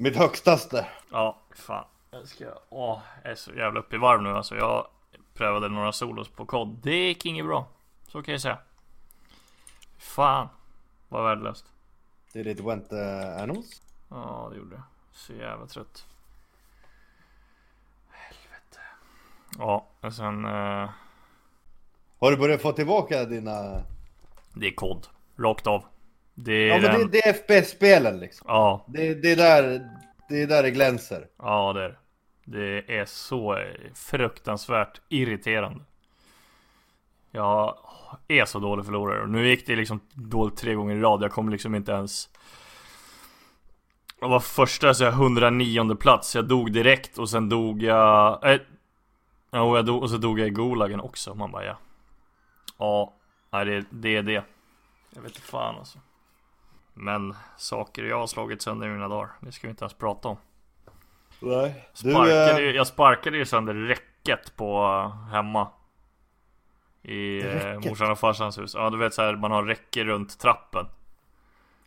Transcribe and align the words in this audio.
Mitt 0.00 0.16
högstaste. 0.16 0.86
Ja, 1.10 1.38
fan. 1.54 1.84
Jag 2.10 2.28
ska, 2.28 2.44
åh, 2.68 3.00
jag 3.22 3.32
är 3.32 3.36
så 3.36 3.52
jävla 3.54 3.80
uppe 3.80 3.96
i 3.96 3.98
varv 3.98 4.22
nu 4.22 4.28
alltså. 4.30 4.56
Jag 4.56 4.86
prövade 5.34 5.68
några 5.68 5.92
solos 5.92 6.28
på 6.28 6.46
kod. 6.46 6.68
Det 6.68 7.06
gick 7.06 7.26
inget 7.26 7.46
bra. 7.46 7.66
Så 8.06 8.22
kan 8.22 8.32
jag 8.32 8.40
säga. 8.40 8.58
Fan. 9.98 10.48
Vad 11.08 11.24
värdelöst. 11.24 11.66
Did 12.32 12.46
it 12.46 12.60
went 12.60 12.92
uh, 12.92 13.42
animals? 13.42 13.82
Ja, 14.08 14.48
det 14.52 14.58
gjorde 14.58 14.76
det. 14.76 14.82
Så 15.12 15.32
jävla 15.32 15.66
trött. 15.66 16.06
Helvete. 18.10 18.80
Ja, 19.58 19.86
och 20.00 20.12
sen... 20.12 20.44
Eh, 20.44 20.90
Har 22.18 22.30
du 22.30 22.36
börjat 22.36 22.62
få 22.62 22.72
tillbaka 22.72 23.24
dina... 23.24 23.82
det 24.54 24.66
är 24.66 24.74
kod. 24.74 25.06
Rakt 25.36 25.66
av. 25.66 25.84
Det 26.40 26.52
är 26.52 26.68
Ja 26.68 26.74
men 26.74 26.82
det, 26.82 26.98
den- 26.98 27.10
det 27.10 27.18
är 27.26 27.32
FPS-spelen 27.32 28.18
liksom. 28.20 28.44
Ja, 28.48 28.84
Det, 28.88 29.14
det 29.14 29.32
är 29.32 29.36
där 29.36 29.88
det 30.28 30.42
är 30.42 30.46
där 30.46 30.62
det 30.62 30.70
glänser. 30.70 31.26
ja 31.38 31.72
det 31.72 31.84
är 31.84 31.98
det. 32.44 32.98
Är 32.98 33.04
så 33.04 33.58
fruktansvärt 33.94 35.00
irriterande. 35.08 35.80
Jag 37.30 37.74
är 38.28 38.44
så 38.44 38.58
dålig 38.58 38.84
förlorare. 38.84 39.26
Nu 39.26 39.48
gick 39.48 39.66
det 39.66 39.76
liksom 39.76 40.00
dåligt 40.14 40.56
tre 40.56 40.74
gånger 40.74 40.96
i 40.96 41.00
rad. 41.00 41.22
Jag 41.22 41.32
kom 41.32 41.48
liksom 41.48 41.74
inte 41.74 41.92
ens... 41.92 42.28
Jag 44.20 44.28
var 44.28 44.40
första 44.40 44.94
så 44.94 45.04
jag 45.04 45.12
109 45.12 45.94
plats. 45.94 46.34
Jag 46.34 46.48
dog 46.48 46.72
direkt 46.72 47.18
och 47.18 47.30
sen 47.30 47.48
dog 47.48 47.82
jag... 47.82 48.50
Eh, 48.52 48.60
ja, 49.50 49.60
och, 49.62 49.76
jag 49.78 49.86
dog, 49.86 50.02
och 50.02 50.10
så 50.10 50.16
dog 50.16 50.40
jag 50.40 50.46
i 50.46 50.50
Gulagen 50.50 51.00
också. 51.00 51.34
Man 51.34 51.50
bara 51.52 51.64
ja. 51.64 51.78
Ja, 53.50 53.64
det, 53.64 53.84
det 53.90 54.16
är 54.16 54.22
det. 54.22 54.44
Jag 55.14 55.22
vet 55.22 55.30
inte 55.30 55.40
fan 55.40 55.76
alltså. 55.76 55.98
Men 57.00 57.34
saker 57.56 58.04
jag 58.04 58.18
har 58.18 58.26
slagit 58.26 58.62
sönder 58.62 58.86
i 58.86 58.90
mina 58.90 59.08
dagar. 59.08 59.30
Det 59.40 59.52
ska 59.52 59.66
vi 59.66 59.70
inte 59.70 59.84
ens 59.84 59.94
prata 59.94 60.28
om. 60.28 60.36
Nej. 61.40 61.88
Du, 62.02 62.10
Sparkade, 62.10 62.52
eh, 62.52 62.58
ju- 62.58 62.72
jag 62.76 62.86
sparkade 62.86 63.36
ju 63.36 63.44
sönder 63.44 63.74
räcket 63.74 64.56
på 64.56 64.84
eh, 64.84 65.24
hemma. 65.32 65.68
I 67.02 67.38
eh, 67.38 67.44
Räcket? 67.44 67.90
morsan 67.90 68.10
och 68.10 68.18
farsans 68.18 68.58
hus. 68.58 68.74
Ja 68.74 68.90
du 68.90 68.98
vet 68.98 69.14
så 69.14 69.22
här, 69.22 69.36
man 69.36 69.50
har 69.50 69.62
räcke 69.64 70.04
runt 70.04 70.38
trappen. 70.38 70.86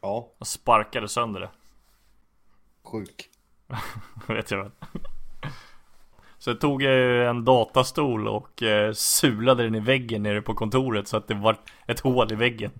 ja, 0.01 0.27
Jag 0.37 0.47
sparkade 0.47 1.07
sönder 1.07 1.39
det. 1.39 1.49
sjuk. 2.83 3.29
vet 4.27 4.51
jag 4.51 4.57
väl. 4.63 4.71
Så 6.37 6.49
jag 6.49 6.61
tog 6.61 6.83
eh, 6.83 7.29
en 7.29 7.45
datastol 7.45 8.27
och 8.27 8.63
eh, 8.63 8.93
sulade 8.93 9.63
den 9.63 9.75
i 9.75 9.79
väggen 9.79 10.23
nere 10.23 10.41
på 10.41 10.53
kontoret 10.53 11.07
så 11.07 11.17
att 11.17 11.27
det 11.27 11.33
var 11.33 11.57
ett 11.87 11.99
hål 11.99 12.31
i 12.31 12.35
väggen. 12.35 12.71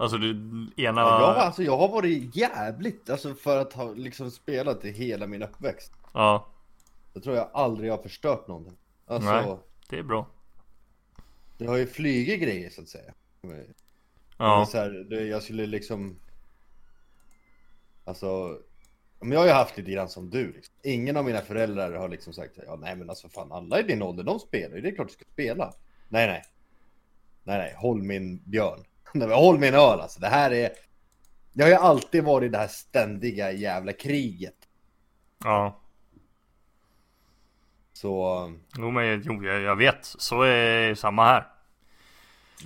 Alltså 0.00 0.18
du, 0.18 0.30
ena... 0.76 1.00
Ja, 1.00 1.20
jag, 1.20 1.36
alltså, 1.36 1.62
jag 1.62 1.76
har 1.78 1.88
varit 1.88 2.36
jävligt, 2.36 3.10
alltså 3.10 3.34
för 3.34 3.60
att 3.60 3.72
ha 3.72 3.92
liksom 3.92 4.30
spelat 4.30 4.84
i 4.84 4.90
hela 4.90 5.26
min 5.26 5.42
uppväxt. 5.42 5.92
Ja, 6.12 6.46
Jag 7.12 7.22
tror 7.22 7.36
jag 7.36 7.50
aldrig 7.52 7.90
har 7.90 7.98
förstört 7.98 8.48
någonting. 8.48 8.76
Alltså, 9.06 9.30
Nej. 9.30 9.56
det 9.88 9.98
är 9.98 10.02
bra. 10.02 10.26
det 11.58 11.66
har 11.66 11.76
ju 11.76 11.86
flugit 11.86 12.40
grejer 12.40 12.70
så 12.70 12.82
att 12.82 12.88
säga. 12.88 13.14
Ja, 14.38 14.66
Så 14.66 14.78
här, 14.78 14.90
det, 14.90 15.24
jag 15.26 15.42
skulle 15.42 15.66
liksom 15.66 16.18
Alltså 18.04 18.58
Men 19.20 19.32
jag 19.32 19.40
har 19.40 19.46
ju 19.46 19.52
haft 19.52 19.76
lite 19.76 19.90
grann 19.90 20.08
som 20.08 20.30
du 20.30 20.52
liksom. 20.52 20.74
Ingen 20.82 21.16
av 21.16 21.24
mina 21.24 21.40
föräldrar 21.40 21.92
har 21.92 22.08
liksom 22.08 22.32
sagt 22.32 22.58
Ja 22.66 22.76
nej 22.76 22.96
men 22.96 23.10
alltså 23.10 23.28
fan 23.28 23.52
alla 23.52 23.80
i 23.80 23.82
din 23.82 24.02
ålder 24.02 24.24
de 24.24 24.38
spelar 24.40 24.76
ju, 24.76 24.82
det 24.82 24.88
är 24.88 24.94
klart 24.94 25.08
du 25.08 25.12
ska 25.12 25.24
spela 25.32 25.72
Nej 26.08 26.26
nej 26.26 26.42
Nej 27.44 27.58
nej, 27.58 27.74
håll 27.76 28.02
min 28.02 28.42
björn 28.44 28.84
Håll 29.14 29.58
min 29.58 29.74
öl 29.74 30.00
alltså, 30.00 30.20
det 30.20 30.28
här 30.28 30.50
är 30.50 30.70
Det 31.52 31.62
har 31.62 31.70
ju 31.70 31.76
alltid 31.76 32.24
varit 32.24 32.52
det 32.52 32.58
här 32.58 32.68
ständiga 32.68 33.52
jävla 33.52 33.92
kriget 33.92 34.54
ja. 35.44 35.80
Så 37.92 38.52
Jo 38.78 38.90
men 38.90 39.22
jo, 39.24 39.44
jag, 39.44 39.60
jag 39.60 39.76
vet. 39.76 39.98
Så 40.04 40.42
är 40.42 40.94
samma 40.94 41.24
här. 41.24 41.46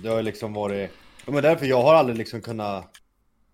det 0.01 0.09
har 0.09 0.17
ju 0.17 0.23
liksom 0.23 0.53
varit 0.53 0.91
Ja 1.25 1.31
men 1.31 1.43
därför 1.43 1.65
jag 1.65 1.81
har 1.81 1.93
aldrig 1.93 2.17
liksom 2.17 2.41
kunnat 2.41 2.89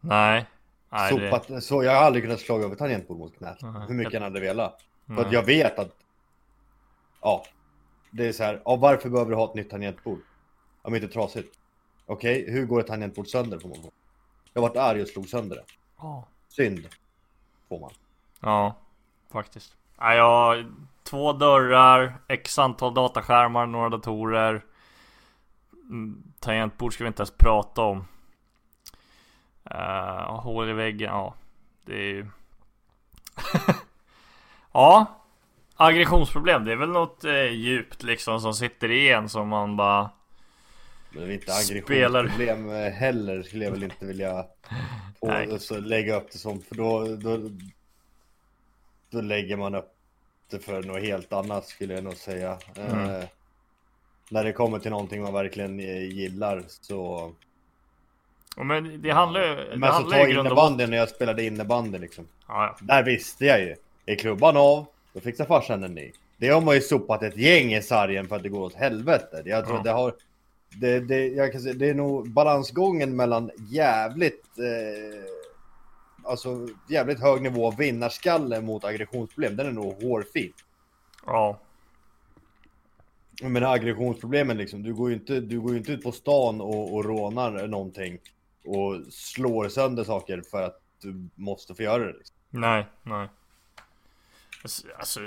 Nej. 0.01 0.45
Nej, 0.89 1.15
det, 1.15 1.29
sopat, 1.29 1.63
så 1.63 1.83
jag 1.83 1.91
har 1.91 2.03
aldrig 2.03 2.23
kunnat 2.23 2.39
slå 2.39 2.63
över 2.63 2.75
tangentbord 2.75 3.17
mot 3.17 3.37
knät. 3.37 3.57
Nej. 3.61 3.71
Hur 3.87 3.95
mycket 3.95 4.13
jag 4.13 4.19
än 4.19 4.23
hade 4.23 4.39
velat. 4.39 4.81
För 5.07 5.13
Nej. 5.13 5.25
att 5.25 5.31
jag 5.31 5.43
vet 5.43 5.79
att... 5.79 5.95
Ja. 7.21 7.45
Det 8.11 8.27
är 8.27 8.31
så 8.31 8.43
här, 8.43 8.61
ja, 8.65 8.75
varför 8.75 9.09
behöver 9.09 9.31
du 9.31 9.37
ha 9.37 9.49
ett 9.49 9.55
nytt 9.55 9.69
tangentbord? 9.69 10.19
Om 10.81 10.95
inte 10.95 11.07
trasigt. 11.07 11.58
Okej, 12.09 12.45
hur 12.51 12.65
går 12.65 12.79
ett 12.79 12.87
tangentbord 12.87 13.27
sönder 13.27 13.57
på 13.57 13.67
många 13.67 13.89
Jag 14.53 14.61
har 14.61 14.69
varit 14.69 14.77
arg 14.77 15.01
och 15.01 15.07
slog 15.07 15.29
sönder 15.29 15.55
det. 15.55 15.63
Ja. 15.97 16.27
Synd. 16.47 16.87
Får 17.69 17.79
man. 17.79 17.91
Ja, 18.39 18.75
faktiskt. 19.31 19.75
Nej, 19.99 20.17
jag 20.17 20.29
har 20.29 20.71
två 21.03 21.33
dörrar, 21.33 22.21
x 22.27 22.59
antal 22.59 22.93
dataskärmar, 22.93 23.65
några 23.65 23.89
datorer. 23.89 24.65
Mm, 25.89 26.23
Tangentbord 26.39 26.93
ska 26.93 27.03
vi 27.03 27.07
inte 27.07 27.21
ens 27.21 27.37
prata 27.37 27.81
om. 27.81 28.07
Uh, 29.71 30.39
hål 30.39 30.69
i 30.69 30.73
väggen, 30.73 31.09
ja. 31.09 31.33
Det 31.85 31.95
är 31.95 32.13
ju... 32.13 32.27
ja. 34.71 35.05
Aggressionsproblem, 35.75 36.65
det 36.65 36.71
är 36.71 36.75
väl 36.75 36.89
något 36.89 37.23
eh, 37.23 37.51
djupt 37.51 38.03
liksom 38.03 38.39
som 38.39 38.53
sitter 38.53 38.91
i 38.91 39.11
en 39.11 39.29
som 39.29 39.47
man 39.47 39.77
bara... 39.77 40.09
Men 41.11 41.23
det 41.23 41.29
är 41.29 41.33
inte 41.33 41.53
aggressionsproblem 41.53 42.69
eh, 42.69 42.91
heller 42.91 43.43
skulle 43.43 43.65
jag 43.65 43.71
väl 43.71 43.83
inte 43.83 44.05
vilja 44.05 44.45
få, 45.19 45.59
så 45.59 45.79
lägga 45.79 46.15
upp 46.15 46.31
det 46.31 46.37
som. 46.37 46.61
För 46.61 46.75
då, 46.75 47.15
då, 47.15 47.49
då 49.09 49.21
lägger 49.21 49.57
man 49.57 49.75
upp 49.75 49.93
det 50.49 50.59
för 50.59 50.83
något 50.83 51.01
helt 51.01 51.33
annat 51.33 51.67
skulle 51.67 51.93
jag 51.93 52.03
nog 52.03 52.15
säga. 52.15 52.57
Mm. 52.75 53.09
Eh, 53.09 53.23
när 54.29 54.43
det 54.43 54.53
kommer 54.53 54.79
till 54.79 54.91
någonting 54.91 55.21
man 55.21 55.33
verkligen 55.33 55.79
eh, 55.79 56.03
gillar 56.03 56.63
så... 56.67 57.31
Men 58.57 59.01
det 59.01 59.11
handlar 59.11 59.41
ju... 59.41 59.55
Det 59.55 59.77
Men 59.77 59.89
så 59.89 59.95
handlar 59.95 60.17
ta 60.17 60.23
ju 60.23 60.29
i 60.29 60.33
grund 60.33 60.47
och 60.47 60.51
innebandyn 60.51 60.89
när 60.89 60.97
jag 60.97 61.09
spelade 61.09 61.43
innebandy 61.43 61.97
liksom. 61.97 62.27
Ja, 62.47 62.65
ja. 62.65 62.77
Där 62.81 63.03
visste 63.03 63.45
jag 63.45 63.59
ju. 63.59 63.75
Är 64.05 64.15
klubban 64.15 64.57
av, 64.57 64.85
då 65.13 65.19
fixar 65.19 65.45
farsan 65.45 65.83
en 65.83 65.93
ny. 65.93 66.11
Det 66.37 66.49
har 66.49 66.61
man 66.61 66.75
ju 66.75 66.81
sopat 66.81 67.23
ett 67.23 67.37
gäng 67.37 67.73
i 67.73 67.81
sargen 67.81 68.27
för 68.27 68.35
att 68.35 68.43
det 68.43 68.49
går 68.49 68.61
åt 68.61 68.75
helvete. 68.75 69.41
Jag 69.45 69.65
tror 69.65 69.77
att 69.77 69.83
det 69.83 69.91
har... 69.91 70.13
Det, 70.77 70.99
det, 70.99 71.27
jag 71.27 71.51
kan 71.51 71.61
säga, 71.61 71.73
det 71.73 71.89
är 71.89 71.93
nog 71.93 72.31
balansgången 72.31 73.15
mellan 73.15 73.51
jävligt... 73.69 74.45
Eh, 74.57 75.23
alltså 76.23 76.67
jävligt 76.89 77.19
hög 77.19 77.41
nivå 77.41 77.67
av 77.67 77.77
vinnarskalle 77.77 78.61
mot 78.61 78.83
aggressionsproblem. 78.83 79.55
Den 79.55 79.67
är 79.67 79.71
nog 79.71 80.03
hårfin. 80.03 80.53
ja. 81.25 81.59
Menar 83.41 83.73
aggressionsproblemen 83.73 84.57
liksom. 84.57 84.83
Du 84.83 84.93
går 84.93 85.09
ju 85.09 85.15
inte, 85.15 85.39
du 85.39 85.61
går 85.61 85.71
ju 85.71 85.77
inte 85.77 85.91
ut 85.91 86.03
på 86.03 86.11
stan 86.11 86.61
och, 86.61 86.93
och 86.93 87.05
rånar 87.05 87.67
någonting. 87.67 88.19
Och 88.65 89.13
slår 89.13 89.69
sönder 89.69 90.03
saker 90.03 90.41
för 90.51 90.63
att 90.63 90.81
du 91.01 91.29
måste 91.35 91.75
få 91.75 91.83
göra 91.83 92.05
det. 92.05 92.17
Liksom. 92.17 92.35
Nej, 92.49 92.85
nej. 93.03 93.27
Alltså, 94.99 95.19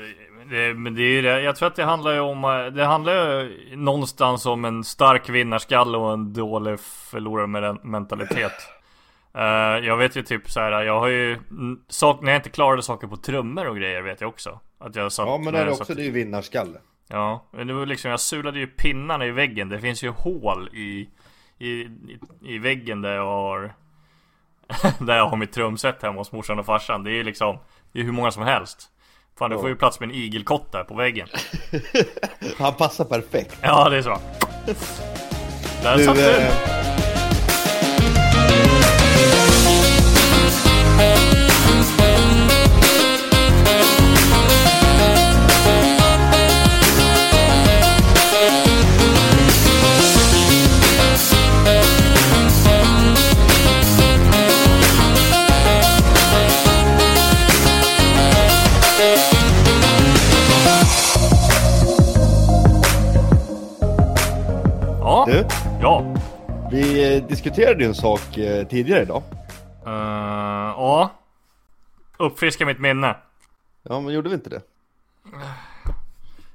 det, 0.51 0.75
men 0.75 0.95
det 0.95 1.03
är. 1.03 1.39
Jag 1.39 1.57
tror 1.57 1.67
att 1.69 1.75
det 1.75 1.85
handlar 1.85 2.13
ju 2.13 2.21
om, 2.21 2.45
eh, 2.45 2.67
det 2.67 2.85
handlar 2.85 3.15
ju 3.15 3.77
någonstans 3.77 4.47
om 4.47 4.65
en 4.65 4.85
stark 4.85 5.29
vinnarskalle 5.29 5.99
och 5.99 6.13
en 6.13 6.33
dålig 6.33 6.81
förlorarmentalitet. 6.81 8.53
Uh, 9.37 9.43
jag 9.87 9.97
vet 9.97 10.17
ju 10.17 10.23
typ 10.23 10.51
så 10.51 10.61
här, 10.61 10.83
jag 10.83 11.01
har 11.01 11.09
ju, 11.09 11.39
sak, 11.89 12.21
när 12.23 12.33
jag 12.33 12.39
inte 12.39 12.51
klarade 12.51 12.83
saker 12.83 13.07
på 13.07 13.17
trummor 13.17 13.67
och 13.67 13.77
grejer 13.77 14.03
vet 14.03 14.21
jag 14.21 14.29
också. 14.29 14.61
Att 14.79 14.97
jag 14.97 15.13
satt, 15.13 15.27
Ja 15.27 15.39
men 15.39 15.53
det 15.53 15.61
är 15.61 15.69
också, 15.69 15.85
satt- 15.85 15.97
det 15.97 16.03
är 16.03 16.07
ju 16.07 16.11
vinnarskalle. 16.11 16.79
Ja, 17.09 17.47
men 17.51 17.67
det 17.67 17.75
var 17.75 17.87
liksom, 17.87 18.11
jag 18.11 18.21
sulade 18.21 18.59
ju 18.59 18.67
pinnarna 18.67 19.27
i 19.27 19.31
väggen. 19.31 19.69
Det 19.69 19.81
finns 19.81 20.05
ju 20.05 20.09
hål 20.09 20.71
i, 20.73 21.09
i, 21.59 21.69
i, 21.69 22.19
i 22.43 22.59
väggen 22.59 23.03
där 23.03 23.15
jag 23.15 23.27
har 23.27 23.75
Där 24.99 25.17
jag 25.17 25.29
har 25.29 25.37
mitt 25.37 25.53
trumset 25.53 26.03
hemma 26.03 26.21
hos 26.21 26.33
morsan 26.33 26.59
och 26.59 26.67
farsan. 26.67 27.05
Det 27.05 27.11
är 27.11 27.15
ju 27.15 27.23
liksom, 27.23 27.59
det 27.93 28.01
är 28.01 28.05
hur 28.05 28.13
många 28.13 28.31
som 28.31 28.43
helst. 28.43 28.92
Fan 29.39 29.51
du 29.51 29.59
får 29.59 29.69
ju 29.69 29.77
plats 29.77 30.01
med 30.01 30.09
en 30.09 30.15
igelkott 30.15 30.73
där 30.73 30.85
på 30.85 30.95
väggen. 30.95 31.29
Han 32.59 32.75
passar 32.75 33.05
perfekt. 33.05 33.59
Ja, 33.63 33.89
det 33.89 33.97
är 33.97 34.03
så. 34.03 34.19
Där 35.83 35.99
satt 35.99 36.17
du! 36.17 36.82
Vi 66.83 67.17
eh, 67.17 67.25
diskuterade 67.27 67.81
ju 67.83 67.89
en 67.89 67.95
sak 67.95 68.39
eh, 68.39 68.67
tidigare 68.69 69.03
idag. 69.03 69.23
Uh, 69.87 69.93
ja. 70.77 71.11
uppfriska 72.19 72.67
mitt 72.67 72.79
minne. 72.81 73.17
Ja, 73.83 74.01
men 74.01 74.15
gjorde 74.15 74.29
vi 74.29 74.35
inte 74.35 74.51
det? 74.51 74.63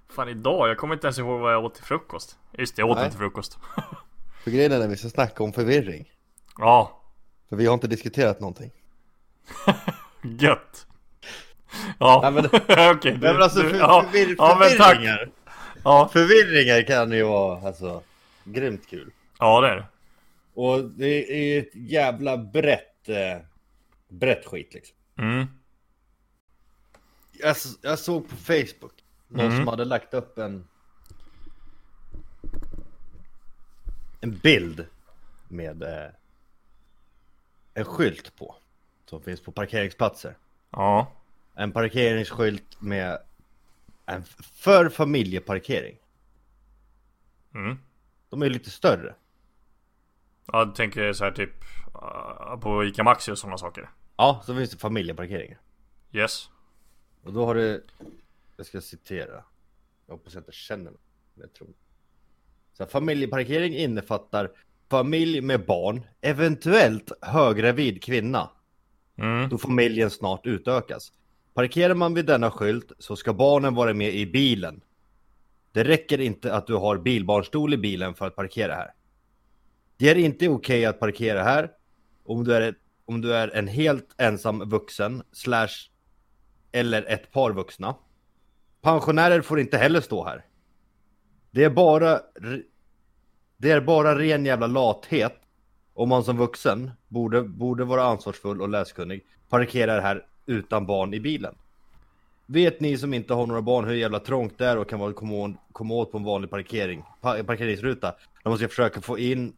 Fan 0.10 0.30
idag, 0.30 0.70
jag 0.70 0.78
kommer 0.78 0.94
inte 0.96 1.08
ens 1.08 1.20
ihåg 1.20 1.40
vad 1.40 1.54
jag 1.54 1.66
åt 1.66 1.76
till 1.76 1.84
frukost. 1.84 2.38
Just 2.58 2.76
det, 2.76 2.80
jag 2.82 2.90
åt 2.90 2.98
Nej. 2.98 3.06
inte 3.06 3.18
frukost. 3.18 3.58
För 4.44 4.52
grejen 4.52 4.72
är 4.72 4.80
när 4.80 4.88
vi 4.88 4.98
ska 4.98 5.10
snacka 5.10 5.44
om 5.44 5.54
förvirring. 5.54 6.12
ja, 6.58 7.02
För 7.50 7.56
vi 7.56 7.66
har 7.66 7.74
inte 7.74 7.88
diskuterat 7.88 8.40
någonting. 8.40 8.72
gött. 10.40 10.88
Ja, 12.00 12.20
Nej, 12.24 12.32
men- 12.32 12.46
okej. 12.96 13.12
du- 13.12 13.18
Nej 13.22 13.34
men 13.34 13.42
alltså 13.42 13.62
du- 13.62 13.70
för, 13.70 13.78
ja, 13.78 14.06
förvir, 14.12 14.36
ja, 14.38 14.56
förvirringar. 14.56 15.30
Ja, 15.84 16.10
Förvirringar 16.14 16.82
kan 16.88 17.12
ju 17.12 17.24
vara 17.24 17.68
alltså 17.68 18.02
grymt 18.44 18.88
kul. 18.90 19.12
ja 19.40 19.62
det 19.62 19.70
är 19.70 19.76
det. 19.76 19.86
Och 20.58 20.84
det 20.92 21.32
är 21.34 21.60
ett 21.62 21.76
jävla 21.76 22.38
brett, 22.38 23.10
eh, 23.10 23.38
brett 24.08 24.46
skit 24.46 24.74
liksom. 24.74 24.98
Mm. 25.18 25.46
Jag, 27.32 27.56
jag 27.82 28.00
såg 28.00 28.30
på 28.30 28.36
Facebook 28.36 29.04
någon 29.28 29.46
Mhm. 29.48 29.58
som 29.58 29.68
hade 29.68 29.86
lagt 29.86 30.14
upp 30.14 30.38
en 30.38 30.68
en 34.22 34.38
bild 34.38 34.86
med 35.48 35.84
eh, 35.84 36.10
en 37.74 37.86
skylt 37.86 38.36
på 38.36 38.56
som 39.06 39.22
finns 39.22 39.42
på 39.42 39.52
parkeringsplatser. 39.52 40.38
Ja. 40.72 41.12
En 41.56 41.72
parkeringsskylt 41.72 42.82
med 42.82 43.18
en 44.06 44.24
för 44.42 44.90
familjeparkering. 44.90 45.98
Mm. 47.54 47.78
De 48.30 48.42
är 48.42 48.50
lite 48.50 48.70
större. 48.70 49.16
Ja, 50.54 50.66
du 50.66 50.72
tänker 50.72 51.14
så 51.14 51.24
här 51.24 51.32
typ 51.32 51.50
uh, 51.96 52.60
på 52.60 52.84
Ica 52.86 53.04
Maxi 53.04 53.32
och 53.32 53.38
sådana 53.38 53.58
saker. 53.58 53.90
Ja, 54.18 54.42
så 54.46 54.56
finns 54.56 54.70
det 54.70 54.78
familjeparkeringar. 54.78 55.60
Yes. 56.12 56.50
Och 57.24 57.34
då 57.34 57.46
har 57.46 57.56
du, 57.56 57.86
jag 58.58 58.66
ska 58.66 58.82
citera. 58.82 59.44
Jag 60.08 60.14
hoppas 60.14 60.34
jag 60.34 60.42
inte 60.42 60.52
känner 60.52 60.92
mig. 60.92 61.00
men 61.34 61.42
Jag 61.42 61.54
tror. 61.54 61.68
Så 62.74 62.84
här, 62.84 62.90
familjeparkering 62.90 63.76
innefattar 63.76 64.52
familj 64.90 65.42
med 65.42 65.66
barn, 65.66 66.02
eventuellt 66.22 67.12
höggravid 67.22 68.04
kvinna, 68.04 68.50
Mm. 69.20 69.50
då 69.50 69.58
familjen 69.58 70.10
snart 70.10 70.46
utökas. 70.46 71.12
Parkerar 71.54 71.94
man 71.96 72.14
vid 72.14 72.26
denna 72.26 72.52
skylt 72.52 72.92
så 73.00 73.16
ska 73.16 73.34
barnen 73.34 73.76
vara 73.76 73.94
med 73.94 74.14
i 74.16 74.26
bilen. 74.26 74.82
Det 75.72 75.84
räcker 75.84 76.20
inte 76.22 76.54
att 76.54 76.68
du 76.68 76.76
har 76.76 76.98
bilbarnstol 76.98 77.74
i 77.74 77.78
bilen 77.78 78.14
för 78.16 78.28
att 78.28 78.36
parkera 78.36 78.76
här. 78.76 78.94
Det 79.98 80.10
är 80.10 80.16
inte 80.16 80.50
okej 80.50 80.86
att 80.86 81.00
parkera 81.00 81.44
här 81.44 81.72
om 82.26 82.44
du 82.44 82.56
är, 82.56 82.62
ett, 82.62 82.76
om 83.06 83.22
du 83.22 83.34
är 83.34 83.48
en 83.56 83.68
helt 83.68 84.10
ensam 84.18 84.70
vuxen 84.70 85.24
slash 85.32 85.90
eller 86.72 87.04
ett 87.04 87.32
par 87.32 87.52
vuxna. 87.52 87.96
Pensionärer 88.82 89.42
får 89.42 89.60
inte 89.60 89.78
heller 89.78 90.02
stå 90.02 90.24
här. 90.24 90.46
Det 91.52 91.64
är 91.64 91.70
bara 91.70 92.20
det 93.58 93.72
är 93.72 93.82
bara 93.82 94.20
ren 94.20 94.46
jävla 94.46 94.68
lathet 94.68 95.36
om 95.94 96.10
man 96.10 96.24
som 96.24 96.38
vuxen 96.38 96.92
borde, 97.08 97.42
borde 97.42 97.84
vara 97.84 98.04
ansvarsfull 98.04 98.62
och 98.62 98.70
läskunnig 98.70 99.26
parkerar 99.50 100.02
här 100.02 100.26
utan 100.46 100.86
barn 100.86 101.14
i 101.14 101.20
bilen. 101.20 101.56
Vet 102.46 102.80
ni 102.80 102.98
som 102.98 103.14
inte 103.14 103.34
har 103.34 103.48
några 103.48 103.62
barn 103.62 103.86
hur 103.86 103.94
jävla 103.94 104.20
trångt 104.20 104.58
det 104.58 104.66
är 104.66 104.78
och 104.78 104.90
kan 104.90 105.00
vara 105.00 105.14
komma 105.14 105.34
åt, 105.34 105.52
komma 105.72 105.94
åt 105.94 106.12
på 106.12 106.18
en 106.18 106.24
vanlig 106.24 106.50
parkering, 106.50 107.04
parkeringsruta 107.22 108.16
när 108.44 108.50
man 108.50 108.58
ska 108.58 108.68
försöka 108.68 109.02
få 109.02 109.20
in 109.20 109.54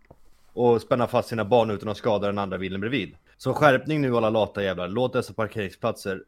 och 0.53 0.81
spänna 0.81 1.07
fast 1.07 1.29
sina 1.29 1.45
barn 1.45 1.69
utan 1.69 1.89
att 1.89 1.97
skada 1.97 2.27
den 2.27 2.37
andra 2.37 2.57
bilen 2.57 2.79
bredvid. 2.81 3.15
Så 3.37 3.53
skärpning 3.53 4.01
nu 4.01 4.17
alla 4.17 4.29
lata 4.29 4.63
jävlar, 4.63 4.87
låt 4.87 5.13
dessa 5.13 5.33
parkeringsplatser 5.33 6.23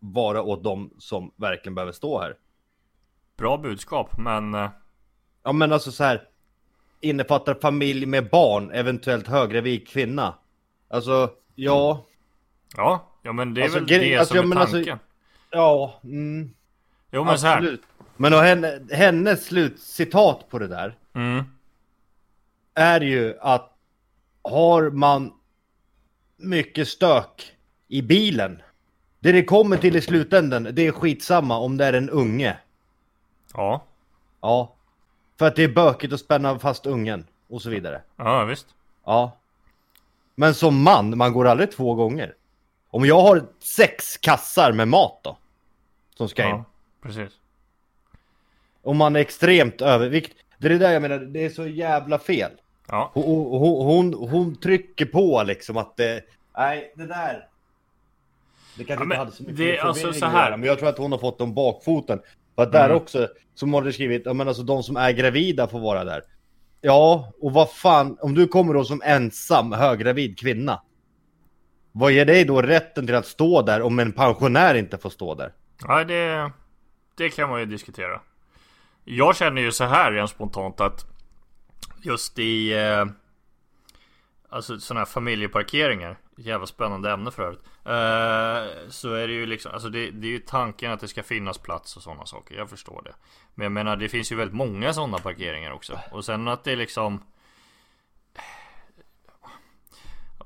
vara 0.00 0.42
åt 0.42 0.64
dem 0.64 0.90
som 0.98 1.32
verkligen 1.36 1.74
behöver 1.74 1.92
stå 1.92 2.20
här. 2.20 2.36
Bra 3.36 3.56
budskap, 3.58 4.18
men... 4.18 4.54
eh, 4.54 4.70
Ja 5.44 5.52
men 5.52 5.72
alltså 5.72 5.92
så 5.92 6.04
här 6.04 6.22
innefattar 7.00 7.54
familj 7.62 8.06
med 8.06 8.30
barn, 8.30 8.70
eventuellt 8.70 9.26
höggravid 9.28 9.88
kvinna. 9.88 10.34
Alltså, 10.88 11.30
ja, 11.54 12.04
Ja, 12.76 13.08
ja 13.22 13.32
men 13.32 13.54
det 13.54 13.60
är 13.60 13.62
Alltså, 13.62 13.78
väl 13.78 13.88
det 13.88 14.16
alltså, 14.16 14.34
som 14.34 14.50
ja, 14.52 14.56
är 14.56 14.60
alltså- 14.60 14.76
tanken. 14.76 14.98
ja, 15.50 16.00
mm, 16.04 16.50
jo 17.10 17.24
men 17.24 17.38
så 17.38 17.46
här. 17.46 17.56
absolut. 17.56 17.82
Men 18.16 18.32
och 18.34 18.38
henne, 18.40 18.80
hennes 18.90 19.44
slutcitat 19.44 20.48
på 20.48 20.58
det 20.58 20.66
där 20.68 20.94
Mm. 21.14 21.44
Är 22.74 23.00
ju 23.00 23.38
att 23.40 23.76
har 24.42 24.90
man 24.90 25.32
mycket 26.36 26.88
stök 26.88 27.56
i 27.88 28.02
bilen, 28.02 28.62
det 29.20 29.32
det 29.32 29.44
kommer 29.44 29.76
till 29.76 29.96
i 29.96 30.00
slutändan, 30.00 30.68
det 30.72 30.86
är 30.86 30.92
skitsamma 30.92 31.58
om 31.58 31.76
det 31.76 31.84
är 31.84 31.92
en 31.92 32.10
unge. 32.10 32.56
Ja. 33.54 33.84
Ja, 34.40 34.74
för 35.38 35.46
att 35.46 35.56
det 35.56 35.62
är 35.64 35.68
bökigt 35.68 36.12
att 36.12 36.20
spänna 36.20 36.58
fast 36.58 36.86
ungen 36.86 37.26
och 37.48 37.62
så 37.62 37.70
vidare. 37.70 38.02
Ja, 38.16 38.44
visst. 38.44 38.66
Ja. 39.04 39.38
Men 40.34 40.54
som 40.54 40.82
man, 40.82 41.18
man 41.18 41.32
går 41.32 41.46
aldrig 41.46 41.72
två 41.72 41.94
gånger. 41.94 42.34
Om 42.90 43.04
jag 43.04 43.20
har 43.20 43.46
sex 43.58 44.16
kassar 44.16 44.72
med 44.72 44.88
mat 44.88 45.20
då, 45.22 45.38
som 46.14 46.28
ska 46.28 46.42
in. 46.42 46.48
Ja, 46.48 46.64
precis. 47.02 47.32
Om 48.82 48.96
man 48.96 49.16
är 49.16 49.20
extremt 49.20 49.80
övervikt. 49.80 50.36
Det 50.58 50.66
är 50.66 50.70
det 50.70 50.78
där 50.78 50.92
jag 50.92 51.02
menar, 51.02 51.18
det 51.18 51.44
är 51.44 51.50
så 51.50 51.66
jävla 51.66 52.18
fel. 52.18 52.50
Ja. 52.88 53.10
Hon, 53.14 53.24
hon, 53.60 53.86
hon, 53.86 54.28
hon 54.30 54.56
trycker 54.56 55.06
på 55.06 55.42
liksom 55.42 55.76
att 55.76 55.96
det, 55.96 56.24
nej 56.56 56.92
det 56.96 57.06
där. 57.06 57.48
Det 58.76 58.84
kanske 58.84 59.02
Ja, 59.02 59.04
inte 59.04 59.16
hade 59.16 59.30
så 59.32 59.42
mycket 59.42 59.56
det 59.58 59.78
alltså 59.78 60.00
förvirring 60.02 60.20
så 60.20 60.26
här. 60.26 60.46
göra, 60.46 60.56
Men 60.56 60.66
jag 60.68 60.78
tror 60.78 60.88
att 60.88 60.98
hon 60.98 61.12
har 61.12 61.18
fått 61.18 61.38
dem 61.38 61.54
bakfoten. 61.54 62.20
För 62.54 62.62
att 62.62 62.72
där 62.72 62.84
Mm. 62.84 62.96
också, 62.96 63.28
som 63.54 63.74
har 63.74 63.90
skrivit, 63.90 64.22
ja 64.24 64.32
men 64.32 64.48
alltså 64.48 64.62
de 64.62 64.82
som 64.82 64.96
är 64.96 65.12
gravida 65.12 65.68
får 65.68 65.80
vara 65.80 66.04
där. 66.04 66.22
Ja, 66.80 67.32
och 67.40 67.52
vad 67.52 67.70
fan, 67.70 68.16
om 68.20 68.34
du 68.34 68.46
kommer 68.48 68.74
då 68.74 68.84
som 68.84 69.02
ensam 69.04 69.72
höggravid 69.72 70.38
kvinna. 70.38 70.82
Vad 71.92 72.12
ger 72.12 72.24
dig 72.24 72.44
då 72.44 72.62
rätten 72.62 73.06
till 73.06 73.14
att 73.14 73.26
stå 73.26 73.62
där 73.62 73.82
om 73.82 73.98
en 73.98 74.12
pensionär 74.12 74.74
inte 74.74 74.98
får 74.98 75.10
stå 75.10 75.34
där? 75.34 75.52
Ja, 75.86 76.04
det, 76.04 76.50
det 77.16 77.28
kan 77.30 77.48
man 77.50 77.60
ju 77.60 77.66
diskutera. 77.66 78.20
Jag 79.04 79.36
känner 79.36 79.62
ju 79.62 79.72
så 79.72 79.84
här 79.84 80.12
rent 80.12 80.30
spontant 80.30 80.80
att 80.80 81.06
just 82.04 82.38
i 82.38 82.72
eh, 82.72 83.06
Alltså 84.48 84.80
sådana 84.80 85.00
här 85.00 85.06
familjeparkeringar. 85.06 86.18
Jävla 86.36 86.66
spännande 86.66 87.10
ämne 87.10 87.30
för 87.30 87.42
övrigt. 87.42 87.60
Eh, 87.84 88.88
Så 88.90 89.14
är 89.14 89.28
det 89.28 89.34
ju 89.34 89.46
liksom 89.46 89.72
Alltså 89.72 89.88
det, 89.88 90.10
det 90.10 90.26
är 90.26 90.30
ju 90.30 90.38
tanken 90.38 90.92
att 90.92 91.00
det 91.00 91.08
ska 91.08 91.22
finnas 91.22 91.58
plats 91.58 91.96
och 91.96 92.02
sådana 92.02 92.26
saker. 92.26 92.54
Jag 92.54 92.70
förstår 92.70 93.02
det. 93.04 93.14
Men 93.54 93.64
jag 93.64 93.72
menar 93.72 93.96
det 93.96 94.08
finns 94.08 94.32
ju 94.32 94.36
väldigt 94.36 94.56
många 94.56 94.92
sådana 94.92 95.18
parkeringar 95.18 95.70
också. 95.70 95.98
Och 96.10 96.24
sen 96.24 96.48
att 96.48 96.64
det 96.64 96.72
är 96.72 96.76
liksom 96.76 97.22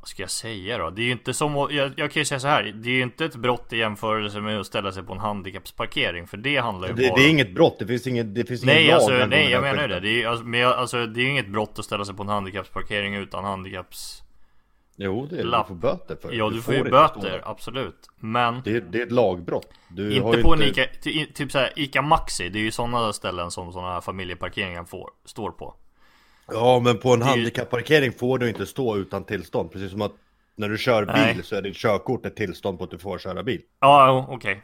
Vad 0.06 0.10
ska 0.10 0.22
jag 0.22 0.30
säga 0.30 0.78
då? 0.78 0.90
Det 0.90 1.02
är 1.02 1.04
ju 1.04 1.12
inte 1.12 1.34
som 1.34 1.54
jag, 1.70 1.92
jag 1.96 2.10
kan 2.12 2.20
ju 2.20 2.24
säga 2.24 2.40
så 2.40 2.48
här 2.48 2.62
Det 2.62 2.88
är 2.88 2.92
ju 2.92 3.02
inte 3.02 3.24
ett 3.24 3.36
brott 3.36 3.72
i 3.72 3.76
jämförelse 3.76 4.40
med 4.40 4.60
att 4.60 4.66
ställa 4.66 4.92
sig 4.92 5.02
på 5.02 5.12
en 5.12 5.18
handikappsparkering 5.18 6.26
För 6.26 6.36
det 6.36 6.56
handlar 6.56 6.88
ju 6.88 6.94
Det, 6.94 7.08
bara 7.08 7.16
det 7.16 7.24
är 7.26 7.30
inget 7.30 7.54
brott, 7.54 7.76
det 7.78 7.86
finns 7.86 8.06
inget, 8.06 8.34
det 8.34 8.44
finns 8.44 8.64
Nej 8.64 8.86
lag 8.86 8.94
alltså, 8.94 9.26
nej 9.26 9.50
jag 9.50 9.62
menar 9.62 9.82
ju 9.82 9.88
det. 9.88 10.00
Det 10.00 10.08
är, 10.08 10.12
ju- 10.12 10.24
alltså, 10.26 10.44
men 10.44 10.60
jag, 10.60 10.72
alltså, 10.72 11.06
det 11.06 11.20
är 11.20 11.22
ju 11.22 11.30
inget 11.30 11.48
brott 11.48 11.78
att 11.78 11.84
ställa 11.84 12.04
sig 12.04 12.14
på 12.14 12.22
en 12.22 12.28
handikappsparkering 12.28 13.14
utan 13.14 13.44
handikapps... 13.44 14.22
Jo, 14.96 15.26
det 15.30 15.36
är, 15.36 15.42
du 15.42 15.48
Lapp. 15.48 15.68
får 15.68 15.74
böter 15.74 16.16
för 16.16 16.30
det. 16.30 16.36
Ja 16.36 16.50
du, 16.50 16.62
får 16.62 16.74
ju 16.74 16.80
inte 16.80 17.08
stå 17.08 17.20
böter, 17.20 17.42
absolut. 17.44 18.10
Men 18.20 18.60
Det 18.64 18.70
är, 18.76 18.80
det 18.80 18.98
är 18.98 19.06
ett 19.06 19.12
lagbrott. 19.12 19.68
Du 19.88 20.02
har 20.02 20.10
inte 20.10 20.36
ju 20.36 20.42
på 20.42 20.54
en 20.54 20.62
Ica, 20.62 20.86
ty- 21.02 21.26
typ 21.26 21.52
såhär 21.52 21.72
Ica 21.76 22.02
Maxi. 22.02 22.48
Det 22.48 22.58
är 22.58 22.62
ju 22.62 22.70
sådana 22.70 23.12
ställen 23.12 23.50
som 23.50 23.72
sådana 23.72 23.92
här 23.92 24.00
familjeparkeringar 24.00 24.84
får, 24.84 25.10
står 25.24 25.50
på. 25.50 25.74
Ja, 26.46 26.80
men 26.84 26.98
på 26.98 27.12
en 27.14 27.22
handikappparkering 27.22 28.12
får 28.12 28.38
du 28.38 28.48
inte 28.48 28.66
stå 28.66 28.96
utan 28.96 29.24
tillstånd. 29.24 29.72
Precis 29.72 29.90
som 29.90 30.02
att 30.02 30.12
när 30.56 30.68
du 30.68 30.78
kör 30.78 31.04
bil 31.04 31.14
Nej. 31.14 31.42
så 31.42 31.56
är 31.56 31.62
ditt 31.62 31.76
körkort 31.76 32.26
ett 32.26 32.36
tillstånd 32.36 32.78
på 32.78 32.84
att 32.84 32.90
du 32.90 32.98
får 32.98 33.18
köra 33.18 33.42
bil. 33.42 33.62
Ja, 33.80 34.26
okej. 34.30 34.62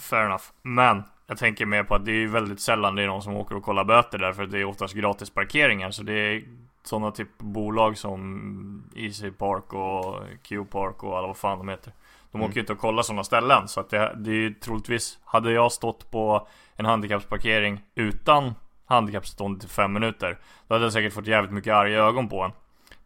Fair 0.00 0.24
enough. 0.24 0.44
Men 0.62 1.02
jag 1.26 1.38
tänker 1.38 1.66
mer 1.66 1.82
på 1.82 1.94
att 1.94 2.04
det 2.04 2.12
är 2.12 2.26
väldigt 2.26 2.60
sällan 2.60 2.94
det 2.94 3.02
är 3.02 3.06
någon 3.06 3.22
som 3.22 3.36
åker 3.36 3.56
och 3.56 3.62
kollar 3.62 3.84
böter 3.84 4.18
där 4.18 4.32
för 4.32 4.46
det 4.46 4.58
är 4.58 4.64
oftast 4.64 4.94
gratis 4.94 5.30
parkeringar. 5.30 5.90
Så 5.90 6.02
det 6.02 6.12
är 6.12 6.42
sådana 6.84 7.10
typ 7.10 7.38
bolag 7.38 7.98
som 7.98 8.90
Easy 8.96 9.30
Park 9.30 9.72
och 9.72 10.22
Q-Park 10.42 11.02
och 11.02 11.18
alla 11.18 11.26
vad 11.26 11.36
fan 11.36 11.58
de 11.58 11.68
heter. 11.68 11.92
De 12.32 12.42
åker 12.42 12.54
ju 12.54 12.60
inte 12.60 12.72
och 12.72 12.78
kollar 12.78 13.02
sådana 13.02 13.24
ställen. 13.24 13.68
Så 13.68 13.80
att 13.80 13.90
det, 13.90 14.14
det 14.16 14.30
är 14.30 14.34
ju 14.34 14.54
troligtvis, 14.54 15.18
hade 15.24 15.52
jag 15.52 15.72
stått 15.72 16.10
på 16.10 16.48
en 16.76 16.84
handikappsparkering 16.84 17.80
utan 17.94 18.54
handikappstånd 18.86 19.64
i 19.64 19.66
fem 19.66 19.92
minuter. 19.92 20.38
Då 20.68 20.74
hade 20.74 20.84
jag 20.84 20.92
säkert 20.92 21.12
fått 21.12 21.26
jävligt 21.26 21.52
mycket 21.52 21.74
arga 21.74 21.98
ögon 21.98 22.28
på 22.28 22.42
en. 22.42 22.52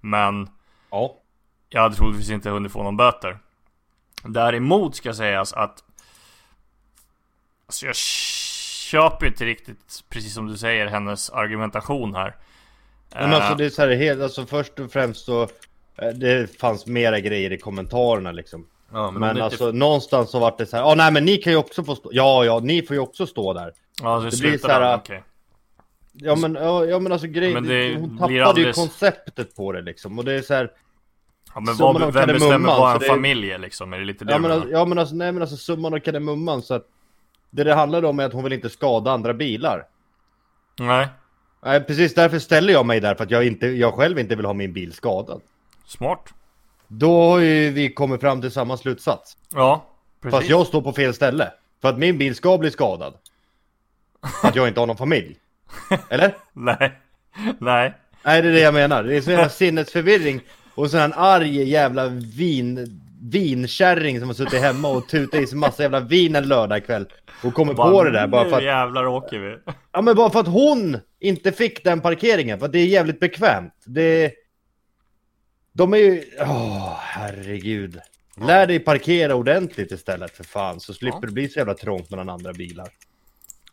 Men 0.01 0.49
Ja. 0.91 1.15
jag 1.69 1.83
hade 1.83 1.95
troligtvis 1.95 2.31
inte 2.31 2.51
hunnit 2.51 2.73
få 2.73 2.83
någon 2.83 2.97
böter. 2.97 3.39
Däremot 4.25 4.97
ska 4.97 5.15
sägas 5.15 5.53
att 5.53 5.85
Alltså 7.67 7.87
jag 7.87 7.97
köper 7.97 9.27
inte 9.27 9.45
riktigt, 9.45 10.05
precis 10.09 10.35
som 10.35 10.47
du 10.47 10.57
säger, 10.57 10.87
hennes 10.87 11.31
argumentation 11.31 12.15
här. 12.15 12.37
Men 13.15 13.31
Eh, 13.31 13.37
alltså 13.37 13.55
det 13.55 13.65
är 13.65 13.71
så 13.71 13.83
här 13.83 13.97
helt, 13.97 14.23
alltså 14.23 14.47
först 14.47 14.79
och 14.79 14.93
främst 14.93 15.25
så 15.25 15.43
eh, 15.97 16.09
Det 16.15 16.59
fanns 16.61 16.87
mera 16.87 17.21
grejer 17.21 17.53
i 17.53 17.59
kommentarerna 17.59 18.33
liksom. 18.33 18.67
Ja, 18.93 19.11
Men, 19.11 19.37
det 19.37 19.45
alltså 19.45 19.67
inte... 19.69 19.79
någonstans 19.79 20.31
så 20.31 20.39
vart 20.39 20.59
det 20.59 20.67
så 20.67 20.77
här, 20.77 20.85
ja 20.85 20.95
nej 20.95 21.13
men 21.13 21.25
ni 21.25 21.37
kan 21.37 21.53
ju 21.53 21.57
också 21.59 21.85
få 21.85 21.97
stå, 21.97 22.11
ja 22.13 22.45
ja 22.45 22.61
ni 22.61 22.83
får 22.83 22.95
ju 22.97 23.01
också 23.01 23.27
stå 23.27 23.53
där. 23.53 23.73
Ja, 24.03 24.19
det, 24.19 24.25
det 24.25 24.33
slutar 24.37 24.51
blir 24.51 24.59
så 24.59 24.69
här, 24.69 24.81
där, 24.81 24.97
okej. 24.97 25.23
Ja 26.21 26.37
men, 26.37 26.55
ja, 26.55 26.85
ja, 26.85 26.99
men 26.99 27.13
alltså 27.13 27.27
grejen, 27.27 27.55
Men 27.55 27.67
det 27.67 27.97
hon 27.97 28.19
tappade 28.19 28.47
alldeles- 28.47 28.79
ju 28.79 28.83
konceptet 28.83 29.57
på 29.57 29.73
det 29.73 29.83
liksom 29.83 30.19
och 30.19 30.25
det 30.25 30.33
är 30.33 30.43
så 30.43 30.55
här, 30.55 30.71
Ja, 31.55 31.61
men 31.61 31.77
vad, 31.77 32.13
vem 32.15 32.27
bestämmer 32.29 32.69
vad 32.69 32.97
en 32.97 33.03
är- 33.03 33.09
familj 33.09 33.51
är 33.53 33.59
liksom? 33.59 33.93
Är 33.93 33.99
det 33.99 34.05
lite 34.05 34.25
det 34.25 34.33
ja 34.33 34.39
men, 34.39 34.51
alltså, 34.51 34.69
ja 34.71 34.85
men 34.85 34.99
alltså 34.99 35.15
nej 35.15 35.33
men 35.33 35.43
alltså 35.43 35.57
summan 35.57 35.95
och 35.95 36.03
kardemumman 36.05 36.63
så 36.63 36.75
att 36.75 36.87
Det 37.51 37.65
det 37.65 37.75
handlar 37.75 38.05
om 38.05 38.21
är 38.21 38.25
att 38.25 38.33
hon 38.33 38.45
vill 38.45 38.53
inte 38.53 38.71
skada 38.71 39.11
andra 39.11 39.35
bilar. 39.35 39.87
Nej, 40.79 41.09
Nej 41.63 41.81
precis 41.85 42.15
därför 42.15 42.39
ställer 42.39 42.73
jag 42.73 42.87
mig 42.87 43.01
där 43.01 43.15
för 43.15 43.25
att 43.25 43.31
jag, 43.31 43.47
inte, 43.47 43.67
jag 43.67 43.95
själv 43.95 44.19
inte 44.19 44.37
vill 44.37 44.47
ha 44.47 44.53
min 44.53 44.73
bil 44.73 44.93
skadad. 44.93 45.41
smart. 45.87 46.35
Då 46.89 47.23
har 47.31 47.39
ju 47.39 47.71
vi 47.71 47.93
kommit 47.95 48.21
fram 48.21 48.41
till 48.41 48.51
samma 48.51 48.77
slutsats. 48.77 49.37
Ja, 49.55 49.87
precis. 50.23 50.39
Fast 50.39 50.51
jag 50.51 50.67
står 50.67 50.83
på 50.83 50.93
fel 50.93 51.15
ställe. 51.15 51.53
För 51.83 51.89
att 51.89 51.99
min 51.99 52.19
bil 52.19 52.35
ska 52.35 52.59
bli 52.59 52.71
skadad. 52.71 53.15
Att 54.43 54.57
jag 54.57 54.69
inte 54.69 54.81
har 54.81 54.87
någon 54.87 54.97
familj. 54.97 55.37
Eller? 56.09 56.37
Nej, 56.53 56.93
nej. 57.59 57.95
Nej 58.25 58.43
det 58.43 58.49
är 58.49 58.53
det 58.53 58.61
jag 58.61 58.75
menar. 58.75 59.05
Det 59.05 59.17
är 59.17 59.21
sån 59.21 59.33
jävla 59.33 59.49
sinnesförvirring. 59.49 60.41
Och 60.75 60.91
så 60.91 60.99
en 60.99 61.13
arg 61.13 61.63
jävla 61.63 62.09
vin... 62.09 63.01
Vinkärring 63.23 64.19
som 64.19 64.29
har 64.29 64.35
suttit 64.35 64.61
hemma 64.61 64.89
och 64.89 65.09
tutat 65.09 65.41
i 65.41 65.47
sig 65.47 65.59
massa 65.59 65.83
jävla 65.83 66.01
vin 66.01 66.37
en 66.37 66.49
lördagkväll. 66.49 67.07
Och 67.45 67.55
kommer 67.55 67.75
på 67.75 68.05
det 68.05 68.11
där 68.11 68.27
bara 68.27 68.51
för 68.51 68.57
att... 68.57 68.65
jävlar 68.65 69.07
åker 69.07 69.39
vi. 69.39 69.59
Ja 69.93 70.03
men 70.03 70.17
bara 70.17 70.31
för 70.31 70.41
att 70.41 70.47
hon 70.49 70.99
inte 71.21 71.53
fick 71.53 71.85
den 71.85 72.01
parkeringen. 72.01 72.59
För 72.59 72.67
att 72.67 72.73
det 72.73 72.79
är 72.79 72.87
jävligt 72.87 73.21
bekvämt. 73.21 73.75
Det... 73.85 74.33
De 75.73 75.93
är 75.95 75.99
ju... 75.99 76.25
Åh 76.41 76.97
herregud. 77.01 78.01
Lär 78.37 78.67
dig 78.67 78.79
parkera 78.79 79.35
ordentligt 79.35 79.93
istället 79.93 80.37
för 80.37 80.45
fan. 80.45 80.81
Så 80.81 80.95
slipper 80.95 81.19
Ja. 81.23 81.27
det 81.27 81.33
bli 81.33 81.49
så 81.49 81.59
jävla 81.59 81.75
trångt 81.75 82.11
mellan 82.11 82.29
andra 82.29 82.53
bilar. 82.53 82.89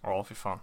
Ja, 0.02 0.26
fy 0.30 0.36
fan. 0.36 0.60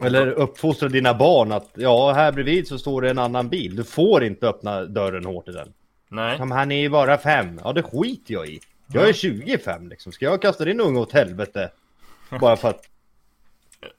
Eller 0.00 0.26
uppfostra 0.26 0.88
dina 0.88 1.14
barn 1.14 1.52
att 1.52 1.70
ja, 1.74 2.12
här 2.12 2.32
bredvid 2.32 2.68
så 2.68 2.78
står 2.78 3.02
det 3.02 3.10
en 3.10 3.18
annan 3.18 3.48
bil. 3.48 3.76
Du 3.76 3.84
får 3.84 4.24
inte 4.24 4.48
öppna 4.48 4.84
dörren 4.84 5.24
hårt 5.24 5.48
i 5.48 5.52
den. 5.52 5.72
Nej, 6.08 6.38
men 6.38 6.52
han 6.52 6.72
är 6.72 6.80
ju 6.80 6.88
bara 6.88 7.18
fem. 7.18 7.60
Ja, 7.64 7.72
det 7.72 7.82
skiter 7.82 8.34
jag 8.34 8.46
i. 8.46 8.60
Jag 8.92 9.08
är 9.08 9.12
25 9.12 9.88
liksom. 9.88 10.12
Ska 10.12 10.24
jag 10.24 10.42
kasta 10.42 10.64
din 10.64 10.80
unge 10.80 11.00
åt 11.00 11.12
helvete? 11.12 11.70
Bara 12.40 12.56
för 12.56 12.68
att... 12.68 12.88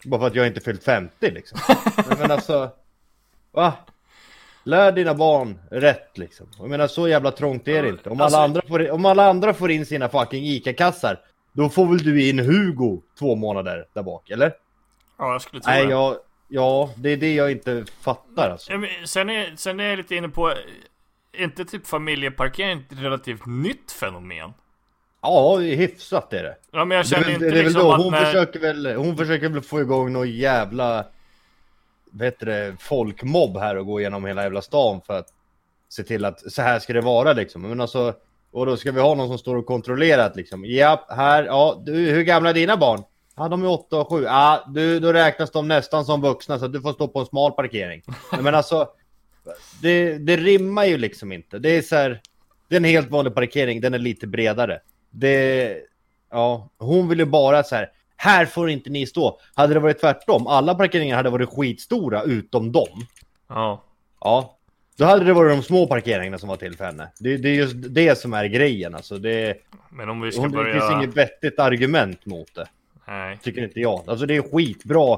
Bara 0.04 0.20
för 0.20 0.28
att 0.28 0.36
jag 0.36 0.48
inte 0.48 0.60
fyllt 0.62 0.84
50 0.84 1.32
liksom. 1.32 1.60
Men 2.20 2.32
alltså... 2.32 2.70
Va? 3.52 3.74
Lär 4.64 4.92
dina 4.92 5.14
barn 5.14 5.60
rätt 5.72 6.18
liksom. 6.18 6.48
Jag 6.60 6.70
menar 6.70 6.88
så 6.88 7.08
jävla 7.08 7.32
trångt 7.32 7.68
är 7.68 7.84
det 7.84 7.90
inte. 7.90 8.10
Om 8.10 8.22
Alltså- 8.22 8.38
alla 8.38 8.46
andra 8.46 8.62
får, 8.68 8.92
om 8.92 9.06
alla 9.06 9.30
andra 9.30 9.54
får 9.54 9.72
in 9.72 9.86
sina 9.86 10.10
fucking 10.10 10.44
ICA-kassar. 10.46 11.20
Då 11.54 11.70
får 11.70 11.86
väl 11.86 11.98
du 11.98 12.30
in 12.30 12.40
Hugo 12.40 13.02
två 13.20 13.36
månader 13.36 13.86
där 13.94 14.04
bak, 14.04 14.30
eller? 14.30 14.54
Ja, 15.18 15.32
jag 15.32 15.42
skulle 15.42 15.62
tro 15.62 15.72
Nej, 15.72 15.86
det. 15.86 15.92
jag... 15.92 16.18
Ja, 16.48 16.90
det 16.98 17.10
är 17.10 17.18
det 17.18 17.36
jag 17.36 17.52
inte 17.52 17.86
fattar 18.02 18.50
alltså. 18.50 18.74
Ja, 18.74 18.88
Sen 19.06 19.30
är, 19.30 19.56
sen 19.56 19.80
är 19.80 19.84
jag 19.84 19.98
lite 19.98 20.16
inne 20.16 20.30
på, 20.30 20.50
är 20.50 21.44
inte 21.44 21.66
typ 21.66 21.88
familjeparkering 21.88 22.80
ett 22.80 23.00
relativt 23.00 23.46
nytt 23.46 23.92
fenomen? 23.92 24.54
Ja, 25.22 25.58
hyfsat 25.58 26.34
är 26.34 26.44
det. 26.44 26.56
Ja 26.72 26.86
men 26.86 26.96
jag 26.98 27.06
Det 27.06 27.10
känner 27.10 27.24
väl, 27.24 27.34
inte 27.34 27.46
det 27.46 27.52
väl 27.56 27.66
liksom 27.66 27.92
att 27.92 27.98
hon 28.04 28.12
när... 28.12 28.26
försöker 28.26 28.60
väl, 28.60 28.96
hon 28.96 29.18
försöker 29.18 29.50
väl 29.50 29.62
få 29.62 29.82
igång 29.82 30.14
någon 30.14 30.32
jävla, 30.32 31.06
det, 32.12 32.76
folkmobb 32.80 33.58
här 33.58 33.78
och 33.78 33.86
gå 33.86 34.00
igenom 34.00 34.26
hela 34.26 34.44
jävla 34.44 34.62
stan 34.62 35.02
för 35.02 35.20
att 35.20 35.28
se 35.90 36.04
till 36.04 36.26
att 36.26 36.52
så 36.52 36.62
här 36.62 36.80
ska 36.80 36.94
det 36.94 37.02
vara 37.02 37.34
liksom. 37.34 37.62
Men 37.62 37.82
alltså, 37.82 38.14
och 38.52 38.66
då 38.66 38.78
ska 38.78 38.92
vi 38.92 39.02
ha 39.02 39.16
någon 39.16 39.28
som 39.28 39.38
står 39.38 39.56
och 39.56 39.66
kontrollerar 39.66 40.26
att 40.26 40.36
liksom, 40.36 40.66
ja, 40.66 41.06
här, 41.10 41.44
ja, 41.44 41.82
du, 41.86 41.94
hur 41.94 42.24
gamla 42.24 42.50
är 42.50 42.54
dina 42.54 42.78
barn? 42.78 43.04
Ja, 43.36 43.48
de 43.48 43.64
är 43.64 43.68
åtta 43.68 43.98
och 43.98 44.10
sju. 44.10 44.24
Ja, 44.24 44.66
du, 44.68 45.00
då 45.00 45.14
räknas 45.14 45.52
de 45.52 45.68
nästan 45.68 46.06
som 46.06 46.22
vuxna 46.22 46.60
så 46.60 46.66
att 46.66 46.74
du 46.74 46.82
får 46.82 46.94
stå 46.94 47.08
på 47.08 47.20
en 47.20 47.26
smal 47.26 47.52
parkering. 47.52 48.02
Men 48.42 48.56
alltså, 48.56 48.88
det, 49.82 50.18
det 50.18 50.38
rimmar 50.38 50.86
ju 50.86 50.98
liksom 50.98 51.32
inte. 51.32 51.60
Det 51.60 51.70
är 51.70 51.82
så 51.82 51.96
här, 51.96 52.22
det 52.70 52.76
är 52.76 52.80
en 52.80 52.84
helt 52.84 53.12
vanlig 53.12 53.36
parkering, 53.36 53.82
den 53.82 53.94
är 53.94 54.00
lite 54.00 54.28
bredare. 54.28 54.80
Det, 55.10 55.78
ja, 56.32 56.70
hon 56.78 57.10
vill 57.10 57.20
ju 57.20 57.26
bara 57.26 57.64
så 57.64 57.76
här, 57.76 57.92
här 58.16 58.46
får 58.46 58.70
inte 58.70 58.90
ni 58.90 59.06
stå. 59.06 59.40
Hade 59.54 59.74
det 59.74 59.80
varit 59.80 60.00
tvärtom, 60.00 60.48
alla 60.48 60.76
parkeringar 60.76 61.16
hade 61.16 61.30
varit 61.30 61.50
skitstora 61.50 62.24
utom 62.24 62.72
dem. 62.72 63.08
Ja. 63.48 63.84
Ja, 64.20 64.58
då 64.98 65.06
hade 65.06 65.26
det 65.26 65.34
varit 65.34 65.58
de 65.58 65.64
små 65.64 65.88
parkeringarna 65.88 66.38
som 66.38 66.50
var 66.50 66.56
till 66.56 66.78
för 66.78 66.86
henne. 66.86 67.12
Det, 67.20 67.38
det 67.38 67.50
är 67.50 67.54
just 67.54 67.76
det 67.76 68.20
som 68.20 68.34
är 68.34 68.46
grejen 68.46 68.96
alltså. 68.96 69.18
Det, 69.18 69.58
Men 69.90 70.10
om 70.10 70.22
vi 70.22 70.32
ska 70.32 70.42
hon, 70.42 70.52
det 70.52 70.58
börja... 70.58 70.74
finns 70.74 70.92
inget 70.92 71.18
vettigt 71.18 71.60
argument 71.60 72.26
mot 72.26 72.56
det. 72.56 72.68
Nej. 73.08 73.38
Tycker 73.44 73.64
inte 73.64 73.80
jag. 73.80 74.04
Alltså 74.08 74.26
det 74.26 74.36
är 74.36 74.42
skitbra, 74.42 75.18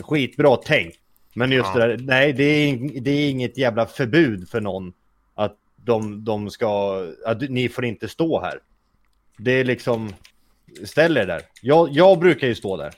skitbra 0.00 0.56
tänk. 0.56 0.94
Men 1.34 1.52
just 1.52 1.70
Ja. 1.74 1.86
det 1.86 1.96
där, 1.96 2.04
nej 2.04 2.32
det 2.32 2.44
är, 2.44 3.00
det 3.00 3.10
är 3.10 3.30
inget 3.30 3.58
jävla 3.58 3.86
förbud 3.86 4.48
för 4.48 4.60
någon 4.60 4.92
att 5.34 5.56
de, 5.76 6.24
de 6.24 6.50
ska, 6.50 7.02
att 7.26 7.40
ni 7.40 7.68
får 7.68 7.84
inte 7.84 8.08
stå 8.08 8.40
här. 8.40 8.60
Det 9.36 9.52
är 9.52 9.64
liksom, 9.64 10.14
ställ 10.84 11.16
er 11.16 11.26
där. 11.26 11.42
Jag, 11.62 11.88
jag 11.92 12.18
brukar 12.18 12.46
ju 12.46 12.54
stå 12.54 12.76
där. 12.76 12.92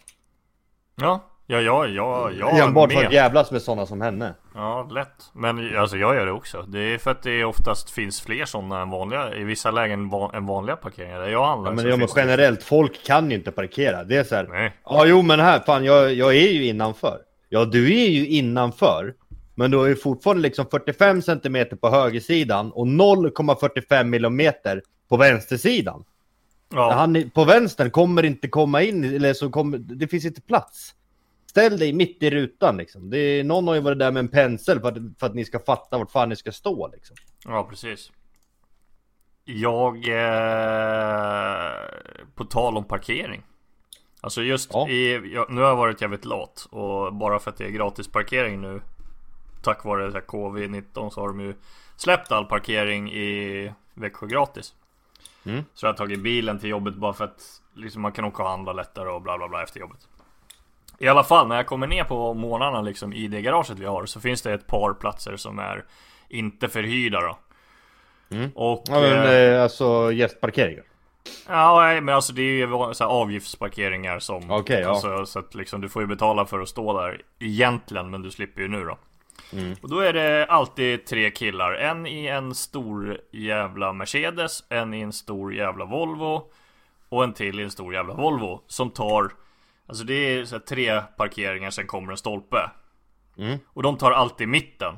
Ja. 0.97 1.30
Ja, 1.51 1.61
ja, 1.61 1.87
ja, 1.89 2.31
ja, 2.39 2.65
Enbart 2.65 2.93
för 2.93 3.05
att 3.05 3.13
jävlas 3.13 3.51
med 3.51 3.63
sådana 3.63 3.87
som 3.87 4.01
henne. 4.01 4.35
Ja, 4.55 4.89
lätt. 4.91 5.09
Men 5.33 5.77
alltså 5.79 5.97
jag 5.97 6.15
gör 6.15 6.27
det 6.27 6.33
också. 6.33 6.63
Det 6.63 6.79
är 6.79 6.99
för 6.99 7.11
att 7.11 7.23
det 7.23 7.45
oftast 7.45 7.91
finns 7.91 8.21
fler 8.21 8.45
sådana 8.45 8.81
än 8.83 8.91
vanliga, 8.91 9.35
i 9.35 9.45
vissa 9.45 9.71
lägen 9.71 10.09
van, 10.09 10.35
än 10.35 10.47
vanliga 10.47 10.77
parkeringar. 10.77 11.21
Där 11.21 11.29
jag 11.29 11.47
handlar 11.47 11.71
Ja, 11.71 11.75
men, 11.77 11.85
ja, 11.85 11.91
men 11.91 11.99
finns 11.99 12.15
det- 12.15 12.21
generellt, 12.21 12.63
folk 12.63 13.05
kan 13.07 13.31
ju 13.31 13.37
inte 13.37 13.51
parkera. 13.51 14.05
Det 14.05 14.17
är 14.17 14.25
så 14.25 14.35
här, 14.35 14.47
Nej. 14.51 14.73
ja 14.85 15.07
jo 15.07 15.23
men 15.23 15.41
här, 15.41 15.61
fan 15.61 15.85
jag, 15.85 16.15
jag 16.15 16.37
är 16.37 16.49
ju 16.53 16.67
innanför. 16.67 17.19
Ja 17.49 17.65
du 17.65 18.01
är 18.01 18.09
ju 18.09 18.27
innanför. 18.27 19.15
Men 19.55 19.71
du 19.71 19.77
har 19.77 19.87
ju 19.87 19.97
fortfarande 19.97 20.43
liksom 20.43 20.67
45 20.71 21.23
cm 21.23 21.67
på 21.81 21.91
högersidan 21.91 22.73
och 22.73 22.87
0,45 22.87 24.05
millimeter 24.05 24.83
på 25.09 25.17
vänstersidan. 25.17 26.05
Ja. 26.75 26.93
Han 26.93 27.31
på 27.35 27.45
vänstern 27.45 27.91
kommer 27.91 28.23
inte 28.25 28.49
komma 28.49 28.83
in, 28.83 29.05
eller 29.05 29.33
så 29.35 29.51
kommer, 29.51 29.79
det 29.79 30.09
finns 30.09 30.25
inte 30.25 30.41
plats. 30.41 30.95
Ställ 31.51 31.79
dig 31.79 31.93
mitt 31.93 32.23
i 32.23 32.31
rutan 32.31 32.77
liksom. 32.77 33.11
Det 33.11 33.19
är, 33.19 33.45
någon 33.45 33.69
har 33.69 33.75
ju 33.75 33.81
varit 33.81 33.99
där 33.99 34.13
med 34.13 34.21
en 34.21 34.29
pensel 34.29 34.81
för 34.81 34.89
att, 34.89 35.19
för 35.19 35.27
att 35.27 35.35
ni 35.35 35.45
ska 35.45 35.59
fatta 35.59 35.99
vart 35.99 36.11
fan 36.11 36.29
ni 36.29 36.37
ska 36.37 36.53
stå 36.53 36.89
liksom. 36.89 37.17
Ja, 37.45 37.67
precis. 37.71 38.13
Jag... 39.45 39.97
Eh, 39.97 41.73
på 42.35 42.45
tal 42.45 42.77
om 42.77 42.85
parkering. 42.85 43.43
Alltså 44.21 44.43
just 44.43 44.71
Ja. 44.73 44.89
i... 44.89 45.33
Jag, 45.35 45.51
nu 45.51 45.61
har 45.61 45.69
jag 45.69 45.77
varit 45.77 46.01
jävligt 46.01 46.25
lat. 46.25 46.67
Och 46.71 47.15
bara 47.15 47.39
för 47.39 47.51
att 47.51 47.57
det 47.57 47.65
är 47.65 47.71
gratis 47.71 48.09
parkering 48.09 48.61
nu. 48.61 48.81
Tack 49.63 49.85
vare 49.85 50.07
det 50.07 50.13
här 50.13 50.21
covid-19 50.21 51.11
så 51.11 51.21
har 51.21 51.29
de 51.29 51.41
ju 51.41 51.55
släppt 51.97 52.33
all 52.33 52.45
parkering 52.45 53.13
i 53.13 53.73
Växjö 53.95 54.27
gratis. 54.27 54.75
Mm. 55.45 55.65
Så 55.75 55.87
jag 55.87 55.93
har 55.93 55.97
tagit 55.97 56.23
bilen 56.23 56.59
till 56.59 56.71
jobbet 56.71 56.95
bara 56.95 57.13
för 57.13 57.25
att 57.25 57.63
liksom, 57.75 58.03
man 58.03 58.13
kan 58.13 58.25
åka 58.25 58.43
och 58.43 58.49
handla 58.49 58.73
lättare 58.73 59.09
och 59.09 59.23
bla 59.23 59.39
bla 59.39 59.49
bla 59.49 59.63
efter 59.63 59.81
jobbet. 59.81 60.10
I 61.01 61.09
alla 61.09 61.25
fall 61.25 61.49
när 61.49 61.57
jag 61.57 61.67
kommer 61.67 61.87
ner 61.87 62.05
på 62.05 62.35
morgnarna 62.35 62.81
liksom 62.81 63.13
i 63.13 63.29
det 63.29 63.43
garaget 63.43 63.79
vi 63.79 63.87
har 63.87 64.07
så 64.07 64.21
finns 64.21 64.43
det 64.43 64.53
ett 64.53 64.67
par 64.67 64.95
platser 64.95 65.37
som 65.37 65.59
är 65.59 65.85
inte 66.29 66.69
förhyrda 66.69 67.21
då. 67.21 67.39
Mm. 68.37 68.51
Och... 68.55 68.83
Ja 68.89 69.01
men 69.01 69.27
eh, 69.27 69.33
eh, 69.33 69.63
alltså 69.63 70.13
gästparkeringar. 70.13 70.85
Ja, 71.49 71.81
nej, 71.81 72.01
men 72.01 72.15
alltså 72.15 72.33
det 72.33 72.43
är 72.43 72.67
ju 72.67 72.95
så 72.95 73.05
här 73.05 73.11
avgiftsparkeringar 73.11 74.19
som... 74.19 74.43
Ja. 74.49 74.89
alltså, 74.89 75.27
Så 75.27 75.39
att 75.39 75.55
liksom 75.55 75.81
du 75.81 75.89
får 75.89 76.03
ju 76.03 76.09
betala 76.09 76.47
för 76.47 76.61
att 76.61 76.69
stå 76.69 77.01
där 77.01 77.23
egentligen, 77.39 78.11
men 78.11 78.23
du 78.23 78.31
slipper 78.31 78.61
ju 78.63 78.69
nu 78.69 78.85
då. 78.85 78.99
Mm. 79.53 79.77
Och 79.83 79.91
då 79.91 80.01
är 80.01 80.13
det 80.13 80.47
alltid 80.47 81.07
tre 81.07 81.31
killar. 81.31 81.73
En 81.73 82.07
i 82.07 82.27
en 82.27 82.55
stor 82.55 83.21
jävla 83.31 83.93
Mercedes, 83.93 84.65
en 84.69 84.95
i 84.95 85.01
en 85.01 85.13
stor 85.13 85.55
jävla 85.55 85.85
Volvo 85.85 86.43
och 87.09 87.25
en 87.25 87.33
till 87.33 87.61
i 87.61 87.63
en 87.63 87.71
stor 87.71 87.95
jävla 87.95 88.15
Volvo 88.15 88.61
som 88.67 88.91
tar... 88.91 89.31
Alltså 89.91 90.05
det 90.05 90.15
är 90.15 90.45
så 90.45 90.59
tre 90.59 91.01
parkeringar, 91.01 91.71
sen 91.71 91.87
kommer 91.87 92.13
en 92.13 92.19
stolpe. 92.19 92.71
Mm. 93.39 93.59
Och 93.67 93.83
de 93.83 93.99
tar 93.99 94.13
alltid 94.13 94.49
mitten. 94.49 94.95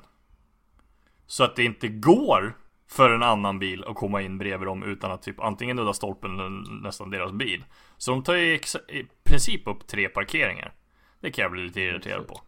Så 1.27 1.45
att 1.45 1.57
det 1.57 1.65
inte 1.65 1.89
går 1.89 2.57
för 2.89 3.11
en 3.11 3.23
annan 3.23 3.59
bil 3.59 3.85
att 3.85 3.97
komma 3.97 4.23
in 4.23 4.39
bredvid 4.39 4.69
dem 4.69 4.83
utan 4.83 5.11
att 5.11 5.23
typ 5.23 5.41
antingen 5.41 5.77
nudda 5.77 5.93
stolpen 5.93 6.41
eller 6.41 6.83
nästan 6.83 7.11
deras 7.11 7.33
bil. 7.33 7.65
Så 7.97 8.11
de 8.11 8.23
tar 8.23 8.35
ju 8.35 8.55
i 8.55 9.07
princip 9.25 9.67
upp 9.67 9.87
tre 9.87 10.09
parkeringar. 10.09 10.75
Det 11.21 11.31
kan 11.31 11.43
jag 11.43 11.53
bli 11.53 11.63
lite 11.63 11.81
irriterad 11.81 12.29
på. 12.29 12.41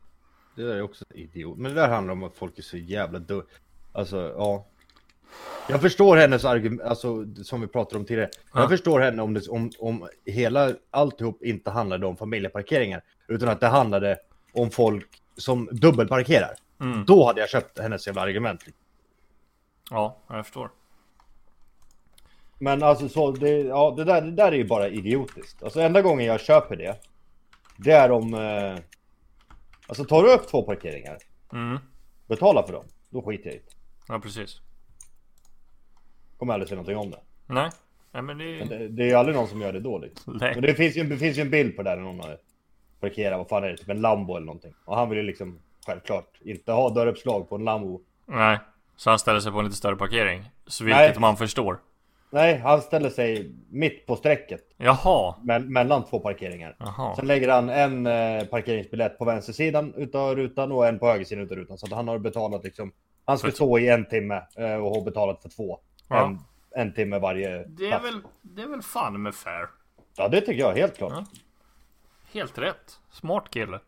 Det 0.55 0.63
där 0.63 0.77
är 0.77 0.83
också 0.83 1.05
idiot. 1.15 1.59
Men 1.59 1.75
det 1.75 1.81
där 1.81 1.89
handlar 1.89 2.13
om 2.13 2.23
att 2.23 2.37
folk 2.37 2.59
är 2.59 2.63
så 2.63 2.77
jävla 2.77 3.19
dumma. 3.19 3.43
Alltså, 3.93 4.35
ja. 4.37 4.67
Jag 5.69 5.81
förstår 5.81 6.17
hennes 6.17 6.45
argument, 6.45 6.83
alltså 6.83 7.25
som 7.45 7.61
vi 7.61 7.67
pratade 7.67 7.99
om 7.99 8.05
tidigare. 8.05 8.31
Ja. 8.55 8.61
Jag 8.61 8.69
förstår 8.69 9.01
henne 9.01 9.23
om, 9.23 9.35
det, 9.35 9.49
om, 9.49 9.71
om 9.79 10.09
hela 10.25 10.73
alltihop 10.91 11.43
inte 11.43 11.71
handlade 11.71 12.07
om 12.07 12.17
familjeparkeringar. 12.17 13.03
Utan 13.29 13.49
att 13.49 13.61
det 13.61 13.67
handlade 13.67 14.19
om 14.53 14.71
folk 14.71 15.09
som 15.37 15.69
dubbelparkerar. 15.73 16.55
Mm. 16.81 17.05
Då 17.05 17.27
hade 17.27 17.41
jag 17.41 17.49
köpt 17.49 17.79
hennes 17.79 18.07
jävla 18.07 18.23
argument. 18.23 18.65
Ja, 19.91 20.17
jag 20.29 20.45
förstår. 20.47 20.71
Men 22.59 22.83
alltså 22.83 23.09
så, 23.09 23.31
det, 23.33 23.49
ja, 23.61 23.95
det, 23.97 24.05
där, 24.05 24.23
det 24.23 24.31
där 24.31 24.53
är 24.53 24.57
ju 24.57 24.65
bara 24.65 24.89
idiotiskt. 24.89 25.63
Alltså 25.63 25.81
enda 25.81 26.03
gången 26.03 26.27
jag 26.27 26.41
köper 26.41 26.77
det, 26.77 26.97
det 27.77 27.93
är 27.93 28.11
om... 28.11 28.35
Eh, 28.35 28.77
alltså 29.87 30.05
tar 30.05 30.23
du 30.23 30.33
upp 30.33 30.49
två 30.49 30.63
parkeringar, 30.63 31.19
Mm. 31.53 31.79
betala 32.27 32.67
för 32.67 32.73
dem, 32.73 32.85
då 33.11 33.23
skiter 33.23 33.47
jag 33.47 33.55
i 33.55 33.59
det. 33.59 33.65
Ja, 34.09 34.21
precis. 34.21 34.61
Kommer 36.45 36.55
aldrig 36.55 36.69
säga 36.69 36.77
någonting 36.77 36.97
om 36.97 37.11
det. 37.11 37.21
Nej. 37.55 37.71
Nej 38.13 38.23
men 38.23 38.39
det 38.39 38.45
Men 38.45 38.73
är... 38.73 38.79
det, 38.79 38.89
det 38.89 39.03
är 39.03 39.07
ju 39.07 39.15
aldrig 39.15 39.37
någon 39.37 39.49
som 39.49 39.61
gör 39.61 39.73
det 39.73 39.81
då 39.81 39.99
liksom. 39.99 40.37
Nej. 40.41 40.53
Men 40.55 40.63
det 40.63 40.75
finns 40.75 40.97
ju, 40.97 41.05
det 41.05 41.17
finns 41.17 41.39
ju 41.39 41.43
en 41.43 41.51
bild 41.51 41.77
på 41.77 41.83
det 41.83 41.91
där 41.91 41.97
när 41.97 42.03
någon 42.05 42.21
har 42.21 42.37
parkerat, 43.01 43.39
vad 43.39 43.49
fan 43.49 43.65
är 43.65 43.69
det, 43.69 43.77
typ 43.77 43.89
en 43.89 44.01
Lambo 44.01 44.37
eller 44.37 44.47
någonting. 44.47 44.73
Och 44.85 44.97
han 44.97 45.09
vill 45.09 45.19
ju 45.19 45.25
liksom 45.25 45.59
självklart 45.87 46.41
inte 46.45 46.73
ha 46.73 46.91
dörruppslag 46.91 47.49
på 47.49 47.55
en 47.57 47.65
Lambo. 47.65 48.01
Nej. 48.27 48.59
Så 48.97 49.11
han 49.11 49.19
ställer 49.19 49.41
sig 49.41 49.53
på 49.53 49.59
en 49.59 49.65
lite 49.65 49.77
större 49.77 49.97
parkering. 49.97 50.43
Så 50.67 50.85
Nej. 50.85 51.07
vilket 51.07 51.21
man 51.21 51.37
förstår. 51.37 51.79
Nej, 52.31 52.59
han 52.59 52.81
ställer 52.83 53.11
sig 53.11 53.53
mitt 53.71 54.07
på 54.07 54.17
strecket 54.17 54.61
Jaha. 54.77 55.35
me- 55.45 55.69
mellan 55.69 56.05
två 56.05 56.19
parkeringar. 56.21 56.77
Jaha. 56.79 57.17
Sen 57.17 57.27
lägger 57.27 57.49
han 57.49 57.69
en 57.69 58.07
eh, 58.07 58.45
parkeringsbiljett 58.45 59.19
på 59.19 59.25
vänstersidan 59.25 59.95
utav 59.97 60.37
rutan 60.37 60.73
och 60.73 60.87
en 60.87 60.99
på 60.99 61.07
högersidan 61.07 61.45
utav 61.45 61.57
rutan. 61.57 61.79
Så 61.79 61.87
att 61.87 61.93
han 61.93 62.09
har 62.09 62.19
betalat 62.19 62.65
liksom. 62.65 62.93
Han 63.25 63.39
ska 63.39 63.49
För- 63.49 63.55
stå 63.55 63.79
i 63.79 63.89
en 63.89 64.05
timme 64.05 64.43
eh, 64.59 64.75
och 64.75 64.91
ha 64.91 65.05
betalat 65.05 65.43
för 65.43 65.49
två. 65.49 65.79
Ja. 66.09 66.27
En, 66.27 66.39
en 66.71 66.95
timme 66.95 67.19
varje 67.19 67.65
Det 67.65 67.91
är 67.91 68.01
väl, 68.01 68.21
det 68.43 68.63
är 68.63 68.67
väl 68.67 68.83
fan 68.83 69.23
med 69.23 69.35
fair. 69.35 69.69
Ja, 70.17 70.29
det 70.29 70.41
tycker 70.41 70.61
jag 70.61 70.75
helt 70.75 70.97
klart. 70.97 71.13
Ja. 71.13 71.25
Helt 72.33 72.59
rätt. 72.59 73.01
Smart 73.11 73.51
kille. 73.51 73.81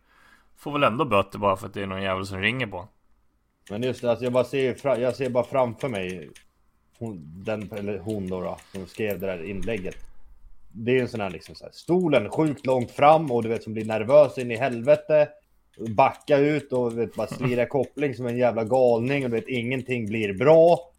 Får 0.57 0.73
väl 0.73 0.83
ändå 0.83 1.05
böter 1.05 1.39
bara 1.39 1.57
för 1.57 1.67
att 1.67 1.75
det 1.75 1.83
är 1.83 1.87
någon 1.87 2.03
jävel 2.03 2.27
som 2.27 2.41
ringer 2.41 2.67
på 2.67 2.89
Men 3.71 3.83
just 3.83 4.03
det, 4.03 4.11
alltså 4.11 4.25
jag 4.25 4.33
bara 4.33 4.45
ser, 4.45 4.99
jag 4.99 5.17
ser 5.17 5.31
bara 5.31 5.45
framför 5.45 5.89
mig 5.89 6.31
hon, 6.99 7.45
den, 7.45 7.73
eller 7.73 7.99
hon 7.99 8.29
då, 8.29 8.41
då 8.41 8.59
som 8.73 8.87
skrev 8.87 9.21
det 9.21 9.27
där 9.27 9.45
inlägget. 9.45 9.97
Det 10.73 10.91
är 10.91 10.95
ju 10.95 11.01
en 11.01 11.09
sån 11.09 11.21
här 11.21 11.31
liksom 11.31 11.55
så 11.55 11.65
här, 11.65 11.73
stolen 11.73 12.31
sjukt 12.31 12.67
långt 12.67 12.91
fram 12.91 13.31
och 13.31 13.43
du 13.43 13.49
vet 13.49 13.63
som 13.63 13.73
blir 13.73 13.85
nervös 13.85 14.39
in 14.39 14.51
i 14.51 14.57
helvete. 14.57 15.29
Backa 15.89 16.39
ut 16.39 16.73
och 16.73 16.91
du 16.91 16.97
vet, 16.97 17.15
bara 17.15 17.27
slira 17.27 17.67
koppling 17.67 18.15
som 18.15 18.27
en 18.27 18.37
jävla 18.37 18.65
galning 18.65 19.25
och 19.25 19.31
du 19.31 19.37
vet 19.37 19.49
ingenting 19.49 20.07
blir 20.07 20.35
bra. 20.35 20.93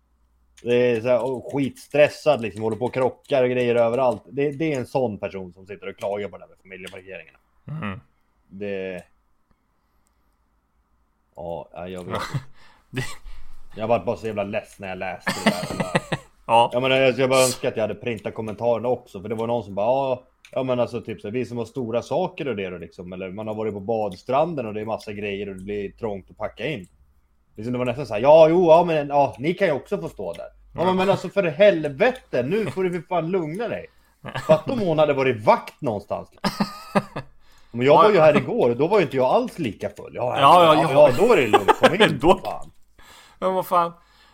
Det 0.64 0.76
är 0.76 1.02
så 1.02 1.08
här, 1.08 1.24
och 1.24 1.54
skitstressad 1.54 2.42
liksom, 2.42 2.64
håller 2.64 2.78
på 2.78 2.86
och 2.86 2.94
krockar 2.94 3.44
och 3.44 3.50
grejer 3.50 3.76
överallt. 3.76 4.24
Det, 4.30 4.52
det 4.52 4.74
är 4.74 4.80
en 4.80 4.86
sån 4.88 5.18
person 5.20 5.54
som 5.54 5.68
sitter 5.68 5.88
och 5.90 5.98
klagar 5.98 6.30
på 6.30 6.38
det 6.38 6.44
där 6.44 6.48
med 6.50 6.58
familjeparkeringarna. 6.62 7.38
mm. 7.68 8.00
Det... 8.50 9.04
Ja, 11.36 11.70
jag 11.88 12.04
vet 12.04 12.22
Det- 12.90 13.02
Jag 13.78 13.88
var 13.88 14.00
bara 14.06 14.18
så 14.18 14.28
jävla 14.28 14.44
less 14.44 14.80
när 14.80 14.88
jag 14.90 14.98
läste 14.98 15.32
det 15.46 15.50
där. 15.50 15.78
Bara- 15.84 16.18
Ja. 16.50 16.70
Jag, 16.74 16.82
menar, 16.82 16.96
jag 16.96 17.30
bara 17.30 17.44
önskar 17.44 17.68
att 17.70 17.76
jag 17.78 17.84
hade 17.84 17.96
printat 17.96 18.34
kommentarerna 18.34 18.88
också. 18.88 19.22
För 19.22 19.30
det 19.30 19.36
var 19.36 19.48
någon 19.48 19.64
som 19.64 19.76
bara 19.76 19.86
ja, 19.86 20.24
ja 20.52 20.64
men 20.64 20.80
alltså 20.80 21.02
typ 21.02 21.22
så 21.22 21.28
här, 21.28 21.34
vi 21.34 21.46
som 21.46 21.58
har 21.58 21.66
stora 21.66 22.02
saker 22.02 22.48
och 22.48 22.56
det 22.56 22.70
då 22.70 22.78
liksom. 22.78 23.14
Eller 23.14 23.30
man 23.32 23.48
har 23.48 23.56
varit 23.56 23.74
på 23.74 23.80
badstranden 23.80 24.66
och 24.66 24.74
det 24.74 24.82
är 24.82 24.86
massa 24.86 25.14
grejer 25.14 25.50
och 25.50 25.56
det 25.56 25.64
blir 25.64 25.92
trångt 25.92 26.32
att 26.32 26.38
packa 26.38 26.68
in. 26.68 26.88
Liksom 27.58 27.74
det 27.74 27.78
var 27.80 27.86
nästan 27.86 28.06
så 28.06 28.14
här, 28.14 28.22
ja 28.22 28.48
jo, 28.50 28.68
ja 28.70 28.84
men 28.84 29.08
ja, 29.08 29.36
ni 29.40 29.54
kan 29.54 29.68
ju 29.68 29.74
också 29.74 29.98
få 29.98 30.10
stå 30.10 30.34
där. 30.34 30.46
Ja 30.76 30.86
men, 30.86 30.96
men 30.96 31.10
alltså 31.10 31.30
för 31.30 31.44
helvete, 31.44 32.44
nu 32.44 32.66
får 32.66 32.84
du 32.84 32.92
för 32.92 33.02
fan 33.08 33.32
lugna 33.32 33.68
dig. 33.68 33.86
Fatta 34.48 34.72
om 34.74 34.80
hon 34.80 35.00
hade 35.00 35.14
varit 35.14 35.44
vakt 35.46 35.82
någonstans. 35.82 36.30
Men 37.72 37.86
jag 37.86 37.98
var 38.04 38.12
ju 38.12 38.20
här 38.20 38.38
igår 38.38 38.70
och 38.70 38.78
då 38.78 38.88
var 38.88 38.98
ju 39.00 39.04
inte 39.04 39.18
jag 39.18 39.26
alls 39.26 39.60
lika 39.60 39.90
full. 39.90 40.12
Ja, 40.16 40.40
Ja, 40.40 40.76
ja, 40.76 40.92
ja, 40.92 41.12
då 41.18 41.34
är 41.34 41.38
det 41.38 41.48
lugnt. 41.48 41.80
Kom 41.80 41.96
in 41.96 42.20
Då- 42.22 42.40
fan. 42.46 42.72
Men 43.40 43.54
vad 43.54 43.66
fan. 43.68 43.94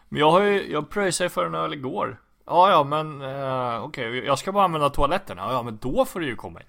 Men 0.09 0.19
jag 0.19 0.31
har 0.31 0.41
ju, 0.41 0.71
jag 0.71 0.89
pröjsade 0.89 1.29
för 1.29 1.45
en 1.45 1.55
öl 1.55 1.73
igår. 1.73 2.17
Ja, 2.45 2.69
ja, 2.71 2.83
men 2.83 3.21
eh, 3.21 3.83
okej, 3.83 4.25
jag 4.25 4.39
ska 4.39 4.51
bara 4.51 4.63
använda 4.63 4.89
toaletten. 4.89 5.37
Ja, 5.37 5.51
ja, 5.53 5.63
men 5.63 5.77
då 5.81 6.05
får 6.05 6.19
du 6.19 6.25
ju 6.25 6.35
komma 6.35 6.59
in. 6.59 6.65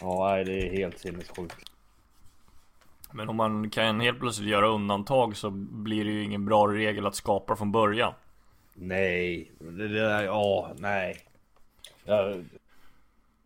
Ja, 0.00 0.28
nej, 0.30 0.44
det 0.44 0.52
är 0.52 0.72
helt 0.72 0.98
sinnessjukt. 0.98 1.56
Men 3.12 3.28
om 3.28 3.36
man 3.36 3.70
kan 3.70 4.00
helt 4.00 4.20
plötsligt 4.20 4.48
göra 4.48 4.66
undantag 4.68 5.36
så 5.36 5.50
blir 5.50 6.04
det 6.04 6.10
ju 6.10 6.24
ingen 6.24 6.44
bra 6.44 6.66
regel 6.66 7.06
att 7.06 7.14
skapa 7.14 7.56
från 7.56 7.72
början. 7.72 8.12
Nej, 8.74 9.52
det 9.58 9.88
där, 9.88 10.22
ja, 10.24 10.70
nej. 10.78 11.16
Jag, 12.04 12.44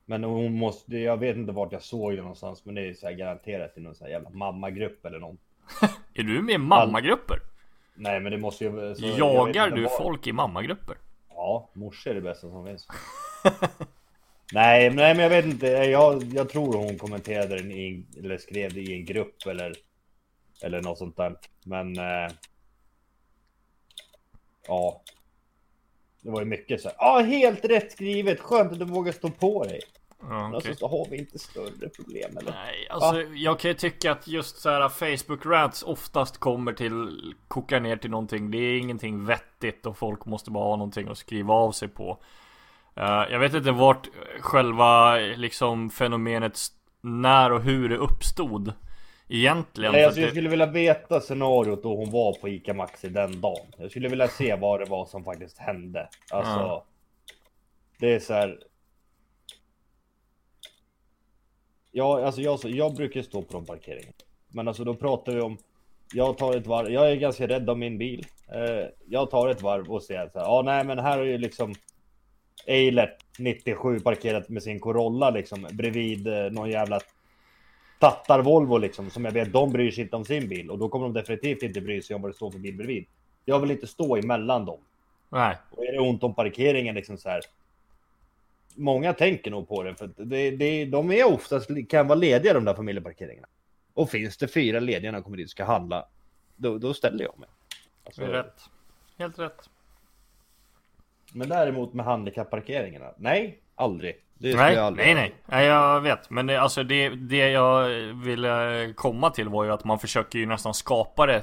men 0.07 0.25
hon 0.25 0.59
måste, 0.59 0.97
jag 0.97 1.17
vet 1.17 1.37
inte 1.37 1.53
vart 1.53 1.73
jag 1.73 1.83
såg 1.83 2.13
det 2.13 2.21
någonstans, 2.21 2.65
men 2.65 2.75
det 2.75 2.89
är 2.89 2.95
så 2.95 3.07
här 3.07 3.15
garanterat 3.15 3.79
i 3.79 3.81
någon 3.81 3.95
sån 3.95 4.05
här 4.05 4.13
jävla 4.13 4.31
mammagrupp 4.31 5.07
eller 5.07 5.19
någon. 5.19 5.39
Är 6.15 6.23
du 6.23 6.43
med 6.43 6.55
i 6.55 6.59
mammagrupper? 6.59 7.39
Nej, 7.95 8.21
men 8.21 8.33
det 8.33 8.39
måste 8.39 8.65
ju... 8.65 8.95
Så, 8.95 9.07
jag 9.07 9.19
Jagar 9.19 9.67
inte 9.67 9.77
du 9.77 9.83
var- 9.83 9.99
folk 9.99 10.27
i 10.27 10.33
mammagrupper? 10.33 10.97
Ja, 11.29 11.69
morsor 11.73 12.11
är 12.11 12.15
det 12.15 12.21
bästa 12.21 12.51
som 12.51 12.67
finns. 12.67 12.89
nej, 14.53 14.89
men- 14.91 14.97
nej, 14.97 15.15
men 15.15 15.23
jag 15.23 15.31
vet 15.31 15.45
inte. 15.45 15.67
Jag, 15.67 16.23
jag 16.25 16.49
tror 16.49 16.77
hon 16.77 16.99
kommenterade 16.99 17.57
den 17.57 17.71
i, 17.73 18.07
eller 18.19 18.39
skrev 18.39 18.75
det 18.75 18.81
i 18.81 18.95
en 18.95 19.05
grupp 19.05 19.47
eller, 19.47 19.73
eller 20.63 20.83
något 20.83 20.99
sånt 20.99 21.17
där. 21.17 21.37
Men... 21.65 21.99
Eh, 21.99 22.33
ja. 24.67 25.03
Det 26.23 26.31
var 26.31 26.41
ju 26.41 26.47
mycket 26.47 26.81
så 26.81 26.89
här. 26.89 26.97
Ja, 26.99 27.21
helt 27.21 27.65
rätt 27.65 27.93
skrivet. 27.93 28.41
Skönt 28.41 28.73
att 28.73 28.79
du 28.79 28.85
vågar 28.85 29.13
stå 29.13 29.31
på 29.31 29.65
dig. 29.65 29.81
Ja, 30.23 30.47
okej. 30.47 30.55
alltså, 30.55 30.75
så 30.75 30.89
har 30.89 31.07
vi 31.11 31.19
inte 31.19 31.39
större 31.39 31.89
problem 31.89 32.37
eller? 32.37 32.53
Nej, 32.53 32.87
alltså 32.91 33.23
jag 33.23 33.61
kan 33.61 33.71
ju 33.71 33.75
tycka 33.75 34.13
att 34.13 34.29
just 34.29 34.61
så 34.61 34.71
här 34.71 34.89
Facebook 34.89 35.47
rants 35.47 35.83
oftast 35.83 36.39
kommer 36.39 36.73
till 36.73 37.35
Kokar 37.49 37.81
ner 37.81 37.97
till 37.97 38.11
någonting. 38.11 38.51
Det 38.51 38.59
är 38.59 38.79
ingenting 38.79 39.25
vettigt 39.25 39.87
och 39.87 39.99
folk 39.99 40.27
måste 40.27 40.51
bara 40.51 40.65
ha 40.65 40.77
någonting 40.77 41.09
att 41.09 41.19
skriva 41.19 41.55
av 41.55 41.73
sig 41.73 41.89
på. 41.89 42.19
Eh, 43.01 43.33
jag 43.33 43.39
vet 43.39 43.55
inte 43.55 43.73
vart 43.73 44.09
själva 44.41 45.17
liksom 45.17 45.91
fenomenet 45.91 46.59
när 47.01 47.53
och 47.53 47.63
hur 47.63 47.89
det 47.89 47.97
uppstod. 47.97 48.73
Egentligen. 49.29 49.93
Nej, 49.93 50.05
alltså, 50.05 50.21
jag 50.21 50.29
det, 50.29 50.31
skulle 50.31 50.49
vilja 50.49 50.67
veta 50.67 51.21
scenariot 51.21 51.83
då 51.83 51.97
hon 51.97 52.11
var 52.11 52.33
på 52.33 52.49
ICA 52.49 52.75
Maxi 52.75 53.09
den 53.09 53.41
dagen. 53.41 53.67
Jag 53.79 53.91
skulle 53.91 54.09
vilja 54.09 54.29
se 54.29 54.57
vad 54.57 54.81
det 54.81 54.91
var 54.91 55.07
som 55.07 55.25
faktiskt 55.25 55.59
hände. 55.59 56.09
Alltså. 56.31 56.53
Ja. 56.53 56.85
Det 57.99 58.15
är 58.15 58.21
så 58.21 58.35
här. 58.35 58.59
Ja, 61.93 62.27
alltså 62.27 62.41
jag, 62.41 62.59
jag 62.65 62.95
brukar 62.95 63.23
stå 63.23 63.43
på 63.43 63.53
de 63.53 63.67
parkeringarna. 63.67 64.13
Men 64.49 64.69
alltså 64.69 64.85
då 64.85 64.95
pratar 64.95 65.33
vi 65.33 65.41
om. 65.41 65.59
Jag 66.15 66.39
tar 66.39 66.57
ett 66.57 66.67
varv. 66.67 66.91
Jag 66.91 67.11
är 67.11 67.17
ganska 67.17 67.49
rädd 67.49 67.71
om 67.71 67.79
min 67.79 67.99
bil. 67.99 68.27
Eh, 68.55 68.87
jag 69.09 69.31
tar 69.31 69.49
ett 69.49 69.63
varv 69.63 69.91
och 69.91 70.03
säger 70.03 70.29
så 70.33 70.39
här. 70.39 70.47
Ja, 70.47 70.63
nej, 70.65 70.85
men 70.85 70.99
här 70.99 71.19
är 71.19 71.25
ju 71.25 71.39
liksom. 71.39 71.75
Eilert 72.67 73.25
97 73.39 74.01
parkerat 74.01 74.49
med 74.49 74.63
sin 74.63 74.81
Corolla 74.81 75.31
liksom 75.31 75.67
bredvid 75.73 76.27
eh, 76.27 76.51
någon 76.51 76.71
jävla 76.71 77.01
Tattar 77.99 78.43
Volvo 78.43 78.79
liksom 78.79 79.11
som 79.11 79.25
jag 79.25 79.33
vet 79.33 79.53
de 79.53 79.73
bryr 79.73 79.91
sig 79.91 80.05
inte 80.05 80.17
om 80.17 80.25
sin 80.25 80.49
bil 80.49 80.71
och 80.71 80.79
då 80.79 80.89
kommer 80.89 81.07
de 81.07 81.13
definitivt 81.13 81.63
inte 81.63 81.81
bry 81.81 82.03
sig 82.03 82.17
om 82.17 82.23
vad 82.23 82.31
det 82.31 82.35
står 82.35 82.51
för 82.51 82.59
bil 82.59 82.77
bredvid. 82.77 83.07
Jag 83.45 83.61
vill 83.61 83.71
inte 83.71 83.87
stå 83.87 84.17
emellan 84.17 84.65
dem. 84.65 84.81
nej. 85.29 85.57
Och 85.71 85.85
är 85.85 85.93
det 85.93 86.01
ont 86.01 86.23
om 86.23 86.35
parkeringen 86.35 86.95
liksom 86.95 87.19
så 87.19 87.29
här. 87.29 87.41
Många 88.75 89.13
tänker 89.13 89.51
nog 89.51 89.69
på 89.69 89.83
det 89.83 89.95
för 89.95 90.11
det, 90.17 90.51
det, 90.51 90.85
de 90.85 91.11
är 91.11 91.25
oftast 91.25 91.71
kan 91.89 92.07
vara 92.07 92.19
lediga 92.19 92.55
de 92.55 92.65
där 92.65 92.75
familjeparkeringarna. 92.75 93.49
Och 93.95 94.11
finns 94.11 94.37
det 94.37 94.49
fyra 94.49 94.81
lediga 94.81 95.11
när 95.11 95.19
jag 95.19 95.25
kommer 95.25 95.37
dit 95.37 95.47
och 95.47 95.51
ska 95.51 95.65
handla. 95.65 96.09
Då, 96.57 96.79
då 96.79 96.95
ställer 96.95 97.25
jag 97.25 97.39
mig. 97.39 97.49
Alltså, 98.05 98.21
Det 98.21 98.27
är 98.27 98.33
rätt. 98.33 98.61
Helt 99.19 99.39
rätt. 99.39 99.70
Men 101.33 101.49
däremot 101.49 101.95
med 101.95 102.05
handikapparkeringarna. 102.05 103.15
Nej, 103.19 103.59
aldrig. 103.75 104.17
Det 104.35 104.53
skulle 104.53 104.65
Nej, 104.65 104.75
jag 104.75 104.85
aldrig 104.85 105.07
nej, 105.07 105.15
nej. 105.15 105.35
Nej, 105.47 105.67
jag 105.67 106.01
vet. 106.01 106.31
Men 106.31 106.47
det, 106.47 106.61
alltså 106.61 106.83
det, 106.83 107.09
det 107.09 107.51
jag 107.51 107.89
ville 108.25 108.93
komma 108.97 109.31
till 109.31 109.49
var 109.49 109.65
ju 109.65 109.73
att 109.73 109.85
man 109.85 109.99
försöker 109.99 110.39
ju 110.39 110.47
nästan 110.47 110.75
skapa 110.75 111.27
det 111.27 111.43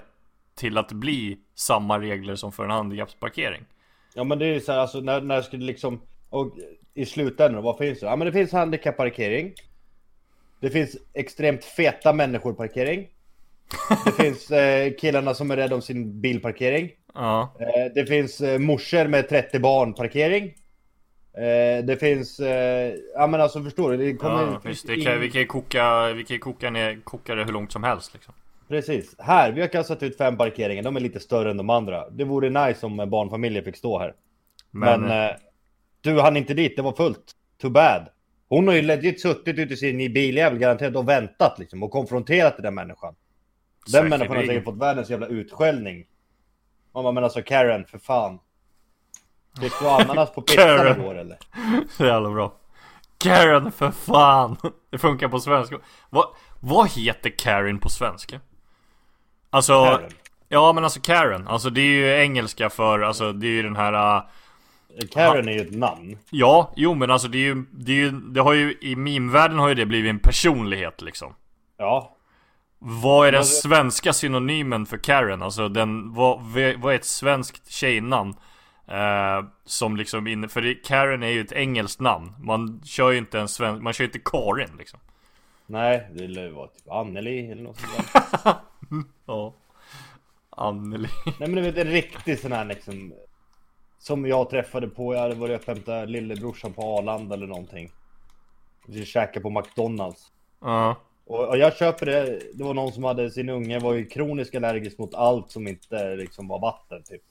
till 0.56 0.78
att 0.78 0.92
bli 0.92 1.38
samma 1.56 2.00
regler 2.00 2.36
som 2.36 2.52
för 2.52 2.64
en 2.64 2.72
handikappsparkering. 2.72 3.66
Ja 4.14 4.24
men 4.24 4.40
det 4.40 4.46
är 4.46 4.54
ju 4.54 4.60
så 4.60 4.72
här, 4.72 4.80
alltså 4.80 5.00
när, 5.00 5.22
när 5.22 5.46
det 5.52 5.58
liksom 5.58 6.02
och 6.30 6.58
i 6.94 7.06
slutändan, 7.06 7.64
vad 7.64 7.78
finns 7.78 8.00
det? 8.00 8.06
Ja 8.06 8.16
men 8.16 8.26
det 8.26 8.34
finns 8.34 8.52
handikapparkering. 8.52 9.54
Det 10.60 10.70
finns 10.70 10.98
extremt 11.14 11.66
feta 11.66 12.14
människor 12.14 12.54
parkering. 12.54 13.08
Det 14.06 14.12
finns 14.12 14.52
eh, 14.52 14.94
killarna 14.94 15.34
som 15.34 15.52
är 15.52 15.56
rädda 15.56 15.76
om 15.76 15.82
sin 15.82 16.22
bilparkering. 16.22 16.92
Ja. 17.18 17.54
Eh, 17.60 17.94
det 17.96 18.06
finns 18.06 18.42
eh, 18.42 18.60
morsor 18.60 19.08
med 19.08 19.30
30 19.30 19.60
barn 19.60 19.94
parkering. 19.94 20.44
Eh, 21.38 21.86
det 21.86 21.98
finns, 22.00 22.40
ja 23.16 23.28
men 23.28 23.42
alltså 23.42 23.64
förstår 23.64 23.92
du? 23.92 23.98
Det 23.98 24.14
kommer, 24.14 24.42
Ja, 24.42 24.62
visst, 24.64 24.88
det 24.88 25.02
kan, 25.02 25.20
vi 25.20 25.32
kan 25.32 25.42
ju 25.42 25.48
koka, 25.48 26.14
vi 26.14 26.24
kan 26.24 26.40
koka, 26.40 26.70
ner, 26.70 27.00
koka 27.04 27.36
det 27.36 27.44
hur 27.44 27.52
långt 27.52 27.72
som 27.72 27.84
helst 27.84 28.14
liksom. 28.14 28.34
Precis. 28.68 29.16
Här, 29.20 29.52
vi 29.52 29.62
har 29.62 29.68
kastat 29.68 30.04
ut 30.04 30.18
fem 30.18 30.38
parkeringar. 30.38 30.84
De 30.84 30.96
är 30.96 31.00
lite 31.00 31.20
större 31.20 31.52
än 31.52 31.58
de 31.58 31.70
andra. 31.70 32.10
Det 32.10 32.24
vore 32.24 32.68
nice 32.68 32.86
om 32.86 33.10
barnfamiljer 33.10 33.62
fick 33.62 33.78
stå 33.78 34.00
här. 34.00 34.14
Men, 34.72 35.02
Men, 35.02 35.30
eh, 35.30 35.36
du 36.02 36.20
hann 36.22 36.38
inte 36.38 36.54
dit, 36.54 36.76
det 36.76 36.82
var 36.82 36.94
fullt. 36.94 37.32
Too 37.62 37.70
bad. 37.72 38.08
Hon 38.50 38.68
har 38.68 38.76
ju 38.76 38.82
legit 38.82 39.22
suttit 39.22 39.60
ute 39.60 39.74
i 39.74 39.78
sin 39.78 40.14
biljävel 40.14 40.60
garanterat 40.60 40.96
och 40.96 41.10
väntat 41.10 41.60
liksom 41.60 41.84
och 41.84 41.92
konfronterat 41.92 42.56
den 42.56 42.64
där 42.64 42.72
människan. 42.72 43.16
Den 43.94 44.10
människan 44.10 44.38
har 44.38 44.44
säkert 44.44 44.64
fått 44.64 44.78
världens 44.78 45.10
jävla 45.10 45.28
utskällning. 45.28 46.06
Man 46.94 47.04
bara, 47.04 47.14
men 47.14 47.24
alltså 47.24 47.42
Karen, 47.42 47.86
för 47.86 47.98
fan. 47.98 48.40
Fick 49.62 49.80
du 49.80 49.88
ananas 49.88 50.32
på 50.32 50.42
pizzan 50.42 50.88
igår 51.00 51.18
eller? 51.18 51.38
Så 51.98 52.06
jävla 52.06 52.30
bra. 52.30 52.54
Karen 53.18 53.72
för 53.72 53.92
fan! 53.92 54.58
Det 54.90 54.98
funkar 54.98 55.28
på 55.28 55.40
svenska. 55.40 55.80
Vad, 56.10 56.26
vad 56.60 56.90
heter 56.92 57.30
Karen 57.38 57.80
på 57.80 57.90
svenska? 57.90 58.40
Alltså, 59.50 59.86
Karen. 59.86 60.12
ja 60.50 60.74
men 60.74 60.84
alltså 60.84 61.00
Karen. 61.02 61.48
Alltså 61.48 61.70
det 61.70 61.82
är 61.82 61.86
ju 61.86 62.22
engelska 62.22 62.70
för, 62.70 63.00
alltså 63.00 63.34
det 63.34 63.48
är 63.48 63.52
ju 63.52 63.64
den 63.64 63.76
här... 63.76 64.16
äh, 64.16 65.08
Karen 65.12 65.48
är 65.48 65.52
ju 65.52 65.62
ett 65.62 65.76
namn. 65.76 66.18
Ja, 66.30 66.74
jo 66.76 66.94
men 66.94 67.12
alltså 67.12 67.28
det 67.28 67.38
är 67.38 67.56
ju, 67.56 67.66
det 67.72 67.92
är 67.92 67.96
ju, 67.96 68.12
det 68.12 68.42
har 68.42 68.54
ju, 68.54 68.78
i 68.82 68.96
meme-världen 68.96 69.60
har 69.60 69.68
ju 69.68 69.76
det 69.76 69.86
blivit 69.86 70.10
en 70.10 70.20
personlighet 70.20 71.02
liksom. 71.02 71.36
Ja. 71.78 72.17
Vad 72.80 73.28
är 73.28 73.32
den 73.32 73.46
svenska 73.46 74.14
synonymen 74.14 74.86
för 74.86 74.98
Karen? 74.98 75.42
Alltså 75.42 75.70
den, 75.70 76.14
vad, 76.14 76.42
vad 76.78 76.94
är 76.94 76.96
ett 76.96 77.06
svenskt 77.06 77.72
tjejnamn? 77.72 78.34
Eh, 78.88 79.46
som 79.66 79.98
liksom 79.98 80.28
inne, 80.28 80.48
för 80.48 80.62
det, 80.62 80.74
Karen 80.76 81.24
är 81.24 81.28
ju 81.28 81.42
ett 81.42 81.52
engelskt 81.52 82.02
namn. 82.02 82.34
Man 82.40 82.82
kör 82.86 83.12
ju 83.12 83.18
inte 83.18 83.40
en 83.40 83.48
svensk, 83.48 83.84
man 83.84 83.94
kör 83.94 84.04
ju 84.04 84.08
inte 84.08 84.20
Karin 84.20 84.78
liksom. 84.78 85.00
Nej, 85.66 86.10
det 86.14 86.28
lär 86.28 86.44
ju 86.44 86.52
vara 86.52 86.68
typ 86.68 86.92
Anneli 86.92 87.52
eller 87.52 87.64
något 87.64 87.80
sånt 87.80 88.14
där. 88.44 88.54
Ja. 89.26 89.54
Anneli. 90.50 91.10
Nej 91.26 91.50
men 91.50 91.56
du 91.56 91.62
vet 91.62 91.78
en 91.78 91.92
riktig 91.92 92.40
sån 92.40 92.52
här 92.52 92.66
liksom 92.66 93.14
Som 94.00 94.26
jag 94.26 94.50
träffade 94.50 94.88
på, 94.88 95.14
jag 95.14 95.22
hade 95.22 95.36
varit 95.36 95.62
och 95.62 95.68
hämtat 95.68 96.10
lillebrorsan 96.10 96.74
på 96.74 96.98
Arlanda 96.98 97.36
eller 97.36 97.48
någonting 97.48 97.92
Vi 98.86 99.06
käkade 99.06 99.40
på 99.40 99.50
McDonalds 99.50 100.32
Ja. 100.62 100.96
Och, 101.28 101.48
och 101.48 101.58
jag 101.58 101.76
köper 101.76 102.06
det, 102.06 102.40
det 102.54 102.64
var 102.64 102.74
någon 102.74 102.92
som 102.92 103.04
hade 103.04 103.32
sin 103.32 103.50
unge 103.50 103.80
var 103.80 103.94
ju 103.94 104.06
kroniskt 104.06 104.56
allergisk 104.56 104.98
mot 104.98 105.16
allt 105.16 105.52
som 105.52 105.68
inte 105.68 106.16
liksom 106.16 106.48
var 106.48 106.60
vatten 106.60 107.04
typ 107.04 107.22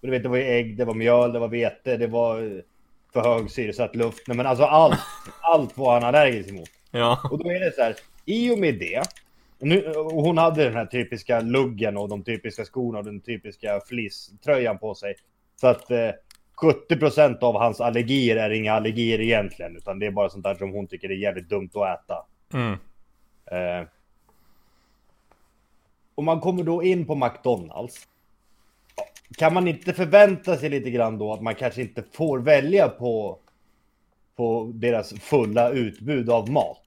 Men 0.00 0.10
du 0.10 0.16
vet 0.16 0.22
det 0.22 0.28
var 0.28 0.36
ju 0.36 0.44
ägg, 0.44 0.76
det 0.76 0.84
var 0.84 0.94
mjöl, 0.94 1.32
det 1.32 1.38
var 1.38 1.48
vete, 1.48 1.96
det 1.96 2.06
var 2.06 2.42
eh, 2.42 2.62
för 3.12 3.20
hög 3.20 3.50
syresatt 3.50 3.96
luft 3.96 4.28
Nej 4.28 4.36
men 4.36 4.46
alltså 4.46 4.64
allt, 4.64 5.00
allt 5.40 5.78
var 5.78 5.94
han 5.94 6.04
allergisk 6.04 6.50
emot 6.50 6.68
Ja. 6.90 7.20
och 7.30 7.38
då 7.38 7.50
är 7.50 7.60
det 7.60 7.74
så 7.74 7.82
här, 7.82 7.94
i 8.24 8.50
och 8.54 8.58
med 8.58 8.78
det, 8.78 9.02
nu, 9.58 9.92
och 9.92 10.22
hon 10.22 10.38
hade 10.38 10.64
den 10.64 10.74
här 10.74 10.86
typiska 10.86 11.40
luggen 11.40 11.96
och 11.96 12.08
de 12.08 12.22
typiska 12.22 12.64
skorna 12.64 12.98
och 12.98 13.04
den 13.04 13.20
typiska 13.20 13.80
fleecetröjan 13.86 14.78
på 14.78 14.94
sig. 14.94 15.14
Så 15.60 15.66
att 15.66 15.90
eh, 15.90 16.10
70% 16.90 17.38
av 17.40 17.58
hans 17.58 17.80
allergier 17.80 18.36
är 18.36 18.50
inga 18.50 18.72
allergier 18.72 19.20
egentligen, 19.20 19.76
utan 19.76 19.98
det 19.98 20.06
är 20.06 20.10
bara 20.10 20.28
sånt 20.28 20.44
där 20.44 20.54
som 20.54 20.72
hon 20.72 20.86
tycker 20.86 21.08
är 21.08 21.14
jävligt 21.14 21.48
dumt 21.48 21.70
att 21.74 22.00
äta. 22.00 22.26
Mm. 22.52 22.78
Eh, 23.46 23.86
och 26.14 26.24
man 26.24 26.40
kommer 26.40 26.62
då 26.62 26.82
in 26.82 27.06
på 27.06 27.14
McDonalds. 27.14 28.08
Kan 29.36 29.54
man 29.54 29.68
inte 29.68 29.92
förvänta 29.92 30.56
sig 30.56 30.68
lite 30.68 30.90
grann 30.90 31.18
då 31.18 31.32
att 31.32 31.42
man 31.42 31.54
kanske 31.54 31.82
inte 31.82 32.04
får 32.12 32.38
välja 32.38 32.88
på, 32.88 33.38
på 34.36 34.70
deras 34.74 35.12
fulla 35.20 35.70
utbud 35.70 36.30
av 36.30 36.50
mat? 36.50 36.78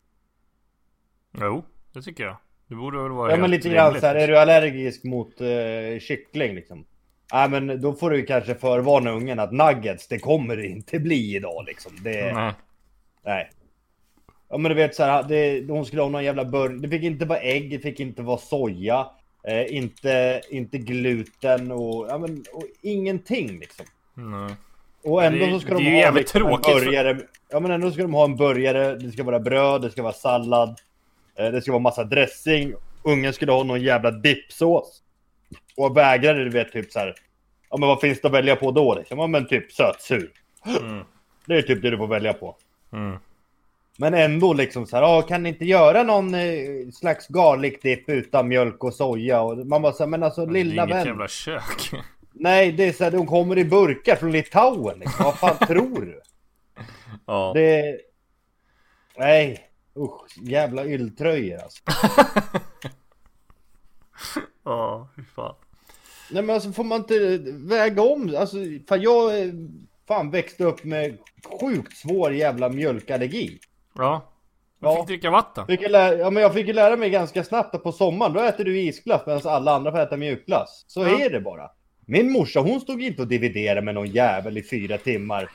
Jo, 1.39 1.63
det 1.93 2.01
tycker 2.01 2.23
jag. 2.23 2.37
Det 2.67 2.75
borde 2.75 3.03
väl 3.03 3.11
vara 3.11 3.31
Ja 3.31 3.37
men 3.37 3.51
lite 3.51 3.69
grann 3.69 3.99
så 3.99 4.05
här, 4.05 4.15
är 4.15 4.27
du 4.27 4.37
allergisk 4.39 5.03
mot 5.03 5.41
eh, 5.41 5.99
kyckling 5.99 6.55
liksom? 6.55 6.85
Nej 7.33 7.49
men 7.49 7.81
då 7.81 7.93
får 7.93 8.09
du 8.09 8.25
kanske 8.25 8.55
förvarna 8.55 9.11
ungen 9.11 9.39
att 9.39 9.51
nuggets, 9.51 10.07
det 10.07 10.19
kommer 10.19 10.57
det 10.57 10.67
inte 10.67 10.99
bli 10.99 11.35
idag 11.35 11.65
liksom. 11.67 11.91
Det, 12.03 12.33
nej. 12.33 12.53
Nej. 13.23 13.49
Ja 14.49 14.57
men 14.57 14.69
du 14.69 14.75
vet 14.75 14.95
så 14.95 15.03
här, 15.03 15.23
det, 15.23 15.65
hon 15.69 15.85
skulle 15.85 16.01
ha 16.01 16.09
någon 16.09 16.23
jävla 16.23 16.45
burgare. 16.45 16.77
Det 16.79 16.89
fick 16.89 17.03
inte 17.03 17.25
vara 17.25 17.39
ägg, 17.39 17.69
det 17.71 17.79
fick 17.79 17.99
inte 17.99 18.21
vara 18.21 18.37
soja. 18.37 19.07
Eh, 19.47 19.75
inte, 19.75 20.41
inte 20.49 20.77
gluten 20.77 21.71
och, 21.71 22.07
ja, 22.09 22.17
men, 22.17 22.43
och 22.53 22.63
ingenting 22.81 23.59
liksom. 23.59 23.85
Nej. 24.13 24.55
Och 25.03 25.23
ändå 25.23 25.45
Det- 25.45 25.51
så 25.51 25.59
ska 25.59 25.73
det 25.73 25.83
de 25.83 26.03
ha 26.03 26.11
liksom, 26.11 26.41
en 26.41 26.47
tråkigt 26.47 26.65
för- 26.79 26.85
burgare. 26.85 27.17
Ja 27.49 27.59
men 27.59 27.71
ändå 27.71 27.91
ska 27.91 28.01
de 28.01 28.13
ha 28.13 28.25
en 28.25 28.35
burgare, 28.35 28.95
det 28.95 29.11
ska 29.11 29.23
vara 29.23 29.39
bröd, 29.39 29.81
det 29.81 29.89
ska 29.91 30.03
vara 30.03 30.13
sallad. 30.13 30.79
Eh, 31.39 31.45
det 31.51 31.61
ska 31.61 31.71
vara 31.71 31.79
massa 31.81 32.03
dressing. 32.03 32.73
Ungen 33.03 33.33
skulle 33.33 33.51
ha 33.51 33.63
någon 33.63 33.81
jävla 33.81 34.11
dippsås. 34.11 35.03
Och 35.77 35.97
vägrade 35.97 36.43
du 36.43 36.49
vet 36.49 36.71
typ 36.71 36.91
så 36.91 36.99
här. 36.99 37.13
Ja 37.69 37.77
men 37.77 37.87
vad 37.89 38.01
finns 38.01 38.21
det 38.21 38.27
att 38.27 38.33
välja 38.33 38.55
på 38.55 38.71
då 38.71 38.95
liksom? 38.95 39.19
Ja 39.19 39.27
men 39.27 39.47
typ 39.47 39.71
sötsur. 39.71 40.31
Mm. 40.81 41.03
Det 41.45 41.57
är 41.57 41.61
typ 41.61 41.81
det 41.81 41.89
du 41.89 41.97
får 41.97 42.07
välja 42.07 42.33
på. 42.33 42.55
Mm. 42.93 43.17
Men 43.99 44.13
ändå 44.13 44.53
liksom 44.53 44.85
så 44.85 44.95
här, 44.95 45.03
"Ja, 45.03 45.21
kan 45.21 45.43
ni 45.43 45.49
inte 45.49 45.65
göra 45.65 46.03
någon 46.03 46.33
eh, 46.33 46.89
slags 46.93 47.27
garlic 47.27 47.79
dip 47.81 48.09
utan 48.09 48.47
mjölk 48.47 48.83
och 48.83 48.93
soja? 48.93 49.41
Och 49.41 49.57
man 49.67 49.81
bara 49.81 49.93
så 49.93 50.03
här, 50.03 50.07
men 50.09 50.23
alltså 50.23 50.45
Det 50.45 50.59
är 50.59 50.63
lilla 50.63 50.83
inget 50.83 50.95
vän. 50.95 51.05
jävla 51.07 51.27
kök. 51.27 51.91
Nej, 52.33 52.71
det 52.71 52.83
är 52.87 52.93
så 52.93 53.03
här, 53.03 53.11
de 53.11 53.25
kommer 53.27 53.57
i 53.57 53.65
burkar 53.65 54.15
från 54.15 54.31
Litauen 54.31 54.99
liksom. 54.99 55.25
Vad 55.25 55.35
fan 55.39 55.57
tror 55.67 56.01
du? 56.01 56.21
ja. 57.25 57.51
Det... 57.55 57.97
Nej, 59.17 59.69
usch, 59.97 60.37
jävla 60.49 60.85
ylltröjor 60.85 61.59
alltså. 61.63 61.83
Ja, 64.63 65.09
fy 65.15 65.21
fan. 65.35 65.55
Nej 66.31 66.43
men 66.43 66.53
alltså 66.55 66.71
får 66.71 66.83
man 66.83 66.97
inte 66.99 67.37
väga 67.53 68.01
om, 68.01 68.35
alltså 68.37 68.57
fan 68.89 69.01
jag 69.01 69.41
eh, 69.41 69.47
fan 70.07 70.31
växte 70.31 70.63
upp 70.63 70.83
med 70.83 71.17
sjukt 71.61 71.97
svår 71.97 72.33
jävla 72.33 72.69
mjölkallergi. 72.69 73.59
Ja. 73.97 74.21
Jag 74.79 74.91
Ja. 74.91 74.95
fick 74.97 75.07
dricka 75.07 75.29
vatten. 75.31 75.67
Fick 75.67 75.89
lära, 75.89 76.17
ja 76.17 76.29
men 76.29 76.43
jag 76.43 76.53
fick 76.53 76.67
ju 76.67 76.73
lära 76.73 76.95
mig 76.95 77.09
ganska 77.09 77.43
snabbt 77.43 77.75
att 77.75 77.83
på 77.83 77.91
sommaren 77.91 78.33
då 78.33 78.39
äter 78.39 78.63
du 78.65 78.79
isglass 78.79 79.21
medan 79.25 79.41
alla 79.45 79.75
andra 79.75 79.91
får 79.91 79.99
äta 79.99 80.17
mjukglass. 80.17 80.85
Så 80.87 81.01
Ja. 81.01 81.19
är 81.19 81.29
det 81.29 81.39
bara. 81.39 81.69
Min 82.05 82.31
morsa 82.31 82.59
hon 82.59 82.79
stod 82.81 83.01
inte 83.03 83.21
och 83.21 83.27
dividerade 83.27 83.81
med 83.81 83.95
någon 83.95 84.07
jävel 84.07 84.57
i 84.57 84.63
fyra 84.63 84.97
timmar. 84.97 85.49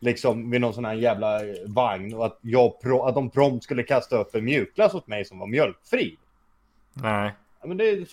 Liksom 0.00 0.50
vid 0.50 0.60
någon 0.60 0.74
sån 0.74 0.84
här 0.84 0.94
jävla 0.94 1.36
eh, 1.44 1.54
vagn 1.66 2.14
och 2.14 2.26
att, 2.26 2.38
jag 2.42 2.80
pro, 2.80 3.02
att 3.02 3.14
de 3.14 3.30
prompt 3.30 3.64
skulle 3.64 3.82
kasta 3.82 4.16
upp 4.16 4.34
en 4.34 4.44
mjukglass 4.44 4.94
åt 4.94 5.06
mig 5.06 5.24
som 5.24 5.38
var 5.38 5.46
mjölkfri. 5.46 6.16
Nej. 6.94 7.32
Ja, 7.60 7.66
men 7.68 7.76
det... 7.76 7.92
Nej. 7.92 8.06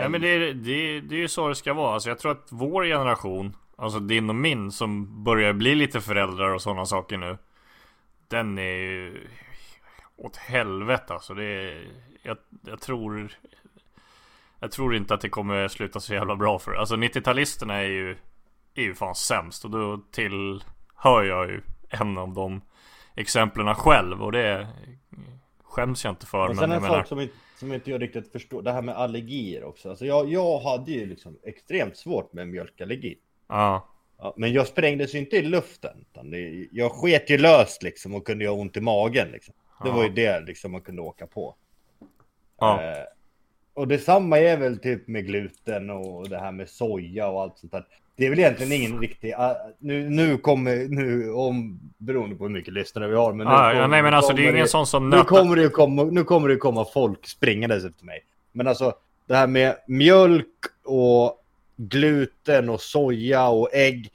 Nej 0.00 0.08
men 0.08 0.20
det 0.20 0.28
är, 0.28 0.38
det, 0.54 0.70
är, 0.72 1.00
det 1.00 1.14
är 1.14 1.18
ju 1.18 1.28
så 1.28 1.48
det 1.48 1.54
ska 1.54 1.74
vara. 1.74 1.94
Alltså 1.94 2.08
jag 2.08 2.18
tror 2.18 2.32
att 2.32 2.46
vår 2.50 2.84
generation, 2.84 3.56
alltså 3.76 3.98
din 4.00 4.28
och 4.28 4.36
min 4.36 4.70
som 4.72 5.24
börjar 5.24 5.52
bli 5.52 5.74
lite 5.74 6.00
föräldrar 6.00 6.54
och 6.54 6.62
sådana 6.62 6.86
saker 6.86 7.16
nu. 7.16 7.38
Den 8.28 8.58
är 8.58 8.76
ju 8.76 9.28
åt 10.16 10.36
helvete 10.36 11.14
alltså. 11.14 11.34
Det 11.34 11.44
är, 11.44 11.88
jag, 12.22 12.36
jag 12.66 12.80
tror 12.80 13.38
Jag 14.60 14.72
tror 14.72 14.96
inte 14.96 15.14
att 15.14 15.20
det 15.20 15.28
kommer 15.28 15.68
sluta 15.68 16.00
så 16.00 16.14
jävla 16.14 16.36
bra 16.36 16.58
för 16.58 16.72
Alltså 16.72 16.96
90-talisterna 16.96 17.72
är 17.72 17.88
ju 17.88 18.16
Är 18.74 18.82
ju 18.82 18.94
fan 18.94 19.14
sämst 19.14 19.64
och 19.64 19.70
då 19.70 20.00
tillhör 20.10 21.22
jag 21.22 21.50
ju 21.50 21.62
en 21.88 22.18
av 22.18 22.34
de 22.34 22.60
exemplen 23.14 23.74
själv 23.74 24.22
och 24.22 24.32
det 24.32 24.68
Skäms 25.62 26.04
jag 26.04 26.12
inte 26.12 26.26
för 26.26 26.48
men 26.48 26.56
sen 26.56 26.70
jag 26.70 26.76
en 26.76 26.82
menar 26.82 26.98
sak 26.98 27.06
som 27.06 27.20
inte, 27.20 27.34
som 27.56 27.72
inte 27.72 27.90
jag 27.90 28.02
riktigt 28.02 28.32
förstår, 28.32 28.62
det 28.62 28.72
här 28.72 28.82
med 28.82 28.96
allergier 28.96 29.64
också. 29.64 29.90
Alltså 29.90 30.06
jag, 30.06 30.28
jag 30.28 30.58
hade 30.58 30.90
ju 30.90 31.06
liksom 31.06 31.38
extremt 31.42 31.96
svårt 31.96 32.32
med 32.32 32.48
mjölkallergi. 32.48 33.18
Ja 33.48 33.95
Ja, 34.18 34.34
men 34.36 34.52
jag 34.52 34.66
sprängdes 34.66 35.14
ju 35.14 35.18
inte 35.18 35.36
i 35.36 35.42
luften. 35.42 35.96
Utan 36.10 36.30
det, 36.30 36.68
jag 36.72 36.92
sket 36.92 37.30
ju 37.30 37.38
löst 37.38 37.82
liksom 37.82 38.14
och 38.14 38.26
kunde 38.26 38.44
göra 38.44 38.54
ont 38.54 38.76
i 38.76 38.80
magen. 38.80 39.28
Liksom. 39.28 39.54
Det 39.84 39.90
var 39.90 40.02
ju 40.02 40.08
det 40.08 40.40
liksom 40.40 40.72
man 40.72 40.80
kunde 40.80 41.02
åka 41.02 41.26
på. 41.26 41.54
Ja 42.60 42.82
Eh, 42.82 43.04
och 43.74 43.88
detsamma 43.88 44.38
är 44.38 44.56
väl 44.56 44.78
typ 44.78 45.08
med 45.08 45.26
gluten 45.26 45.90
och 45.90 46.28
det 46.28 46.38
här 46.38 46.52
med 46.52 46.68
soja 46.68 47.28
och 47.28 47.42
allt 47.42 47.58
sånt 47.58 47.72
där. 47.72 47.86
Det 48.16 48.26
är 48.26 48.30
väl 48.30 48.38
egentligen 48.38 48.72
ingen 48.72 49.00
riktig... 49.00 49.32
ah, 49.32 49.56
nu, 49.78 50.10
nu 50.10 50.36
kommer... 50.38 50.76
Nu, 50.88 51.32
om, 51.32 51.80
beroende 51.98 52.36
på 52.36 52.44
hur 52.44 52.50
mycket 52.50 52.74
lyssnare 52.74 53.08
vi 53.08 53.14
har. 53.14 53.32
Men 53.32 53.46
nu 53.46 53.52
Ja, 53.52 53.66
ja, 53.68 53.72
kommer- 53.72 53.88
nej 53.88 54.02
men 54.02 54.14
alltså 54.14 54.32
det 54.32 54.46
är 54.46 54.52
ingen 54.52 54.68
sån 54.68 54.86
som 54.86 55.10
nu 55.10 55.22
kommer, 55.22 55.56
det 55.56 55.68
komma, 55.68 56.04
nu 56.04 56.24
kommer 56.24 56.48
det 56.48 56.54
ju 56.54 56.60
komma 56.60 56.84
folk 56.84 57.26
springandes 57.26 57.84
efter 57.84 58.04
mig. 58.04 58.24
Men 58.52 58.66
alltså 58.66 58.94
det 59.26 59.34
här 59.34 59.46
med 59.46 59.76
mjölk 59.86 60.46
och 60.84 61.44
gluten 61.76 62.68
och 62.68 62.80
soja 62.80 63.48
och 63.48 63.68
ägg. 63.72 64.10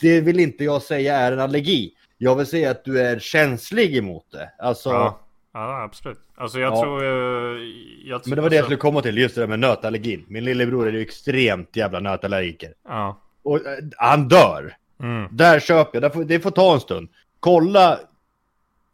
Det 0.00 0.20
vill 0.20 0.40
inte 0.40 0.64
jag 0.64 0.82
säga 0.82 1.16
är 1.16 1.32
en 1.32 1.40
allergi. 1.40 1.92
Jag 2.18 2.36
vill 2.36 2.46
säga 2.46 2.70
att 2.70 2.84
du 2.84 3.00
är 3.00 3.18
känslig 3.18 3.96
emot 3.96 4.26
det. 4.32 4.50
Alltså, 4.58 4.88
Ja, 4.90 5.20
ja 5.52 5.82
absolut. 5.82 6.20
Alltså 6.36 6.60
jag 6.60 6.72
Ja. 6.72 6.82
tror... 6.82 7.04
eh, 7.04 7.62
Jag, 8.04 8.20
men 8.26 8.36
det 8.36 8.42
var 8.42 8.50
det 8.50 8.56
jag 8.56 8.62
alltså, 8.62 8.64
skulle 8.66 8.76
komma 8.76 9.02
till, 9.02 9.18
just 9.18 9.34
det 9.34 9.40
där 9.40 9.48
med 9.48 9.58
nötallergin. 9.58 10.24
Min 10.28 10.44
lillebror 10.44 10.88
är 10.88 10.92
ju 10.92 11.00
extremt 11.00 11.76
jävla 11.76 12.00
nötallergiker. 12.00 12.74
Ja. 12.88 13.20
Och 13.42 13.56
eh, 13.56 13.62
han 13.96 14.28
dör. 14.28 14.76
Mm. 15.02 15.28
Där 15.36 15.60
köper 15.60 16.00
jag, 16.02 16.26
det 16.28 16.40
får, 16.40 16.50
ta 16.50 16.74
en 16.74 16.80
stund. 16.80 17.08
Kolla 17.40 17.98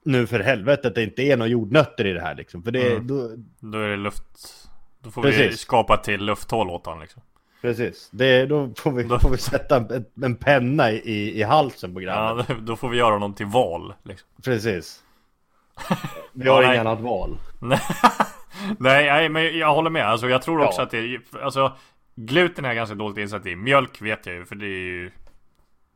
nu 0.05 0.27
för 0.27 0.41
helvete 0.41 0.89
att 0.89 0.95
det 0.95 1.03
inte 1.03 1.23
är 1.23 1.37
några 1.37 1.49
jordnötter 1.51 2.07
i 2.07 2.13
det 2.13 2.21
här 2.21 2.35
liksom. 2.35 2.63
För 2.63 2.71
det, 2.71 2.91
Mm. 2.93 3.07
då, 3.07 3.31
Då 3.61 3.79
är 3.79 3.89
det 3.89 3.97
luft... 3.97 4.25
Då 5.03 5.11
får 5.11 5.23
vi 5.23 5.31
Precis. 5.33 5.61
skapa 5.61 5.95
ett 5.95 6.03
till 6.03 6.25
lufthål 6.25 6.71
åt 6.71 6.87
han 6.87 7.01
liksom. 7.01 7.23
Precis, 7.61 8.09
det, 8.13 8.47
då 8.47 8.71
får 8.77 8.93
vi, 8.93 9.03
Då- 9.03 9.19
får 9.19 9.31
vi 9.31 9.39
sätta 9.39 9.77
en, 9.77 10.05
en 10.23 10.37
penna 10.37 10.91
i, 10.91 11.41
i 11.41 11.43
halsen 11.43 11.95
på 11.95 12.01
grabben. 12.01 12.45
Ja, 12.49 12.55
då 12.55 12.77
får 12.77 12.89
vi 12.89 12.99
göra 12.99 13.13
honom 13.13 13.35
till 13.35 13.47
val 13.47 13.95
liksom. 14.03 14.29
Precis. 14.45 15.03
Vi 16.33 16.47
Ja, 16.47 16.53
har 16.55 16.63
nej. 16.63 16.69
inget 16.75 16.81
annat 16.87 17.01
val. 17.01 17.39
nej, 18.79 19.07
nej, 19.07 19.29
men 19.29 19.59
jag 19.59 19.75
håller 19.75 19.91
med. 19.91 20.07
Alltså 20.07 20.29
jag 20.29 20.43
tror 20.43 20.61
också 20.65 20.81
Ja. 20.81 20.85
att 20.85 20.91
det. 20.91 21.19
Alltså, 21.43 21.73
gluten 22.15 22.65
är 22.65 22.75
ganska 22.75 22.95
dåligt 22.95 23.19
insatt 23.19 23.47
i. 23.47 23.57
Mjölk 23.57 24.03
vet 24.03 24.27
jag 24.27 24.35
ju, 24.35 24.45
för 24.45 24.55
det 24.55 24.67
är 24.67 24.85
ju... 24.85 25.11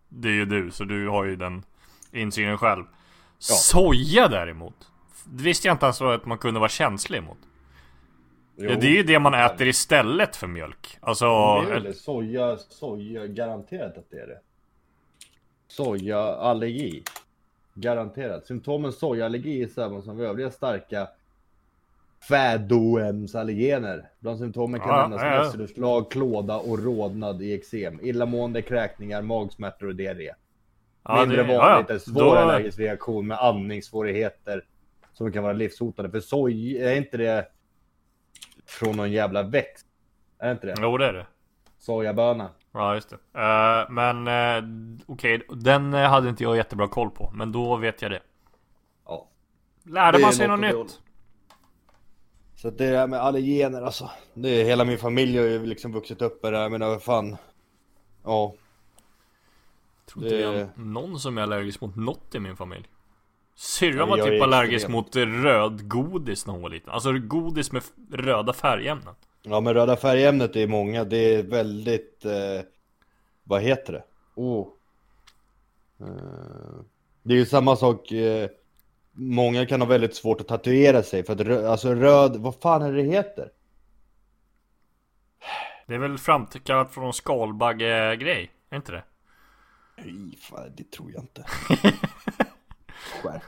det 0.09 0.29
är 0.29 0.33
ju 0.33 0.45
du, 0.45 0.71
så 0.71 0.85
du 0.85 1.09
har 1.09 1.25
ju 1.25 1.37
den 1.37 1.63
insynen 2.13 2.59
själv. 2.59 2.85
Soja 3.39 4.29
däremot. 4.29 4.75
Det 5.25 5.43
visste 5.43 5.69
jag 5.69 5.75
inte 5.75 5.87
ens 5.87 6.03
att 6.03 6.27
man 6.27 6.39
kunde 6.39 6.61
vara 6.61 6.69
känslig 6.71 7.23
mot. 7.23 7.39
Jo. 8.57 8.71
Ja, 8.71 8.77
det 8.81 8.87
är 8.87 8.91
ju 8.97 9.03
det 9.03 9.19
man 9.19 9.35
äter 9.35 9.67
istället 9.67 10.37
för 10.37 10.47
mjölk. 10.47 10.99
Alltså... 11.01 11.25
Det 11.61 11.71
är 11.75 11.81
väl. 11.81 11.95
Soja, 11.95 12.57
soja, 12.57 13.27
garanterat 13.27 13.99
att 13.99 14.11
det 14.11 14.19
är 14.19 14.27
det. 14.27 14.39
Sojaallergi. 15.69 17.03
Garanterat. 17.75 18.47
Symptomen 18.47 18.93
sojaallergi 18.93 19.63
är 19.63 19.67
samma 19.69 20.03
som 20.03 20.21
övriga 20.21 20.51
starka 20.51 21.09
fädoämnesallergener. 22.29 24.09
Bland 24.21 24.39
symptomen 24.39 24.81
kan 24.81 24.89
Ja, 24.89 25.01
nämnas 25.01 25.23
ja, 25.23 25.35
ja. 25.35 25.43
mässelutslag, 25.45 26.11
klåda 26.11 26.57
och 26.57 26.79
rodnad 26.85 27.43
i 27.43 27.53
eksem. 27.55 28.01
Illamående, 28.03 28.63
kräkningar, 28.63 29.23
magsmärtor 29.23 29.87
och 29.89 29.95
diarré. 29.97 30.31
ja, 31.05 31.21
Mindre 31.21 31.43
det- 31.43 31.57
vanligt 31.59 31.87
ja, 31.89 31.95
är 31.95 31.99
svår 31.99 32.21
då- 32.21 32.35
allergisk 32.35 32.79
reaktion 32.79 33.27
med 33.27 33.39
andningssvårigheter 33.39 34.65
som 35.13 35.33
kan 35.33 35.43
vara 35.43 35.53
livshotande. 35.53 36.11
För 36.11 36.21
soj, 36.21 36.79
är 36.83 36.97
inte 36.97 37.17
det 37.17 37.47
från 38.67 38.97
någon 38.97 39.13
jävla 39.13 39.43
växt? 39.43 39.87
Är 40.39 40.47
det 40.47 40.53
inte 40.53 40.67
det? 40.67 40.75
Jo, 40.81 40.99
det 40.99 41.07
är 41.07 41.13
det. 41.13 41.27
Sojaböna. 41.79 42.51
Ja, 42.73 42.95
just 42.95 43.11
det. 43.11 43.41
Eh, 43.41 43.91
men 43.91 44.29
uh, 44.29 44.99
okej, 45.07 45.47
den 45.49 45.95
eh, 45.95 46.11
hade 46.11 46.29
inte 46.29 46.43
jag 46.43 46.57
jättebra 46.57 46.89
koll 46.89 47.11
på. 47.11 47.31
Men 47.35 47.53
då 47.53 47.77
vet 47.77 48.03
jag 48.03 48.11
det. 48.11 48.23
Ja. 49.07 49.29
Lärde 49.83 50.19
Det 50.19 50.23
man 50.23 50.33
sig 50.33 50.49
något 50.49 50.61
nytt? 50.61 51.01
Så 52.57 52.71
det 52.71 52.91
där 52.91 53.07
med 53.07 53.21
allergener 53.21 53.83
alltså. 53.83 54.11
Det 54.35 54.49
är, 54.49 54.65
hela 54.65 54.85
min 54.85 54.99
familj 54.99 55.39
har 55.39 55.45
ju 55.45 55.67
liksom 55.67 55.93
vuxit 55.93 56.23
upp 56.23 56.43
med 56.43 56.53
det 56.53 56.59
här. 56.59 56.69
Men 56.69 56.81
vad 56.81 57.03
fan. 57.03 57.37
Ja. 58.25 58.55
tror 60.07 60.25
inte 60.25 60.37
Det- 60.37 60.51
vi 60.53 60.59
har 60.59 60.69
någon 60.77 61.21
som 61.21 61.39
är 61.39 61.43
allergisk 61.43 61.81
mot 61.81 61.97
något 61.97 62.35
i 62.35 62.41
min 62.41 62.57
familj. 62.57 62.89
Syrran 63.55 64.09
var 64.09 64.17
typ 64.17 64.43
allergisk 64.43 64.89
mot 64.89 65.17
rödgodis 65.17 66.47
när 66.47 66.53
hon 66.53 66.63
var 66.63 66.71
liten. 66.71 66.91
Alltså 66.91 67.13
godis 67.13 67.73
med 67.73 67.83
röda 68.13 68.53
färgämnen. 68.53 69.15
Ja 69.43 69.61
men 69.61 69.75
röda 69.75 69.97
färgämnet 69.97 70.57
är 70.57 70.67
många. 70.67 71.05
Det 71.05 71.35
är 71.35 71.43
väldigt. 71.43 72.25
Eh, 72.25 72.33
vad 73.45 73.63
heter 73.63 73.93
det? 73.93 74.05
Oh. 74.35 74.69
Eh, 76.01 76.07
det 77.23 77.35
är 77.35 77.39
ju 77.39 77.47
samma 77.47 77.77
sak. 77.77 78.13
Eh, 78.13 78.49
många 79.13 79.67
kan 79.67 79.81
ha 79.81 79.89
väldigt 79.89 80.15
svårt 80.15 80.41
att 80.41 80.49
tatuera 80.49 81.03
sig. 81.03 81.25
För 81.25 81.33
att 81.33 81.41
rö- 81.41 81.67
alltså 81.69 81.95
röd. 81.95 82.37
Vad 82.37 82.55
fan 82.55 82.83
är 82.83 82.93
det 82.93 83.03
heter? 83.03 83.51
Det 85.87 85.95
är 85.95 85.99
väl 85.99 86.19
framkallat 86.19 86.95
från 86.95 87.13
skalbagge-grej? 87.13 88.51
Är 88.71 88.77
inte 88.77 88.93
det? 88.93 89.05
Nej, 89.97 90.39
fan, 90.41 90.73
det 90.77 90.91
tror 90.91 91.13
jag 91.13 91.23
inte. 91.23 91.45
Skärp. 93.25 93.43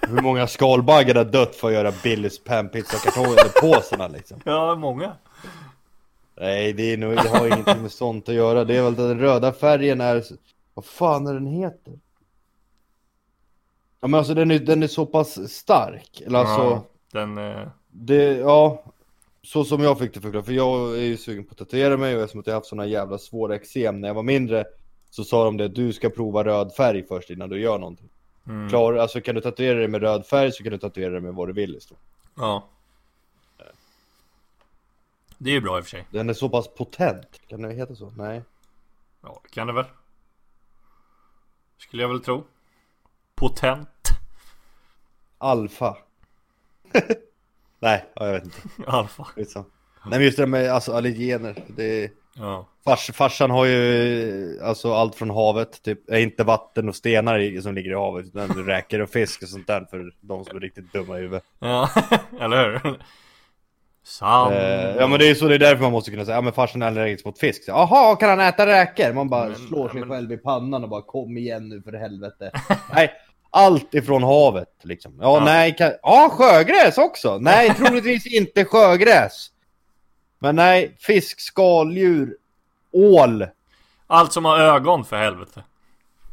Hur 0.08 0.22
många 0.22 0.46
skalbaggar 0.46 1.14
har 1.14 1.24
dött 1.24 1.54
för 1.56 1.68
att 1.68 1.74
göra 1.74 1.92
Billys 2.02 2.44
panpizza-kartonger 2.44 3.60
påsarna 3.60 4.08
liksom? 4.08 4.40
Ja, 4.44 4.74
många. 4.74 5.12
Nej, 6.40 6.72
det, 6.72 6.92
är 6.92 6.96
nog, 6.96 7.12
det 7.14 7.28
har 7.28 7.46
ingenting 7.46 7.82
med 7.82 7.92
sånt 7.92 8.28
att 8.28 8.34
göra. 8.34 8.64
Det 8.64 8.76
är 8.76 8.82
väl 8.82 8.94
den 8.94 9.20
röda 9.20 9.52
färgen 9.52 10.00
är... 10.00 10.24
Vad 10.74 10.84
fan 10.84 11.26
är 11.26 11.34
den 11.34 11.46
heter? 11.46 11.98
Ja 14.00 14.08
men 14.08 14.18
alltså 14.18 14.34
den 14.34 14.50
är, 14.50 14.58
den 14.58 14.82
är 14.82 14.86
så 14.86 15.06
pass 15.06 15.52
stark. 15.52 16.20
Eller 16.26 16.38
alltså, 16.38 16.62
Ja, 16.62 16.84
den... 17.12 17.38
eh, 17.38 17.68
det, 17.90 18.24
ja. 18.36 18.82
Så 19.42 19.64
som 19.64 19.82
jag 19.82 19.98
fick 19.98 20.14
det 20.14 20.20
förklarat. 20.20 20.46
För 20.46 20.52
jag 20.52 20.96
är 20.96 21.02
ju 21.02 21.16
sugen 21.16 21.44
på 21.44 21.52
att 21.52 21.58
tatuera 21.58 21.96
mig 21.96 22.16
och 22.16 22.22
eftersom 22.22 22.40
att 22.40 22.46
jag 22.46 22.54
haft 22.54 22.66
såna 22.66 22.86
jävla 22.86 23.18
svåra 23.18 23.54
eksem 23.54 24.00
när 24.00 24.08
jag 24.08 24.14
var 24.14 24.22
mindre. 24.22 24.64
Så 25.10 25.24
sa 25.24 25.44
de 25.44 25.56
det, 25.56 25.64
att 25.64 25.74
du 25.74 25.92
ska 25.92 26.10
prova 26.10 26.44
röd 26.44 26.72
färg 26.74 27.06
först 27.08 27.30
innan 27.30 27.48
du 27.48 27.60
gör 27.60 27.78
någonting. 27.78 28.08
Mm, 28.48 28.68
Klar, 28.68 28.94
alltså 28.94 29.20
kan 29.20 29.34
du 29.34 29.40
tatuera 29.40 29.78
dig 29.78 29.88
med 29.88 30.00
röd 30.00 30.26
färg 30.26 30.52
så 30.52 30.62
kan 30.62 30.72
du 30.72 30.78
tatuera 30.78 31.10
dig 31.10 31.20
med 31.20 31.34
vad 31.34 31.48
du 31.48 31.52
vill 31.52 31.76
i 31.76 31.80
stort. 31.80 31.98
Ja. 32.34 32.68
Det 35.38 35.50
är 35.50 35.54
ju 35.54 35.60
bra 35.60 35.78
i 35.78 35.80
och 35.80 35.84
för 35.84 35.90
sig. 35.90 36.06
Den 36.10 36.28
är 36.28 36.34
så 36.34 36.48
pass 36.48 36.68
potent. 36.68 37.40
Kan 37.48 37.62
det 37.62 37.74
heta 37.74 37.94
så? 37.94 38.12
Nej. 38.16 38.42
Ja, 39.20 39.40
det 39.42 39.48
kan 39.48 39.66
det 39.66 39.72
väl. 39.72 39.84
Skulle 41.78 42.02
jag 42.02 42.08
väl 42.08 42.20
tro. 42.20 42.44
Potent. 43.34 44.08
Alfa. 45.38 45.96
Nej, 47.78 48.06
ja, 48.14 48.26
jag 48.26 48.32
vet 48.32 48.44
inte. 48.44 48.58
Alfa. 48.86 49.24
Skitsamma. 49.24 49.66
Nej 50.04 50.18
men 50.18 50.22
just 50.22 50.36
det 50.38 50.46
med 50.46 50.70
alltså, 50.70 50.92
allergener. 50.92 51.54
Det 51.76 52.04
är... 52.04 52.10
Ja. 52.40 52.66
Fars, 52.84 53.10
farsan 53.14 53.50
har 53.50 53.64
ju 53.64 54.60
alltså 54.62 54.94
allt 54.94 55.14
från 55.14 55.30
havet, 55.30 55.82
typ, 55.82 56.10
äh, 56.10 56.22
inte 56.22 56.44
vatten 56.44 56.88
och 56.88 56.96
stenar 56.96 57.38
i, 57.38 57.62
som 57.62 57.74
ligger 57.74 57.90
i 57.90 57.94
havet, 57.94 58.26
utan 58.26 58.66
räkor 58.66 59.00
och 59.00 59.10
fisk 59.10 59.42
och 59.42 59.48
sånt 59.48 59.66
där 59.66 59.86
för 59.90 60.12
de 60.20 60.44
som 60.44 60.56
är 60.56 60.60
riktigt 60.60 60.92
dumma 60.92 61.18
i 61.18 61.20
huvudet. 61.20 61.44
Ja, 61.58 61.88
eller 62.40 62.80
hur? 62.84 63.02
Sam. 64.04 64.52
Eh, 64.52 64.96
ja 64.96 65.06
men 65.06 65.18
det 65.18 65.28
är 65.30 65.34
så, 65.34 65.48
det 65.48 65.54
är 65.54 65.58
därför 65.58 65.82
man 65.82 65.92
måste 65.92 66.10
kunna 66.10 66.24
säga, 66.24 66.36
ja 66.36 66.40
men 66.40 66.52
farsan 66.52 66.82
är 66.82 66.86
allergisk 66.86 67.24
mot 67.24 67.38
fisk. 67.38 67.64
Så, 67.64 67.70
Jaha, 67.70 68.16
kan 68.16 68.28
han 68.28 68.40
äta 68.40 68.66
räkor? 68.66 69.12
Man 69.12 69.28
bara 69.28 69.44
Men- 69.48 69.54
slår 69.56 69.88
sig 69.88 70.00
men- 70.00 70.08
själv 70.08 70.32
i 70.32 70.36
pannan 70.36 70.82
och 70.84 70.88
bara 70.90 71.02
kom 71.02 71.36
igen 71.38 71.68
nu 71.68 71.82
för 71.82 71.92
helvete. 71.92 72.50
nej, 72.94 73.12
allt 73.50 73.94
ifrån 73.94 74.22
havet 74.22 74.68
liksom. 74.82 75.18
Ja, 75.20 75.38
Ja. 75.38 75.44
nej, 75.44 75.74
kan... 75.76 75.92
ja 76.02 76.28
sjögräs 76.32 76.98
också. 76.98 77.38
Nej, 77.40 77.74
troligtvis 77.74 78.26
inte 78.26 78.64
sjögräs. 78.64 79.50
Men 80.38 80.56
nej, 80.56 80.96
fisk, 81.00 81.40
skaldjur, 81.40 82.36
ål. 82.92 83.46
Allt 84.06 84.32
som 84.32 84.44
har 84.44 84.58
ögon 84.58 85.04
för 85.04 85.16
helvete. 85.16 85.64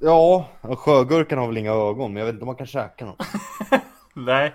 Ja, 0.01 0.47
sjögurkan 0.61 1.37
har 1.39 1.47
väl 1.47 1.57
inga 1.57 1.71
ögon, 1.71 2.13
men 2.13 2.19
jag 2.19 2.25
vet 2.25 2.33
inte 2.33 2.43
om 2.43 2.47
man 2.47 2.55
kan 2.55 2.67
käka 2.67 3.05
dem. 3.05 3.15
Nej. 4.13 4.53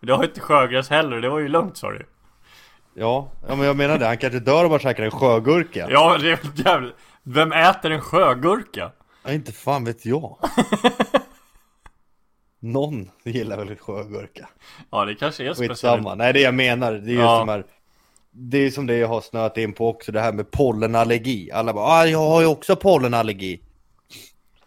Det 0.00 0.12
har 0.12 0.22
ju 0.22 0.28
inte 0.28 0.40
sjögräs 0.40 0.90
heller, 0.90 1.20
det 1.20 1.28
var 1.28 1.38
ju 1.38 1.48
lugnt 1.48 1.76
sa 1.76 1.90
du. 1.90 2.06
Ja, 2.94 3.28
ja 3.48 3.54
men 3.56 3.66
jag 3.66 3.76
menar 3.76 3.98
det, 3.98 4.06
han 4.06 4.18
kanske 4.18 4.38
dör 4.38 4.64
om 4.64 4.70
han 4.70 4.80
käkar 4.80 5.02
en 5.04 5.10
sjögurka. 5.10 5.86
Ja, 5.90 6.18
det 6.18 6.30
är 6.30 6.36
väl 6.36 6.66
jävligt. 6.66 6.94
Vem 7.22 7.52
äter 7.52 7.90
en 7.90 8.00
sjögurka? 8.00 8.90
Ja, 9.24 9.32
inte 9.32 9.52
fan 9.52 9.84
vet 9.84 10.06
jag. 10.06 10.38
Någon 12.60 13.10
gillar 13.24 13.56
väl 13.56 13.76
sjögurka. 13.76 14.48
Ja, 14.90 15.04
det 15.04 15.14
kanske 15.14 15.42
är 15.44 15.54
speciellt. 15.54 15.70
Skitsamma, 15.72 16.14
nej 16.14 16.32
det 16.32 16.40
jag 16.40 16.54
menar, 16.54 16.92
det 16.92 17.10
är 17.10 17.14
just 17.14 17.20
Ja. 17.22 17.38
de 17.38 17.48
här 17.48 17.64
Det 18.34 18.58
är 18.58 18.70
som 18.70 18.86
det 18.86 18.96
jag 18.96 19.08
har 19.08 19.20
snöat 19.20 19.58
in 19.58 19.72
på 19.72 19.88
också, 19.88 20.12
det 20.12 20.20
här 20.20 20.32
med 20.32 20.50
pollenallergi. 20.50 21.50
Alla 21.50 21.72
bara 21.72 21.86
ah, 21.86 22.06
jag 22.06 22.18
har 22.18 22.40
ju 22.40 22.46
också 22.46 22.76
pollenallergi. 22.76 23.60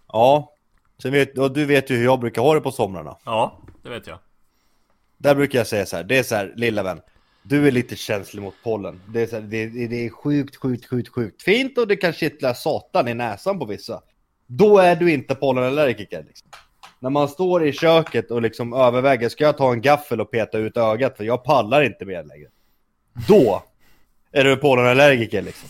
Ja 0.08 0.56
Sen 1.02 1.12
vet, 1.12 1.38
och 1.38 1.54
du 1.54 1.66
vet 1.66 1.90
ju 1.90 1.96
hur 1.96 2.04
jag 2.04 2.20
brukar 2.20 2.42
ha 2.42 2.54
det 2.54 2.62
på 2.62 2.72
somrarna. 2.72 3.18
Ja, 3.26 3.62
det 3.84 3.90
vet 3.90 4.08
jag. 4.08 4.20
Där 5.18 5.36
brukar 5.36 5.60
jag 5.60 5.68
säga 5.68 5.86
så 5.86 5.96
här, 5.96 6.04
det 6.04 6.18
är 6.18 6.24
så 6.24 6.36
här, 6.36 6.54
lilla 6.56 6.84
vän 6.84 7.02
Du 7.44 7.68
är 7.68 7.72
lite 7.72 7.96
känslig 7.96 8.44
mot 8.44 8.56
pollen. 8.64 9.02
Det 9.08 9.22
är, 9.22 9.28
så 9.28 9.36
här, 9.36 9.44
det, 9.44 9.88
det, 9.88 10.06
är 10.06 10.10
sjukt, 10.10 10.56
sjukt, 10.56 10.86
sjukt, 10.86 11.10
sjukt 11.10 11.44
fint 11.44 11.78
och 11.78 11.88
det 11.88 11.96
kan 11.96 12.14
kittla 12.14 12.54
satan 12.54 13.08
i 13.08 13.14
näsan 13.14 13.60
på 13.60 13.66
vissa. 13.66 14.02
Då 14.48 14.78
är 14.78 14.96
du 14.96 15.14
inte 15.14 15.36
pollenallergiker 15.36 16.24
liksom. 16.28 16.50
När 17.00 17.10
man 17.10 17.30
står 17.30 17.68
i 17.68 17.72
köket 17.72 18.32
och 18.32 18.42
liksom 18.42 18.74
överväger, 18.74 19.30
ska 19.30 19.44
jag 19.44 19.58
ta 19.58 19.74
en 19.74 19.82
gaffel 19.82 20.22
och 20.22 20.32
peta 20.32 20.58
ut 20.58 20.78
ögat? 20.78 21.18
För 21.18 21.24
jag 21.24 21.44
pallar 21.44 21.82
inte 21.82 22.06
mer 22.06 22.24
längre 22.24 22.48
Då 23.28 23.64
är 24.32 24.44
du 24.44 24.56
pollenallergiker 24.56 25.42
liksom 25.42 25.70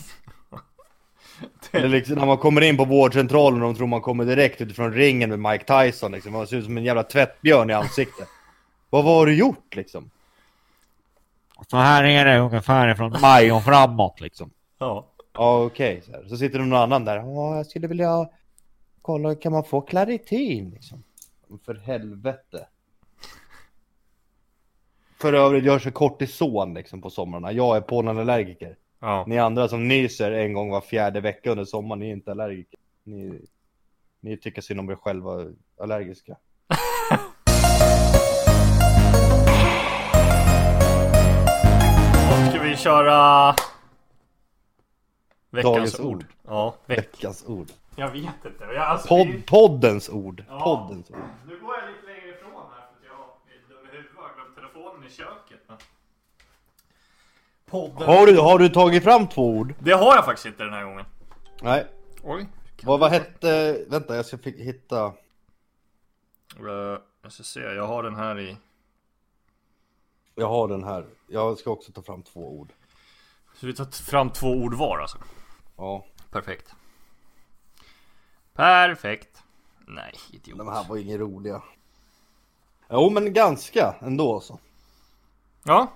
Eller 1.70 1.88
liksom 1.88 2.14
när 2.14 2.26
man 2.26 2.38
kommer 2.38 2.60
in 2.60 2.76
på 2.76 2.84
vårdcentralen 2.84 3.62
och 3.62 3.68
de 3.68 3.76
tror 3.76 3.86
man 3.86 4.00
kommer 4.00 4.24
direkt 4.24 4.60
utifrån 4.60 4.92
ringen 4.92 5.30
med 5.30 5.52
Mike 5.52 5.64
Tyson 5.64 6.12
liksom. 6.12 6.32
Man 6.32 6.46
ser 6.46 6.56
ut 6.56 6.64
som 6.64 6.76
en 6.76 6.84
jävla 6.84 7.02
tvättbjörn 7.02 7.70
i 7.70 7.72
ansiktet 7.72 8.28
Vad 8.90 9.04
har 9.04 9.26
du 9.26 9.34
gjort 9.34 9.76
liksom? 9.76 10.10
Så 11.70 11.76
här 11.76 12.04
är 12.04 12.24
det 12.24 12.38
ungefär 12.38 12.94
från 12.94 13.16
maj 13.20 13.52
och 13.52 13.64
framåt 13.64 14.20
liksom. 14.20 14.50
Ja. 14.78 15.06
Ja 15.32 15.64
okej, 15.64 16.02
så, 16.06 16.12
här. 16.12 16.24
så 16.28 16.36
sitter 16.36 16.58
det 16.58 16.64
någon 16.64 16.78
annan 16.78 17.04
där. 17.04 17.16
Ja, 17.16 17.56
jag 17.56 17.66
skulle 17.66 17.88
vilja 17.88 18.28
kolla, 19.02 19.34
kan 19.34 19.52
man 19.52 19.64
få 19.64 19.80
klaritin 19.80 20.70
liksom? 20.70 21.02
För 21.64 21.74
helvete. 21.74 22.66
För 25.18 25.32
övrigt, 25.32 25.64
jag 25.64 25.80
kör 25.80 25.90
kortison 25.90 26.74
liksom 26.74 27.02
på 27.02 27.10
somrarna. 27.10 27.52
Jag 27.52 27.76
är 27.76 27.80
pollenallergiker. 27.80 28.76
Ja. 29.00 29.24
Ni 29.26 29.38
andra 29.38 29.68
som 29.68 29.88
nyser 29.88 30.32
en 30.32 30.52
gång 30.52 30.70
var 30.70 30.80
fjärde 30.80 31.20
vecka 31.20 31.50
under 31.50 31.64
sommaren, 31.64 31.98
ni 32.00 32.08
är 32.08 32.12
inte 32.12 32.30
allergiker. 32.30 32.78
Ni, 33.04 33.40
ni 34.20 34.36
tycker 34.36 34.62
synd 34.62 34.80
om 34.80 34.90
er 34.90 34.96
själva 34.96 35.44
allergiska. 35.80 36.36
Ska 42.50 42.60
vi 42.62 42.76
köra... 42.76 43.54
Veckans 45.50 45.74
Dagens 45.74 46.00
ord. 46.00 46.06
ord. 46.16 46.24
Ja, 46.46 46.74
veck... 46.86 46.98
Veckans 46.98 47.44
ord. 47.46 47.66
Jag 47.96 48.10
vet 48.10 48.22
inte. 48.44 48.64
Jag, 48.74 48.76
alltså, 48.76 49.08
Pod, 49.08 49.26
vi- 49.26 49.42
poddens 49.42 50.08
ord. 50.08 50.44
Ja. 50.48 50.60
Poddens 50.64 51.10
ord. 51.10 51.16
Nu 51.48 51.60
går 51.60 51.74
jag 51.78 51.88
lite 51.90 52.06
längre 52.06 52.28
ifrån 52.36 52.50
här 52.52 52.62
för 52.62 52.76
att 52.76 53.04
jag 53.04 53.54
är 53.54 53.58
dum 53.68 53.78
i 53.92 53.96
huvudet 53.96 54.16
och 54.16 54.22
har 54.22 54.34
glömt 54.34 54.54
telefonen 54.56 54.95
i 55.06 55.10
köket. 55.10 55.60
Men... 55.66 55.76
Podden. 57.66 58.08
Har 58.08 58.26
du, 58.26 58.38
har 58.38 58.58
du 58.58 58.68
tagit 58.68 59.04
fram 59.04 59.26
två 59.26 59.50
ord? 59.50 59.74
Det 59.78 59.92
har 59.92 60.14
jag 60.14 60.24
faktiskt 60.24 60.46
inte 60.46 60.64
den 60.64 60.72
här 60.72 60.84
gången. 60.84 61.04
Nej. 61.62 61.86
Oj. 62.22 62.46
Vad, 62.82 63.00
vad 63.00 63.10
hette, 63.10 63.84
vänta 63.88 64.16
jag 64.16 64.26
ska 64.26 64.36
hitta. 64.44 65.06
Uh, 66.60 66.98
jag 67.22 67.32
ska 67.32 67.42
se, 67.42 67.60
jag 67.60 67.86
har 67.86 68.02
den 68.02 68.16
här 68.16 68.40
i 68.40 68.56
Jag 70.34 70.48
har 70.48 70.68
den 70.68 70.84
här. 70.84 71.06
Jag 71.26 71.58
ska 71.58 71.70
också 71.70 71.92
ta 71.92 72.02
fram 72.02 72.22
två 72.22 72.58
ord. 72.58 72.72
Så 73.54 73.66
vi 73.66 73.74
tar 73.74 73.84
fram 73.84 74.30
två 74.30 74.48
ord 74.48 74.74
var 74.74 74.98
alltså 74.98 75.18
Ja, 75.76 76.06
Perfekt 76.30 76.74
Perfekt 78.52 79.42
Nej, 79.86 80.12
idiot 80.32 80.58
de 80.58 80.68
här 80.68 80.84
var 80.88 80.96
inga 80.96 81.18
roliga. 81.18 81.62
Jo 82.90 83.10
men 83.10 83.32
ganska 83.32 83.94
ändå 84.00 84.40
så. 84.40 84.58
Ja 85.66 85.92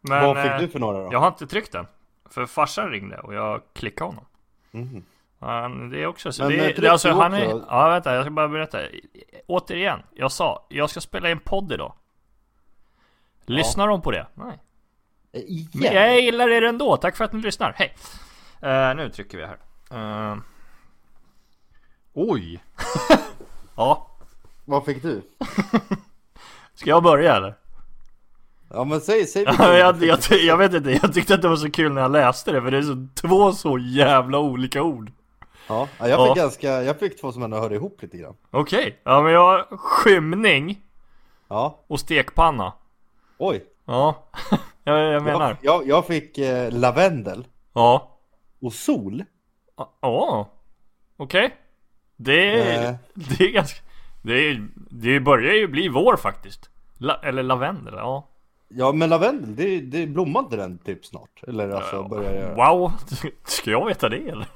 Men 0.00 0.24
vad 0.24 0.42
fick 0.42 0.52
eh, 0.52 0.58
du 0.58 0.68
för 0.68 0.78
några 0.78 0.98
då? 1.04 1.08
jag 1.12 1.18
har 1.18 1.28
inte 1.28 1.46
tryckt 1.46 1.72
den 1.72 1.86
För 2.30 2.46
farsan 2.46 2.90
ringde 2.90 3.18
och 3.18 3.34
jag 3.34 3.62
klickade 3.72 4.10
honom 4.10 4.24
Mhm. 4.70 5.04
Han, 5.40 5.90
det 5.90 6.02
är 6.02 6.06
också 6.06 6.32
så. 6.32 6.42
Men, 6.42 6.52
det, 6.52 6.70
eh, 6.70 6.80
det, 6.80 6.88
alltså, 6.88 7.10
han 7.12 7.34
är, 7.34 7.62
ja 7.68 7.88
vänta, 7.88 8.14
jag 8.14 8.24
ska 8.24 8.30
bara 8.30 8.48
berätta. 8.48 8.78
Återigen, 9.46 10.02
jag 10.14 10.32
sa, 10.32 10.66
jag 10.68 10.90
ska 10.90 11.00
spela 11.00 11.30
in 11.30 11.38
podd 11.40 11.72
idag. 11.72 11.92
Lyssnar 13.46 13.88
de 13.88 14.02
på 14.02 14.10
det? 14.10 14.26
Nej. 14.34 14.58
Eh, 15.32 15.42
Men 15.74 15.82
Igen? 15.82 15.94
jag 15.94 16.20
gillar 16.20 16.48
er 16.48 16.62
ändå, 16.62 16.96
tack 16.96 17.16
för 17.16 17.24
att 17.24 17.32
ni 17.32 17.40
lyssnar. 17.40 17.74
Hej! 17.76 17.94
Eh, 18.62 18.94
nu 18.96 19.10
trycker 19.10 19.38
vi 19.38 19.46
här. 19.46 19.58
Eh, 20.32 20.36
oj! 22.12 22.64
ja, 23.76 24.10
Vad 24.64 24.84
fick 24.84 25.02
du? 25.02 25.22
ska 26.74 26.90
jag 26.90 27.02
börja 27.02 27.36
eller? 27.36 27.54
Ja 28.74 28.84
men 28.84 29.00
säg, 29.00 29.26
säg 29.26 29.42
jag, 29.58 29.78
jag, 29.78 30.02
jag, 30.02 30.18
jag 30.30 30.56
vet 30.56 30.74
inte, 30.74 30.90
jag 30.90 31.14
tyckte 31.14 31.34
att 31.34 31.42
det 31.42 31.48
var 31.48 31.56
så 31.56 31.70
kul 31.70 31.92
när 31.92 32.02
jag 32.02 32.10
läste 32.12 32.52
det 32.52 32.62
för 32.62 32.70
det 32.70 32.78
är 32.78 32.82
så, 32.82 33.06
två 33.14 33.52
så 33.52 33.78
jävla 33.78 34.38
olika 34.38 34.82
ord. 34.82 35.12
Ja, 35.68 35.88
ja, 35.98 36.08
jag 36.08 36.28
fick 36.28 36.36
Ja. 36.38 36.42
ganska, 36.42 36.82
jag 36.82 36.98
fick 36.98 37.20
två 37.20 37.32
som 37.32 37.42
ändå 37.42 37.56
hörde 37.56 37.74
ihop 37.74 38.02
lite 38.02 38.16
grann. 38.16 38.34
Okej, 38.50 39.00
ja 39.04 39.22
men 39.22 39.32
jag 39.32 39.66
skymning 39.70 40.80
Ja, 41.48 41.84
och 41.86 42.00
stekpanna. 42.00 42.72
oj. 43.38 43.64
Ja, 43.86 44.28
jag, 44.84 44.98
jag 45.12 45.22
menar. 45.22 45.56
Jag, 45.60 45.88
jag, 45.88 46.06
fick 46.06 46.38
eh, 46.38 46.72
lavendel 46.72 47.46
Ja. 47.74 48.18
och 48.60 48.72
sol. 48.72 49.24
Ja, 49.76 49.92
oh. 50.02 50.46
okej. 51.16 51.54
Det, 52.16 52.60
är- 52.60 52.88
Eh. 52.90 52.94
det 53.14 53.44
är 53.44 53.50
ganska... 53.50 53.80
Det, 54.22 54.32
är, 54.32 54.68
det 54.90 55.20
börjar 55.20 55.54
ju 55.54 55.66
bli 55.68 55.88
vår 55.88 56.16
faktiskt. 56.16 56.70
La, 56.98 57.14
eller 57.22 57.42
lavendel, 57.42 57.94
ja. 57.96 58.28
Ja 58.68 58.92
men 58.92 59.10
lavendel, 59.10 59.56
det, 59.56 59.80
det 59.80 60.06
blommar 60.06 60.40
inte 60.40 60.56
den 60.56 60.78
typ 60.78 61.06
snart? 61.06 61.42
Eller 61.48 61.70
alltså 61.70 62.08
börjar 62.08 62.34
göra? 62.34 62.54
Wow, 62.54 62.92
ska 63.44 63.70
jag 63.70 63.86
veta 63.86 64.08
det 64.08 64.16
eller? 64.28 64.46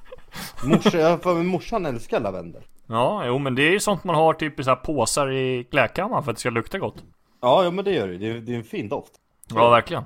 Morsa, 0.64 0.98
jag 0.98 1.22
för 1.22 1.34
morsan 1.34 1.86
älskar 1.86 2.20
lavendel. 2.20 2.62
Ja, 2.86 3.26
jo 3.26 3.38
men 3.38 3.54
det 3.54 3.62
är 3.62 3.70
ju 3.70 3.80
sånt 3.80 4.04
man 4.04 4.14
har 4.16 4.32
typ 4.34 4.60
i 4.60 4.64
så 4.64 4.70
här 4.70 4.76
påsar 4.76 5.30
i 5.32 5.64
klädkammaren 5.70 6.22
för 6.24 6.30
att 6.30 6.36
det 6.36 6.40
ska 6.40 6.50
lukta 6.50 6.78
gott. 6.78 7.04
Ja, 7.40 7.64
ja 7.64 7.70
men 7.70 7.84
det 7.84 7.92
gör 7.92 8.08
det. 8.08 8.18
Det 8.18 8.30
är, 8.30 8.34
det 8.40 8.52
är 8.52 8.56
en 8.56 8.64
fin 8.64 8.88
doft. 8.88 9.12
Ja, 9.54 9.70
verkligen. 9.70 10.04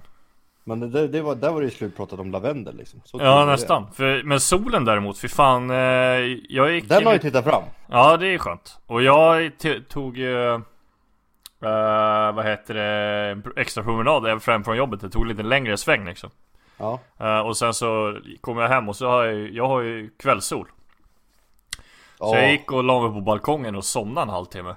Men 0.65 0.81
det, 0.81 0.89
det, 0.89 1.09
det 1.09 1.23
var, 1.23 1.35
där 1.35 1.53
var 1.53 1.61
det 1.61 1.65
ju 1.65 1.71
slutpratat 1.71 2.21
om 2.21 2.31
lavendel 2.31 2.77
liksom. 2.77 3.01
Så 3.05 3.19
Ja, 3.21 3.45
nästan. 3.45 3.93
För, 3.93 4.23
men 4.23 4.41
solen 4.41 4.85
däremot, 4.85 5.19
för 5.19 5.29
fan. 5.29 5.71
Eh, 5.71 5.77
jag 6.49 6.73
gick... 6.73 6.89
Den 6.89 7.07
har 7.07 7.13
ju 7.13 7.19
tittat 7.19 7.45
fram. 7.45 7.63
Ja, 7.87 8.17
det 8.17 8.27
är 8.27 8.39
skönt. 8.39 8.79
Och 8.87 9.03
jag 9.03 9.51
tog 9.89 10.19
ju... 10.19 10.55
eh, 10.55 10.61
vad 12.35 12.45
heter 12.45 12.75
det? 12.75 13.43
extra 13.61 13.83
promenad 13.85 14.43
fram 14.43 14.65
från 14.65 14.77
jobbet. 14.77 15.01
Det 15.01 15.11
tog 15.11 15.27
lite 15.27 15.43
längre 15.43 15.77
sväng 15.77 16.05
liksom. 16.05 16.31
Ja. 16.79 16.99
Eh, 17.19 17.39
och 17.41 17.57
sen 17.57 17.75
så 17.75 18.19
kom 18.41 18.59
jag 18.59 18.69
hem 18.69 18.89
och 18.89 18.97
så 18.97 19.09
har 19.09 19.25
jag, 19.25 19.51
jag 19.51 19.69
har 19.69 19.81
ju 19.81 20.11
kvällssol. 20.19 20.67
Så 22.19 22.25
Ja. 22.25 22.37
jag 22.39 22.51
gick 22.51 22.73
och 22.73 22.85
la 22.85 23.01
mig 23.03 23.11
på 23.13 23.21
balkongen 23.21 23.77
och 23.77 23.85
somnade 23.85 24.23
en 24.25 24.29
halvtimme. 24.29 24.75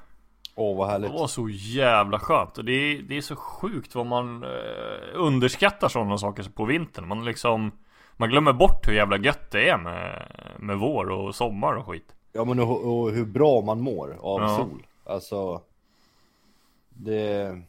Åh 0.55 0.77
vad 0.77 0.87
Det 0.87 0.91
härligt. 0.91 1.11
var 1.11 1.27
så 1.27 1.49
jävla 1.49 2.19
skönt. 2.19 2.57
Och 2.57 2.65
det 2.65 2.71
är, 2.71 3.01
det 3.01 3.17
är 3.17 3.21
så 3.21 3.35
sjukt 3.35 3.95
vad 3.95 4.05
man 4.05 4.43
eh, 4.43 4.49
underskattar 5.13 5.87
sådana 5.87 6.17
saker 6.17 6.43
på 6.55 6.65
vintern. 6.65 7.07
Man 7.07 7.25
liksom 7.25 7.71
Man 8.17 8.29
glömmer 8.29 8.53
bort 8.53 8.87
hur 8.87 8.93
jävla 8.93 9.17
gött 9.17 9.51
det 9.51 9.69
är 9.69 9.77
med, 9.77 10.27
med 10.59 10.77
vår 10.77 11.09
och 11.09 11.35
sommar 11.35 11.73
och 11.73 11.85
skit. 11.87 12.15
Ja 12.33 12.45
men 12.45 12.59
och, 12.59 12.85
och 12.99 13.11
hur 13.11 13.25
bra 13.25 13.61
man 13.61 13.81
mår 13.81 14.17
av 14.21 14.41
Ja. 14.41 14.57
sol. 14.57 14.85
Alltså. 15.05 15.61
Det... 16.97 17.61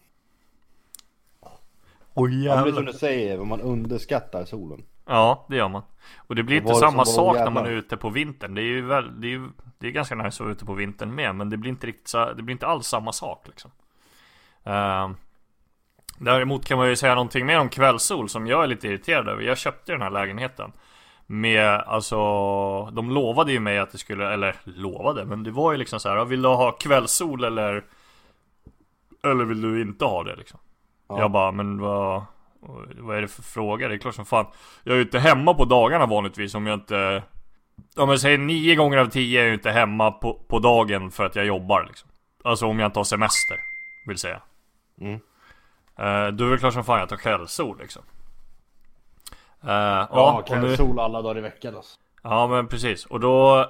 Oj 2.14 2.44
Ja, 2.44 2.54
men 2.54 2.64
det 2.64 2.70
är 2.70 2.74
som 2.74 2.84
du 2.84 2.92
säger, 2.92 3.38
man 3.38 3.60
underskattar 3.60 4.44
solen. 4.44 4.82
Ja, 5.06 5.46
det 5.48 5.56
gör 5.56 5.68
man. 5.68 5.82
Och 6.16 6.34
det 6.34 6.42
blir 6.42 6.56
inte 6.56 6.74
samma 6.74 7.04
sak 7.04 7.36
när 7.36 7.50
man 7.50 7.56
är 7.56 7.68
jävlar? 7.68 7.78
ute 7.78 7.96
på 7.96 8.10
vintern. 8.10 8.54
Det 8.54 8.62
är 8.62 8.64
ju 8.64 8.82
väl, 8.82 9.20
det 9.20 9.26
är 9.26 9.30
ju 9.30 9.48
det 9.78 9.86
är 9.86 9.90
ganska 9.90 10.14
nice 10.14 10.26
att 10.26 10.40
vara 10.40 10.52
ute 10.52 10.64
på 10.64 10.74
vintern 10.74 11.14
med, 11.14 11.34
men 11.34 11.50
det 11.50 11.56
blir 11.56 11.70
inte 11.70 11.86
riktigt 11.86 12.08
så, 12.08 12.32
det 12.32 12.42
blir 12.42 12.52
inte 12.52 12.66
alls 12.66 12.86
samma 12.86 13.12
sak 13.12 13.44
liksom. 13.46 13.70
Ehm, 14.64 15.16
däremot 16.18 16.64
kan 16.64 16.78
man 16.78 16.88
ju 16.88 16.96
säga 16.96 17.14
någonting 17.14 17.46
mer 17.46 17.58
om 17.58 17.68
kvällssol 17.68 18.28
som 18.28 18.46
jag 18.46 18.62
är 18.62 18.66
lite 18.66 18.88
irriterad 18.88 19.28
över. 19.28 19.42
Jag 19.42 19.58
köpte 19.58 19.92
den 19.92 20.02
här 20.02 20.10
lägenheten. 20.10 20.72
Med, 21.26 21.68
alltså, 21.68 22.16
de 22.90 23.10
lovade 23.10 23.52
ju 23.52 23.60
mig 23.60 23.78
att 23.78 23.92
det 23.92 23.98
skulle, 23.98 24.32
eller 24.32 24.56
lovade, 24.64 25.24
men 25.24 25.42
det 25.42 25.50
var 25.50 25.72
ju 25.72 25.78
liksom 25.78 26.00
så 26.00 26.08
här, 26.08 26.24
vill 26.24 26.42
du 26.42 26.48
ha 26.48 26.72
kvällssol 26.72 27.44
eller 27.44 27.84
Eller 29.30 29.44
vill 29.44 29.60
du 29.60 29.80
inte 29.82 30.04
ha 30.04 30.24
det 30.24 30.36
liksom? 30.36 30.60
Ja. 31.08 31.20
Jag 31.20 31.30
bara, 31.30 31.52
men 31.52 31.78
vad 31.80 32.24
Vad 32.96 33.16
är 33.16 33.22
det 33.22 33.28
för 33.28 33.42
fråga? 33.42 33.88
Det 33.88 33.94
är 33.94 33.98
klart 33.98 34.14
som 34.14 34.26
fan 34.26 34.46
Jag 34.84 34.92
är 34.92 34.96
ju 34.96 35.02
inte 35.02 35.18
hemma 35.18 35.54
på 35.54 35.64
dagarna 35.64 36.06
vanligtvis 36.06 36.54
om 36.54 36.66
jag 36.66 36.74
inte 36.74 37.22
Om 37.96 38.08
jag 38.08 38.20
säger 38.20 38.38
nio 38.38 38.74
gånger 38.76 38.98
av 38.98 39.06
tio 39.06 39.38
är 39.40 39.42
jag 39.42 39.48
ju 39.48 39.54
inte 39.54 39.70
hemma 39.70 40.10
på, 40.10 40.34
på 40.48 40.58
dagen 40.58 41.10
för 41.10 41.26
att 41.26 41.36
jag 41.36 41.46
jobbar 41.46 41.84
liksom 41.84 42.10
Alltså 42.44 42.66
om 42.66 42.78
jag 42.78 42.88
inte 42.88 42.98
har 42.98 43.04
semester 43.04 43.56
Vill 44.06 44.18
säga 44.18 44.42
Mm. 45.00 45.14
Eh, 45.98 46.28
Då 46.32 46.46
är 46.46 46.50
det 46.50 46.58
klart 46.58 46.74
som 46.74 46.84
fan 46.84 46.98
jag 46.98 47.08
tar 47.08 47.16
kvällssol 47.16 47.78
liksom 47.78 48.02
Eh, 49.62 49.70
Ja, 49.72 50.08
ja, 50.10 50.38
och 50.38 50.46
kan 50.46 50.60
nu, 50.60 50.76
sol 50.76 50.98
alla 51.00 51.22
dagar 51.22 51.38
i 51.38 51.40
veckan 51.40 51.76
alltså. 51.76 51.98
Ja 52.22 52.46
men 52.46 52.68
precis, 52.68 53.06
och 53.06 53.20
då 53.20 53.66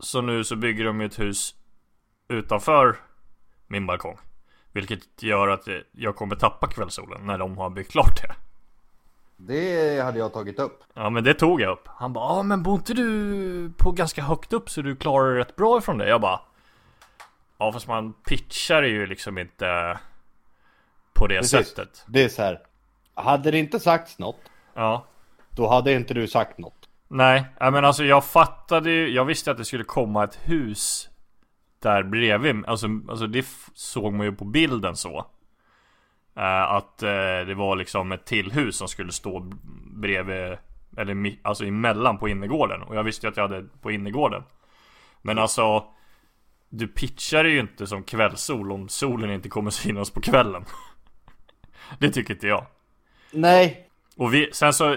Så 0.00 0.20
nu 0.20 0.44
så 0.44 0.56
bygger 0.56 0.84
de 0.84 1.00
ju 1.00 1.06
ett 1.06 1.18
hus 1.18 1.54
Utanför 2.28 2.96
Min 3.72 3.86
balkong 3.86 4.18
Vilket 4.72 5.22
gör 5.22 5.48
att 5.48 5.68
jag 5.92 6.16
kommer 6.16 6.36
tappa 6.36 6.66
kvällssolen 6.66 7.26
när 7.26 7.38
de 7.38 7.58
har 7.58 7.70
byggt 7.70 7.90
klart 7.92 8.22
det 8.22 8.34
Det 9.36 10.00
hade 10.00 10.18
jag 10.18 10.32
tagit 10.32 10.58
upp. 10.58 10.82
Ja 10.94 11.10
men 11.10 11.24
det 11.24 11.34
tog 11.34 11.60
jag 11.60 11.72
upp 11.72 11.82
Han 11.86 12.12
bara 12.12 12.36
ja 12.36 12.42
men 12.42 12.62
bor 12.62 12.74
inte 12.74 12.94
du 12.94 13.72
på 13.76 13.92
ganska 13.92 14.22
högt 14.22 14.52
upp 14.52 14.70
så 14.70 14.82
du 14.82 14.96
klarar 14.96 15.30
dig 15.30 15.38
rätt 15.38 15.56
bra 15.56 15.78
ifrån 15.78 15.98
det? 15.98 16.08
Jag 16.08 16.20
bara 16.20 16.40
Ja 17.58 17.72
fast 17.72 17.88
man 17.88 18.12
pitchar 18.12 18.82
ju 18.82 19.06
liksom 19.06 19.38
inte 19.38 19.98
På 21.12 21.26
det 21.26 21.38
Precis. 21.38 21.68
sättet 21.68 22.04
Det 22.08 22.24
är 22.24 22.28
så 22.28 22.42
här. 22.42 22.60
Hade 23.14 23.50
det 23.50 23.58
inte 23.58 23.80
sagts 23.80 24.18
något, 24.18 24.40
Ja 24.74 25.06
då 25.50 25.68
hade 25.68 25.92
inte 25.92 26.14
du 26.14 26.28
sagt 26.28 26.58
något. 26.58 26.88
Nej, 27.08 27.44
men 27.60 27.84
alltså 27.84 28.04
jag 28.04 28.24
fattade 28.24 28.90
ju, 28.90 29.08
jag 29.08 29.24
visste 29.24 29.50
att 29.50 29.56
det 29.56 29.64
skulle 29.64 29.84
komma 29.84 30.24
ett 30.24 30.38
hus 30.42 31.08
där 31.82 32.02
bredvid, 32.02 32.66
alltså, 32.66 32.86
alltså 33.08 33.26
det 33.26 33.46
såg 33.74 34.12
man 34.12 34.26
ju 34.26 34.32
på 34.32 34.44
bilden 34.44 34.96
så. 34.96 35.26
Eh, 36.36 36.62
att 36.62 37.02
eh, 37.02 37.46
det 37.46 37.54
var 37.54 37.76
liksom 37.76 38.12
ett 38.12 38.24
till 38.24 38.52
hus 38.52 38.76
som 38.76 38.88
skulle 38.88 39.12
stå 39.12 39.50
bredvid, 39.86 40.56
eller 40.96 41.36
alltså 41.42 41.64
emellan 41.64 42.18
på 42.18 42.28
innergården. 42.28 42.82
Och 42.82 42.96
jag 42.96 43.04
visste 43.04 43.26
ju 43.26 43.30
att 43.30 43.36
jag 43.36 43.48
hade 43.48 43.66
på 43.80 43.90
innergården. 43.90 44.42
Men 45.22 45.38
alltså, 45.38 45.84
du 46.68 46.88
pitchar 46.88 47.44
ju 47.44 47.60
inte 47.60 47.86
som 47.86 48.02
kvällssol 48.02 48.72
om 48.72 48.88
solen 48.88 49.30
inte 49.30 49.48
kommer 49.48 49.70
synas 49.80 50.10
på 50.10 50.20
kvällen. 50.20 50.64
det 51.98 52.10
tycker 52.10 52.34
inte 52.34 52.46
jag. 52.46 52.66
Nej. 53.30 53.88
Och 54.16 54.34
vi, 54.34 54.50
sen 54.52 54.72
så 54.72 54.96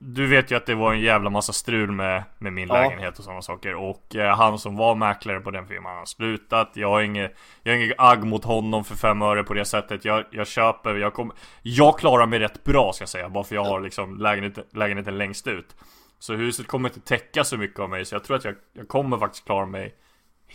Du 0.00 0.26
vet 0.26 0.50
ju 0.50 0.56
att 0.56 0.66
det 0.66 0.74
var 0.74 0.92
en 0.92 1.00
jävla 1.00 1.30
massa 1.30 1.52
strul 1.52 1.92
med, 1.92 2.22
med 2.38 2.52
min 2.52 2.68
Ja. 2.68 2.74
lägenhet 2.74 3.18
och 3.18 3.24
sådana 3.24 3.42
saker 3.42 3.74
Och 3.74 4.16
eh, 4.16 4.36
han 4.36 4.58
som 4.58 4.76
var 4.76 4.94
mäklare 4.94 5.40
på 5.40 5.50
den 5.50 5.66
firman 5.66 5.96
har 5.96 6.04
slutat 6.06 6.70
Jag 6.74 6.88
har 6.90 7.00
inget 7.00 7.36
Jag 7.62 7.72
har 7.72 7.78
inget 7.82 7.94
agg 7.98 8.24
mot 8.26 8.44
honom 8.44 8.84
för 8.84 8.94
fem 8.94 9.22
öre 9.22 9.44
på 9.44 9.54
det 9.54 9.64
sättet 9.64 10.04
Jag, 10.04 10.24
jag 10.30 10.46
köper, 10.46 10.94
jag 10.94 11.14
kommer 11.14 11.34
Jag 11.62 11.98
klarar 11.98 12.26
mig 12.26 12.38
rätt 12.38 12.64
bra 12.64 12.92
ska 12.92 13.02
jag 13.02 13.08
säga 13.08 13.28
Bara 13.28 13.44
för 13.44 13.54
jag 13.54 13.64
har 13.64 13.80
liksom 13.80 14.16
lägenheten, 14.18 14.64
lägenheten 14.72 15.18
längst 15.18 15.46
ut 15.46 15.76
Så 16.18 16.34
huset 16.34 16.66
kommer 16.66 16.88
inte 16.88 17.00
täcka 17.00 17.44
så 17.44 17.56
mycket 17.56 17.80
av 17.80 17.90
mig 17.90 18.04
Så 18.04 18.14
jag 18.14 18.24
tror 18.24 18.36
att 18.36 18.44
jag, 18.44 18.54
jag 18.72 18.88
kommer 18.88 19.18
faktiskt 19.18 19.44
klara 19.44 19.66
mig 19.66 19.94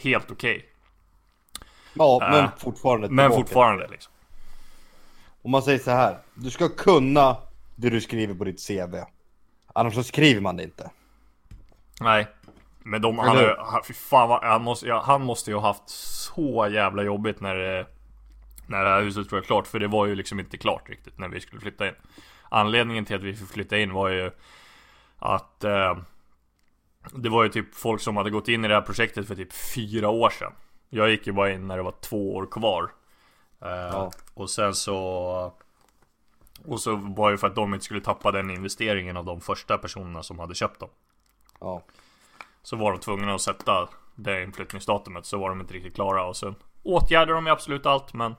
Helt 0.04 0.32
okej 0.32 0.66
Ja, 1.94 2.18
men 2.22 2.44
Äh, 2.44 2.50
fortfarande 2.58 3.10
Men 3.10 3.18
tillbaka. 3.18 3.36
fortfarande 3.42 3.88
liksom 3.88 4.14
Om 5.42 5.52
man 5.52 5.62
säger 5.62 5.80
så 5.80 5.92
här. 5.92 6.18
Du 6.34 6.50
ska 6.50 6.70
kunna 6.70 7.38
det 7.76 7.90
du 7.90 8.02
skriver 8.02 8.34
på 8.36 8.44
ditt 8.44 8.68
CV. 8.68 8.96
Annars 9.74 9.94
så 9.94 10.04
skriver 10.04 10.42
man 10.42 10.58
det 10.58 10.64
inte. 10.64 10.92
Nej 12.02 12.28
Men 12.80 13.02
de, 13.02 13.20
han, 13.20 13.38
Eller 13.38 13.56
har, 13.56 13.72
han, 13.72 13.84
fan 13.84 14.30
vad, 14.30 14.44
han, 14.44 14.64
måste, 14.64 14.88
ja, 14.88 15.04
han 15.06 15.22
måste 15.22 15.52
ju 15.52 15.58
ha 15.58 15.68
haft 15.68 15.90
så 15.90 16.68
jävla 16.72 17.04
jobbigt 17.04 17.42
när 17.42 17.56
det, 17.56 17.88
När 18.68 18.84
det 18.84 18.90
här 18.90 19.02
huset 19.02 19.32
var 19.32 19.42
klart 19.42 19.68
För 19.68 19.80
det 19.80 19.88
var 19.88 20.06
ju 20.06 20.16
liksom 20.16 20.40
inte 20.40 20.58
klart 20.58 20.90
riktigt 20.90 21.18
när 21.20 21.30
vi 21.30 21.40
skulle 21.40 21.62
flytta 21.62 21.88
in 21.88 21.94
Anledningen 22.50 23.06
till 23.06 23.16
att 23.16 23.24
vi 23.24 23.36
fick 23.36 23.50
flytta 23.50 23.78
in 23.78 23.94
var 23.94 24.10
ju 24.10 24.32
Att 25.20 25.64
eh, 25.64 25.98
Det 27.12 27.30
var 27.30 27.44
ju 27.44 27.50
typ 27.50 27.76
folk 27.76 28.02
som 28.02 28.18
hade 28.18 28.30
gått 28.30 28.48
in 28.48 28.66
i 28.66 28.68
det 28.68 28.74
här 28.74 28.82
projektet 28.82 29.28
för 29.28 29.36
typ 29.36 29.54
fyra 29.54 30.10
år 30.10 30.30
sedan 30.30 30.54
Jag 30.90 31.10
gick 31.10 31.28
ju 31.28 31.34
bara 31.34 31.52
in 31.52 31.68
när 31.68 31.78
det 31.78 31.84
var 31.84 31.96
två 32.02 32.36
år 32.36 32.46
kvar 32.52 32.92
Eh, 33.62 33.70
Ja. 33.70 34.12
Och 34.34 34.50
sen 34.50 34.74
så 34.74 35.54
Och 36.66 36.80
så 36.82 36.96
var 36.96 37.32
det 37.32 37.38
för 37.38 37.48
att 37.48 37.56
de 37.56 37.74
inte 37.74 37.86
skulle 37.86 38.02
tappa 38.02 38.32
den 38.32 38.50
investeringen 38.52 39.18
av 39.18 39.26
de 39.26 39.42
första 39.42 39.78
personerna 39.78 40.24
som 40.24 40.40
hade 40.40 40.56
köpt 40.56 40.80
dem 40.80 40.90
Ja. 41.60 41.84
Så 42.64 42.76
var 42.76 42.92
de 42.92 43.00
tvungna 43.00 43.34
att 43.34 43.42
sätta 43.42 43.90
det 44.16 44.44
inflyttningsdatumet 44.44 45.26
så 45.26 45.38
var 45.38 45.50
de 45.50 45.62
inte 45.62 45.74
riktigt 45.74 45.96
klara 45.96 46.26
och 46.26 46.38
sen 46.38 46.56
åtgärdade 46.84 47.34
de 47.34 47.46
ju 47.46 47.52
absolut 47.52 47.86
allt 47.86 48.14
men 48.14 48.36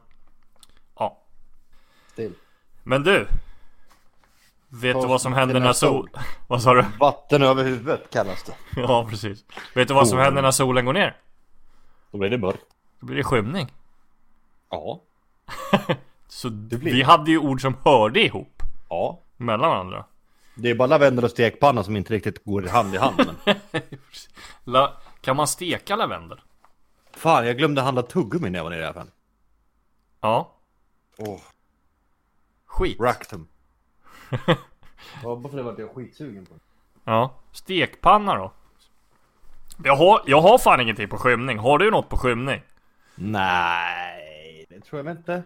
Ja 0.98 1.18
Still. 2.12 2.34
Men 2.82 3.02
du 3.02 3.26
Vet 4.68 5.00
du 5.00 5.06
vad 5.08 5.20
som 5.20 5.32
händer 5.32 5.60
när 5.60 5.72
sol... 5.72 6.10
Vad 6.48 6.62
sa 6.62 6.74
du? 6.74 6.84
Vatten 7.00 7.42
över 7.42 7.64
huvudet 7.64 8.10
kallas 8.10 8.42
det. 8.42 8.54
Ja 8.80 9.06
precis 9.10 9.44
Vet 9.74 9.88
du 9.88 9.94
vad 9.94 10.08
som 10.08 10.18
Oh. 10.18 10.24
händer 10.24 10.42
när 10.42 10.50
solen 10.50 10.84
går 10.84 10.92
ner? 10.92 11.16
Då 12.10 12.18
blir 12.18 12.30
det 12.30 12.38
mörkt. 12.38 12.64
Då 13.00 13.06
blir 13.06 13.16
det 13.16 13.24
skymning 13.24 13.72
Ja. 14.70 15.00
Så 16.34 16.50
blir 16.50 16.78
vi 16.78 16.98
det. 16.98 17.02
hade 17.02 17.30
ju 17.30 17.38
ord 17.38 17.60
som 17.60 17.76
hörde 17.84 18.20
ihop 18.20 18.62
Ja. 18.88 19.20
Mellan 19.36 19.70
varandra 19.70 20.04
Det 20.54 20.70
är 20.70 20.74
bara 20.74 20.86
lavendel 20.88 21.24
och 21.24 21.30
stekpanna 21.30 21.84
som 21.84 21.96
inte 21.96 22.14
riktigt 22.14 22.44
går 22.44 22.62
hand 22.62 22.94
i 22.94 22.98
hand. 22.98 23.16
Men... 23.16 23.54
La... 24.64 24.96
Kan 25.20 25.36
man 25.36 25.48
steka 25.48 25.96
lavendel? 25.96 26.40
Fan, 27.12 27.46
jag 27.46 27.58
glömde 27.58 27.80
handla 27.82 28.02
tuggummi 28.02 28.50
när 28.50 28.58
jag 28.58 28.64
var 28.64 28.70
nere 28.70 28.80
i 28.82 28.84
affären. 28.84 29.10
Ja 30.20 30.52
Åh, 31.18 31.40
Skit 32.66 33.00
Ractum. 33.00 33.48
ja, 35.22 35.36
bara 35.36 35.48
för 35.48 35.56
det 35.56 35.62
var 35.62 35.74
jag 35.78 35.90
skitsugen 35.94 36.46
på. 36.46 36.54
Ja 37.04 37.34
Stekpanna 37.52 38.34
då? 38.34 38.52
Jag 39.84 39.96
har, 39.96 40.22
jag 40.26 40.40
har 40.40 40.58
fan 40.58 40.80
ingenting 40.80 41.08
på 41.08 41.18
skymning 41.18 41.58
Har 41.58 41.78
du 41.78 41.90
något 41.90 42.08
på 42.08 42.16
skymning? 42.16 42.62
Nej, 43.14 44.66
det 44.68 44.80
tror 44.80 45.06
jag 45.06 45.16
inte. 45.16 45.42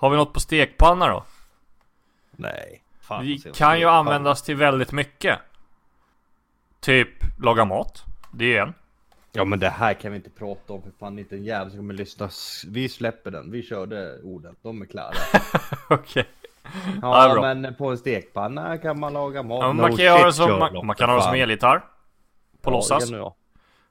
Har 0.00 0.10
vi 0.10 0.16
något 0.16 0.32
på 0.32 0.40
stekpanna 0.40 1.08
då? 1.08 1.24
Nej. 2.30 2.82
Fan, 3.00 3.26
Det 3.44 3.56
kan 3.56 3.80
ju 3.80 3.86
användas 3.86 4.42
till 4.42 4.56
väldigt 4.56 4.92
mycket 4.92 5.38
Typ 6.80 7.08
laga 7.38 7.64
mat 7.64 8.04
Det 8.32 8.56
är 8.56 8.62
en 8.62 8.74
Ja 9.32 9.44
men 9.44 9.58
det 9.60 9.68
här 9.68 9.94
kan 9.94 10.12
vi 10.12 10.16
inte 10.16 10.30
prata 10.30 10.72
om 10.72 10.82
för 10.82 10.90
fan 10.98 11.18
inte 11.18 11.36
en 11.36 11.44
jävel 11.44 11.70
som 11.70 11.78
kommer 11.78 11.94
lyssna. 11.94 12.28
Vi 12.66 12.88
släpper 12.88 13.30
den. 13.30 13.50
Vi 13.50 13.62
körde 13.62 14.22
orden. 14.22 14.56
De 14.62 14.82
är 14.82 14.86
klara. 14.86 15.14
Okej 15.90 16.24
Ja, 17.02 17.28
Ja, 17.28 17.34
bra. 17.34 17.42
men 17.54 17.74
på 17.74 17.90
en 17.90 17.98
stekpanna 17.98 18.78
kan 18.78 19.00
man 19.00 19.12
laga 19.12 19.42
mat. 19.42 19.60
ja, 19.60 19.66
men 19.72 19.76
No 19.76 19.82
Man 19.82 19.96
kan 19.96 20.18
shit, 20.24 20.34
som, 20.34 20.58
man, 20.58 20.86
man 20.86 20.96
kan 20.96 21.08
ha 21.10 21.16
det 21.16 21.22
som 21.22 21.34
elgitarr 21.34 21.78
På 22.62 22.70
Ja, 22.70 22.74
låtsas 22.74 23.10
jag. 23.10 23.34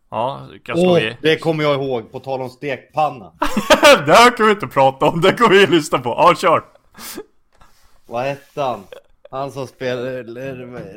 Ja, 0.10 0.48
i 0.54 1.16
det 1.22 1.38
kommer 1.38 1.64
jag 1.64 1.74
ihåg. 1.84 2.12
På 2.12 2.20
tal 2.20 2.42
om 2.42 2.50
stekpanna. 2.50 3.34
Det 4.06 4.14
här 4.14 4.38
kan 4.38 4.46
vi 4.46 4.52
inte 4.52 4.68
prata 4.68 5.06
om, 5.06 5.22
det 5.22 5.34
kommer 5.34 5.56
vi 5.56 5.68
lyssna 5.68 6.00
på 6.00 6.10
Ja, 6.10 6.36
kör! 6.36 6.64
Vad 8.06 8.24
hette 8.24 8.62
han? 8.62 8.84
Han 9.32 9.52
som 9.52 9.68
spelade, 9.68 10.24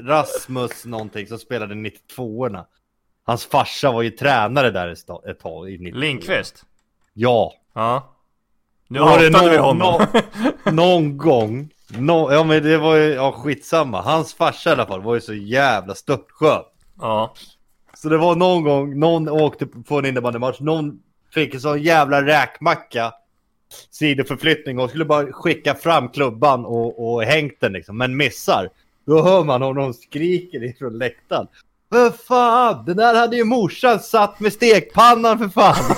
Rasmus 0.02 0.84
någonting 0.84 1.26
som 1.26 1.38
spelade 1.38 1.74
92orna. 1.74 2.64
Hans 3.24 3.46
farsa 3.46 3.92
var 3.92 4.02
ju 4.02 4.10
tränare 4.10 4.70
där 4.70 4.88
ett 5.30 5.40
tag 5.40 5.70
i 5.70 5.78
92 5.78 5.98
Lindqvist 5.98 6.64
Ja. 7.12 7.52
Ja 7.74 8.14
Nu 8.88 8.98
Var 8.98 9.06
hatade 9.06 9.50
vi 9.50 9.56
någon, 9.56 9.80
honom 9.80 10.06
någon, 10.64 10.76
någon 10.76 11.16
gång. 11.16 11.70
Nå 11.88 12.32
ja 12.32 12.44
men 12.44 12.62
det 12.62 12.78
var 12.78 12.96
ju, 12.96 13.14
ja 13.14 13.32
skitsamma. 13.32 14.00
Hans 14.00 14.34
farsa 14.34 14.70
i 14.70 14.72
alla 14.72 14.86
fall 14.86 15.02
var 15.02 15.14
ju 15.14 15.20
så 15.20 15.34
jävla 15.34 15.94
störtskön. 15.94 16.62
Ja 17.00 17.34
Så 18.02 18.08
det 18.08 18.16
var 18.16 18.36
någon 18.36 18.62
gång, 18.62 18.98
någon 18.98 19.28
åkte 19.28 19.66
på 19.66 19.98
en 19.98 20.06
innebandymatch, 20.06 20.60
någon 20.60 21.02
fick 21.34 21.54
en 21.54 21.60
sån 21.60 21.82
jävla 21.82 22.22
räkmacka 22.22 23.12
sidoförflyttning 23.90 24.78
och 24.78 24.88
skulle 24.88 25.04
bara 25.04 25.32
skicka 25.32 25.74
fram 25.74 26.08
klubban 26.08 26.64
och, 26.64 27.14
och 27.14 27.22
hängt 27.22 27.60
den 27.60 27.72
liksom, 27.72 27.98
men 27.98 28.16
missar. 28.16 28.68
Då 29.06 29.22
hör 29.22 29.44
man 29.44 29.62
honom 29.62 29.94
skriker 29.94 30.64
ifrån 30.64 30.98
läktaren. 30.98 31.46
För 31.92 32.10
fan, 32.10 32.84
den 32.84 32.96
där 32.96 33.14
hade 33.14 33.36
ju 33.36 33.44
morsan 33.44 34.00
satt 34.00 34.40
med 34.40 34.52
stekpannan 34.52 35.38
för 35.38 35.48
fan. 35.48 35.74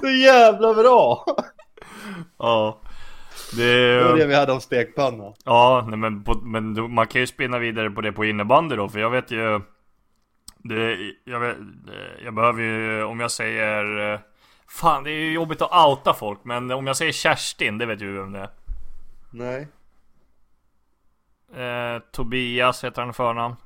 så 0.00 0.08
jävla 0.08 0.74
bra. 0.74 1.24
Ja 2.38 2.80
Det 3.56 3.94
Det 3.94 4.04
var 4.04 4.16
det 4.16 4.26
vi 4.26 4.34
hade 4.34 4.52
om 4.52 4.60
stekpanna. 4.60 5.32
Ja, 5.44 5.86
nej, 5.88 5.98
men, 5.98 6.24
på, 6.24 6.34
men 6.34 6.94
man 6.94 7.06
kan 7.06 7.20
ju 7.20 7.26
spinna 7.26 7.58
vidare 7.58 7.90
på 7.90 8.00
det 8.00 8.12
på 8.12 8.24
innebandy 8.24 8.76
då, 8.76 8.88
för 8.88 8.98
jag 9.00 9.10
vet 9.10 9.30
ju 9.30 9.60
det, 10.58 11.12
jag, 11.24 11.40
vet, 11.40 11.56
jag 12.24 12.34
behöver 12.34 12.62
ju, 12.62 13.04
om 13.04 13.20
jag 13.20 13.30
säger 13.30 14.20
Fan, 14.68 15.04
det 15.04 15.10
är 15.10 15.20
ju 15.20 15.32
jobbigt 15.32 15.62
att 15.62 15.86
outa 15.88 16.14
folk, 16.14 16.38
men 16.44 16.70
om 16.70 16.86
jag 16.86 16.96
säger 16.96 17.12
Kerstin, 17.12 17.78
det 17.78 17.86
vet 17.86 18.00
ju 18.00 18.12
vem 18.12 18.32
det 18.32 18.38
är 18.38 18.50
Nej. 19.30 19.68
eh, 21.54 22.02
Tobias 22.12 22.84
heter 22.84 23.02
han 23.02 23.10
i 23.10 23.14
förnamn 23.14 23.56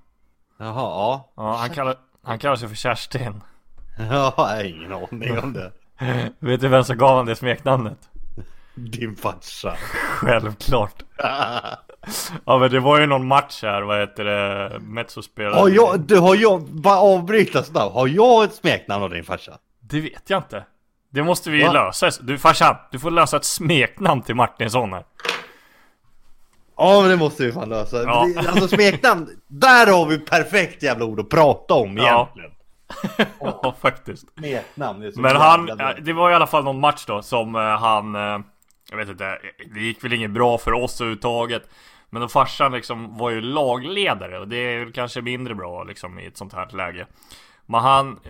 Jaha, 0.59 0.74
ja. 0.74 1.32
Ja, 1.36 1.57
han 1.57 1.70
kallar, 1.70 1.97
han 2.22 2.38
kallar 2.38 2.57
sig 2.57 2.68
för 2.68 2.76
Kerstin 2.76 3.43
Jag 3.99 4.30
har 4.30 4.64
ingen 4.64 4.93
aning 4.93 5.38
om 5.38 5.53
det. 5.53 5.72
Vet 6.38 6.61
du 6.61 6.68
vem 6.68 6.84
som 6.84 6.99
gav 6.99 7.16
han 7.16 7.26
det 7.26 7.36
smeknamnet? 7.36 8.09
Din 8.74 9.16
farsa. 9.16 9.76
Självklart 9.76 11.03
Ja 12.46 12.59
men 12.59 12.70
det 12.70 12.80
var 12.80 13.00
ju 13.00 13.07
någon 13.07 13.26
match 13.26 13.62
här, 13.62 13.82
vad 13.82 14.00
heter 14.00 14.24
det? 14.24 14.78
Mezzo 14.80 15.22
spelade 15.22 15.57
Har 15.57 15.68
jag, 15.68 16.00
du 16.00 16.18
har 16.18 16.36
jag, 16.36 16.62
bara 16.62 16.98
avbryta 16.98 17.62
snabbt. 17.62 17.94
Har 17.94 18.09
jag 18.09 18.44
ett 18.44 18.55
smeknamn 18.55 19.05
av 19.05 19.11
din 19.11 19.24
farsa? 19.24 19.53
Det 19.80 20.00
vet 20.00 20.30
jag 20.30 20.38
inte 20.38 20.64
Det 21.11 21.22
måste 21.22 21.50
vi 21.50 21.62
Va? 21.62 21.72
lösa 21.72 22.11
Du 22.20 22.38
farsan, 22.38 22.76
du 22.90 22.98
får 22.98 23.11
lösa 23.11 23.36
ett 23.36 23.44
smeknamn 23.44 24.22
till 24.22 24.34
Martinsson 24.34 24.92
här 24.92 25.05
Ja 26.76 27.00
men 27.00 27.11
det 27.11 27.16
måste 27.16 27.42
vi 27.42 27.53
fan 27.53 27.68
lösa. 27.68 28.03
Ja. 28.03 28.26
Alltså 28.36 28.68
smeknamn, 28.68 29.28
där 29.48 29.92
har 29.92 30.07
vi 30.07 30.18
perfekt 30.18 30.82
jävla 30.82 31.05
ord 31.05 31.20
att 31.20 31.28
prata 31.28 31.74
om 31.74 31.98
egentligen. 31.98 32.50
Ja 33.40 33.74
faktiskt 33.80 34.24
Smeknamn, 34.38 35.12
Men 35.16 35.36
han, 35.36 35.70
det 36.03 36.12
var 36.12 36.30
i 36.30 36.34
alla 36.34 36.46
fall 36.46 36.64
någon 36.64 36.80
match 36.80 37.05
då 37.07 37.22
som 37.22 37.55
eh, 37.55 37.61
han 37.61 38.14
eh, 38.14 38.40
Jag 38.90 38.96
vet 38.96 39.09
inte, 39.09 39.38
det 39.74 39.80
gick 39.80 40.05
väl 40.05 40.12
inget 40.12 40.30
bra 40.30 40.59
för 40.59 40.72
oss 40.72 41.00
överhuvudtaget 41.00 41.62
Men 42.12 42.22
då 42.22 42.28
farsan 42.28 42.72
liksom 42.72 43.16
var 43.16 43.30
ju 43.30 43.40
lagledare 43.40 44.38
och 44.38 44.48
det 44.48 44.56
är 44.56 44.92
kanske 44.92 45.22
mindre 45.22 45.54
bra 45.54 45.84
liksom 45.84 46.18
i 46.18 46.26
ett 46.26 46.36
sånt 46.36 46.52
här 46.52 46.76
läge 46.76 47.06
Men 47.66 47.80
han, 47.80 48.20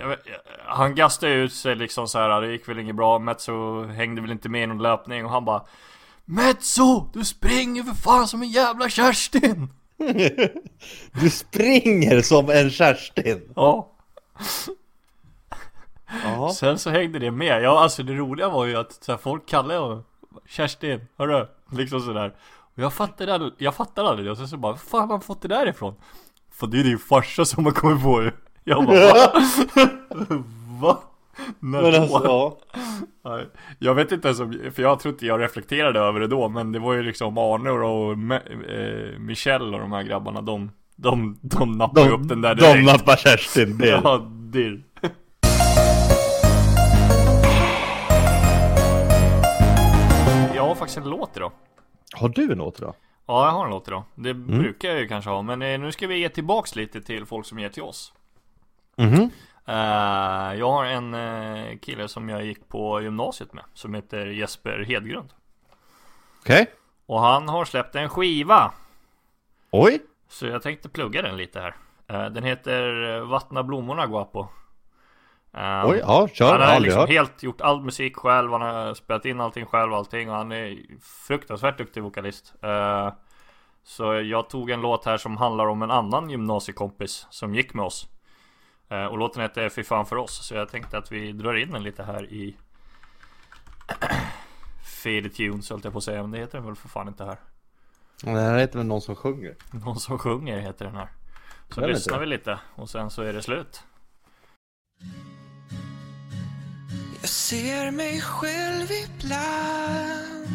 han 0.64 0.94
gastade 0.94 1.32
ut 1.32 1.52
sig 1.52 1.74
liksom 1.76 2.08
så 2.08 2.18
här. 2.18 2.40
det 2.40 2.52
gick 2.52 2.68
väl 2.68 2.78
inget 2.78 2.96
bra 2.96 3.18
Metso 3.18 3.84
hängde 3.84 4.20
väl 4.20 4.30
inte 4.30 4.48
med 4.48 4.62
i 4.62 4.66
någon 4.66 4.82
löpning 4.82 5.24
och 5.24 5.30
han 5.30 5.44
bara 5.44 5.62
Metso! 6.24 7.06
Du 7.12 7.24
springer 7.24 7.82
för 7.82 7.94
fan 7.94 8.28
som 8.28 8.42
en 8.42 8.50
jävla 8.50 8.88
Kerstin! 8.88 9.68
Du 11.12 11.30
springer 11.30 12.20
som 12.20 12.50
en 12.50 12.70
Kerstin. 12.70 13.52
Ja 13.56 13.92
Ja. 16.24 16.52
Sen 16.54 16.78
så 16.78 16.90
hängde 16.90 17.18
det 17.18 17.30
med. 17.30 17.62
Ja 17.62 17.80
alltså 17.80 18.02
det 18.02 18.14
roliga 18.14 18.48
var 18.48 18.66
ju 18.66 18.76
att 18.76 18.92
så 18.92 19.12
här, 19.12 19.18
folk 19.18 19.48
kallade 19.48 19.80
honom 19.80 20.04
Kerstin, 20.48 21.00
hörru? 21.18 21.46
Liksom 21.72 22.00
sådär. 22.00 22.34
Och 22.76 22.82
jag 22.82 22.92
fattade, 22.92 23.34
aldrig- 23.34 23.52
jag 23.58 23.74
fattade 23.74 24.08
aldrig 24.08 24.26
det. 24.26 24.30
Och 24.30 24.38
sen 24.38 24.48
så 24.48 24.56
bara, 24.56 24.76
fan 24.76 25.00
har 25.00 25.08
han 25.08 25.20
fått 25.20 25.42
det 25.42 25.48
där 25.48 25.68
ifrån? 25.68 25.94
För 26.52 26.66
det 26.66 26.80
är 26.80 26.84
din 26.84 26.98
farsa 26.98 27.44
som 27.44 27.64
har 27.64 27.72
kommit 27.72 28.02
på 28.02 28.20
det. 28.20 28.32
Jag 28.64 28.86
bara, 28.86 28.96
va? 29.00 29.32
va? 30.80 30.98
När 31.60 31.82
Men 31.82 32.02
alltså, 32.02 32.20
ja. 32.24 32.58
Nej, 33.24 33.46
Jag 33.78 33.94
vet 33.94 34.12
inte 34.12 34.28
ens 34.28 34.40
om, 34.40 34.58
för 34.74 34.82
jag 34.82 35.00
tror 35.00 35.14
inte 35.14 35.26
jag 35.26 35.40
reflekterade 35.40 36.00
över 36.00 36.20
det 36.20 36.26
då. 36.26 36.48
Men 36.48 36.72
det 36.72 36.78
var 36.78 36.92
ju 36.92 37.02
liksom 37.02 37.38
Arne 37.38 37.70
och 37.70 38.12
eh, 38.72 39.18
Michelle 39.18 39.74
och 39.76 39.80
de 39.80 39.92
här 39.92 40.02
grabbarna. 40.02 40.40
De, 40.42 40.70
de, 40.96 41.38
de 41.42 41.72
nappade 41.72 42.06
ju 42.06 42.12
upp 42.12 42.28
den 42.28 42.40
där 42.40 42.54
de 42.54 42.60
direkt. 42.62 42.86
nappar 42.86 43.16
Kerstin. 43.16 43.78
Det. 43.78 43.88
Ja, 44.04 44.18
dirr. 44.52 44.82
Jag 50.54 50.62
har 50.68 50.74
faktiskt 50.74 50.98
en 50.98 51.10
låt 51.10 51.36
idag. 51.36 51.52
Har 52.12 52.28
du 52.28 52.52
en 52.52 52.58
låt 52.58 52.78
då? 52.78 52.94
Ja, 53.26 53.44
jag 53.46 53.52
har 53.52 53.64
en 53.64 53.70
låt 53.70 53.88
idag. 53.88 54.02
Det 54.14 54.30
Mm. 54.30 54.58
brukar 54.58 54.88
jag 54.88 55.00
ju 55.00 55.08
kanske 55.08 55.30
ha, 55.30 55.42
men 55.42 55.62
eh, 55.62 55.80
nu 55.80 55.92
ska 55.92 56.06
vi 56.06 56.18
ge 56.18 56.28
tillbaks 56.28 56.76
lite 56.76 57.00
till 57.02 57.26
folk 57.26 57.46
som 57.46 57.58
ger 57.58 57.68
till 57.68 57.82
oss. 57.82 58.12
Mhm. 58.96 59.30
Eh, 59.66 60.54
jag 60.58 60.70
har 60.70 60.84
en 60.84 61.14
eh, 61.14 61.78
kille 61.78 62.08
som 62.08 62.28
jag 62.28 62.44
gick 62.44 62.68
på 62.68 63.00
gymnasiet 63.02 63.52
med, 63.52 63.64
som 63.74 63.94
heter 63.94 64.26
Jesper 64.26 64.84
Hedgrund. 64.88 65.28
Okej. 66.40 66.66
Och 67.06 67.20
han 67.20 67.48
har 67.48 67.64
släppt 67.64 67.94
en 67.94 68.08
skiva, 68.08 68.72
Oj. 69.70 69.98
så 70.28 70.46
jag 70.46 70.62
tänkte 70.62 70.88
plugga 70.88 71.22
den 71.22 71.36
lite 71.36 71.60
här. 71.60 71.74
Eh, 72.08 72.26
den 72.30 72.44
heter 72.44 73.20
Vattna 73.20 73.62
blommorna 73.62 74.06
Guapo. 74.06 74.46
Eh, 75.55 75.86
Oj, 75.86 75.98
ja 75.98 76.28
kör. 76.28 76.59
Han 76.59 76.68
har 76.68 76.80
liksom 76.80 77.00
hört. 77.00 77.09
helt 77.11 77.42
gjort 77.42 77.61
all 77.61 77.82
musik 77.82 78.16
själv, 78.16 78.53
han 78.53 78.61
har 78.62 78.94
spelat 78.94 79.24
in 79.24 79.40
allting 79.40 79.66
själv 79.66 79.94
allting 79.94 80.30
och 80.30 80.36
han 80.36 80.53
är 80.53 80.78
fruktansvärt 81.00 81.78
duktig 81.78 82.03
vokalist. 82.03 82.55
Eh, 82.62 83.12
Så 83.84 84.14
jag 84.14 84.50
tog 84.50 84.70
en 84.70 84.80
låt 84.80 85.05
här 85.05 85.16
som 85.16 85.36
handlar 85.36 85.66
om 85.66 85.82
en 85.82 85.90
annan 85.90 86.30
gymnasiekompis 86.30 87.26
som 87.30 87.55
gick 87.55 87.74
med 87.74 87.84
oss. 87.84 88.09
Eh, 88.88 89.05
och 89.05 89.18
låten 89.18 89.42
heter 89.42 89.68
Fy 89.68 89.84
fan 89.84 90.07
för 90.07 90.16
oss. 90.16 90.46
Så 90.46 90.55
jag 90.55 90.68
tänkte 90.68 90.98
att 90.98 91.12
vi 91.12 91.32
drar 91.32 91.55
in 91.55 91.70
den 91.70 91.82
lite 91.82 92.03
här 92.03 92.24
i 92.32 92.57
Fade 95.03 95.28
Tunes 95.30 95.70
höll 95.70 95.80
jag 95.84 95.92
på 95.92 95.98
att 95.98 96.05
säga. 96.05 96.22
Men 96.22 96.30
det 96.30 96.38
heter 96.38 96.59
den 96.59 96.66
väl 96.66 96.76
för 96.76 96.88
fan 96.88 97.09
inte 97.09 97.24
här. 97.24 97.36
Det 98.22 98.30
här 98.40 98.59
heter 98.59 98.78
väl 98.78 98.86
någon 98.86 99.00
som 99.00 99.16
sjunger? 99.16 99.55
Någon 99.70 99.96
som 99.96 100.18
sjunger 100.18 100.59
heter 100.61 100.84
den 100.84 100.96
här. 100.96 101.09
Så 101.68 101.80
Den 101.80 101.90
lyssnar 101.90 102.18
vi 102.18 102.26
lite 102.26 102.59
och 102.74 102.90
sen 102.90 103.11
så 103.11 103.22
är 103.22 103.32
det 103.32 103.42
slut. 103.42 103.82
Ser 107.32 107.90
mig 107.90 108.20
själv 108.20 108.88
ibland. 108.92 110.48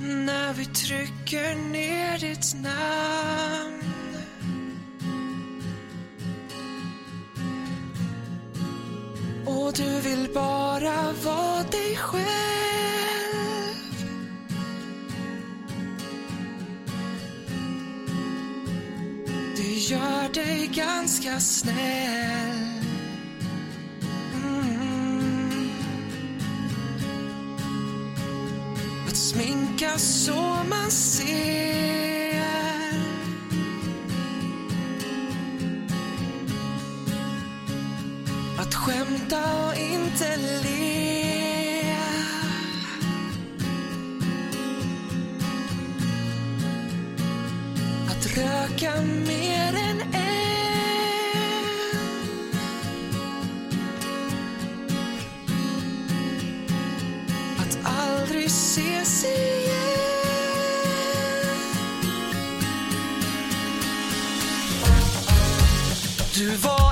När 0.00 0.52
vi 0.52 0.64
trycker 0.66 1.54
ner 1.54 2.18
ditt 2.18 2.54
namn. 2.54 3.82
Och 9.46 9.72
du 9.72 10.00
vill 10.00 10.28
bara 10.34 11.12
vara 11.24 11.62
dig 11.62 11.96
själv. 11.96 12.57
Gör 19.90 20.32
dig 20.34 20.70
ganska 20.74 21.40
snäll. 21.40 22.84
Mm. 24.34 25.70
Att 29.08 29.16
sminka 29.16 29.98
så 29.98 30.56
man 30.70 30.90
ser. 30.90 32.42
Att 38.58 38.74
skämta 38.74 39.66
och 39.66 39.76
inte 39.76 40.36
le. 40.36 40.98
Att 48.10 48.36
röka 48.36 49.02
Du 66.38 66.56
var 66.68 66.87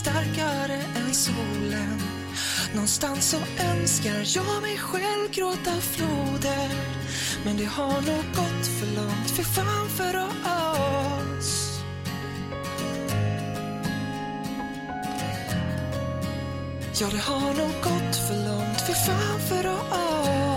starkare 0.00 0.82
än 0.96 1.14
solen. 1.14 2.00
Någonstans 2.74 3.30
så 3.30 3.36
önskar 3.64 4.22
jag 4.24 4.62
mig 4.62 4.78
själv 4.78 5.30
gråta 5.32 5.80
floder. 5.80 6.68
Men 7.44 7.56
det 7.56 7.64
har 7.64 8.00
nog 8.00 8.24
gått 8.34 8.66
för 8.66 8.86
långt, 8.96 9.30
för 9.30 9.42
fan 9.42 9.88
för 9.88 10.16
oss. 10.16 11.80
Ja, 17.00 17.06
det 17.12 17.18
har 17.18 17.54
nog 17.54 17.74
gått 17.82 18.16
för 18.16 18.44
långt, 18.48 18.80
för 18.80 18.92
fan 18.92 19.40
för 19.48 19.66
oss. 19.66 20.49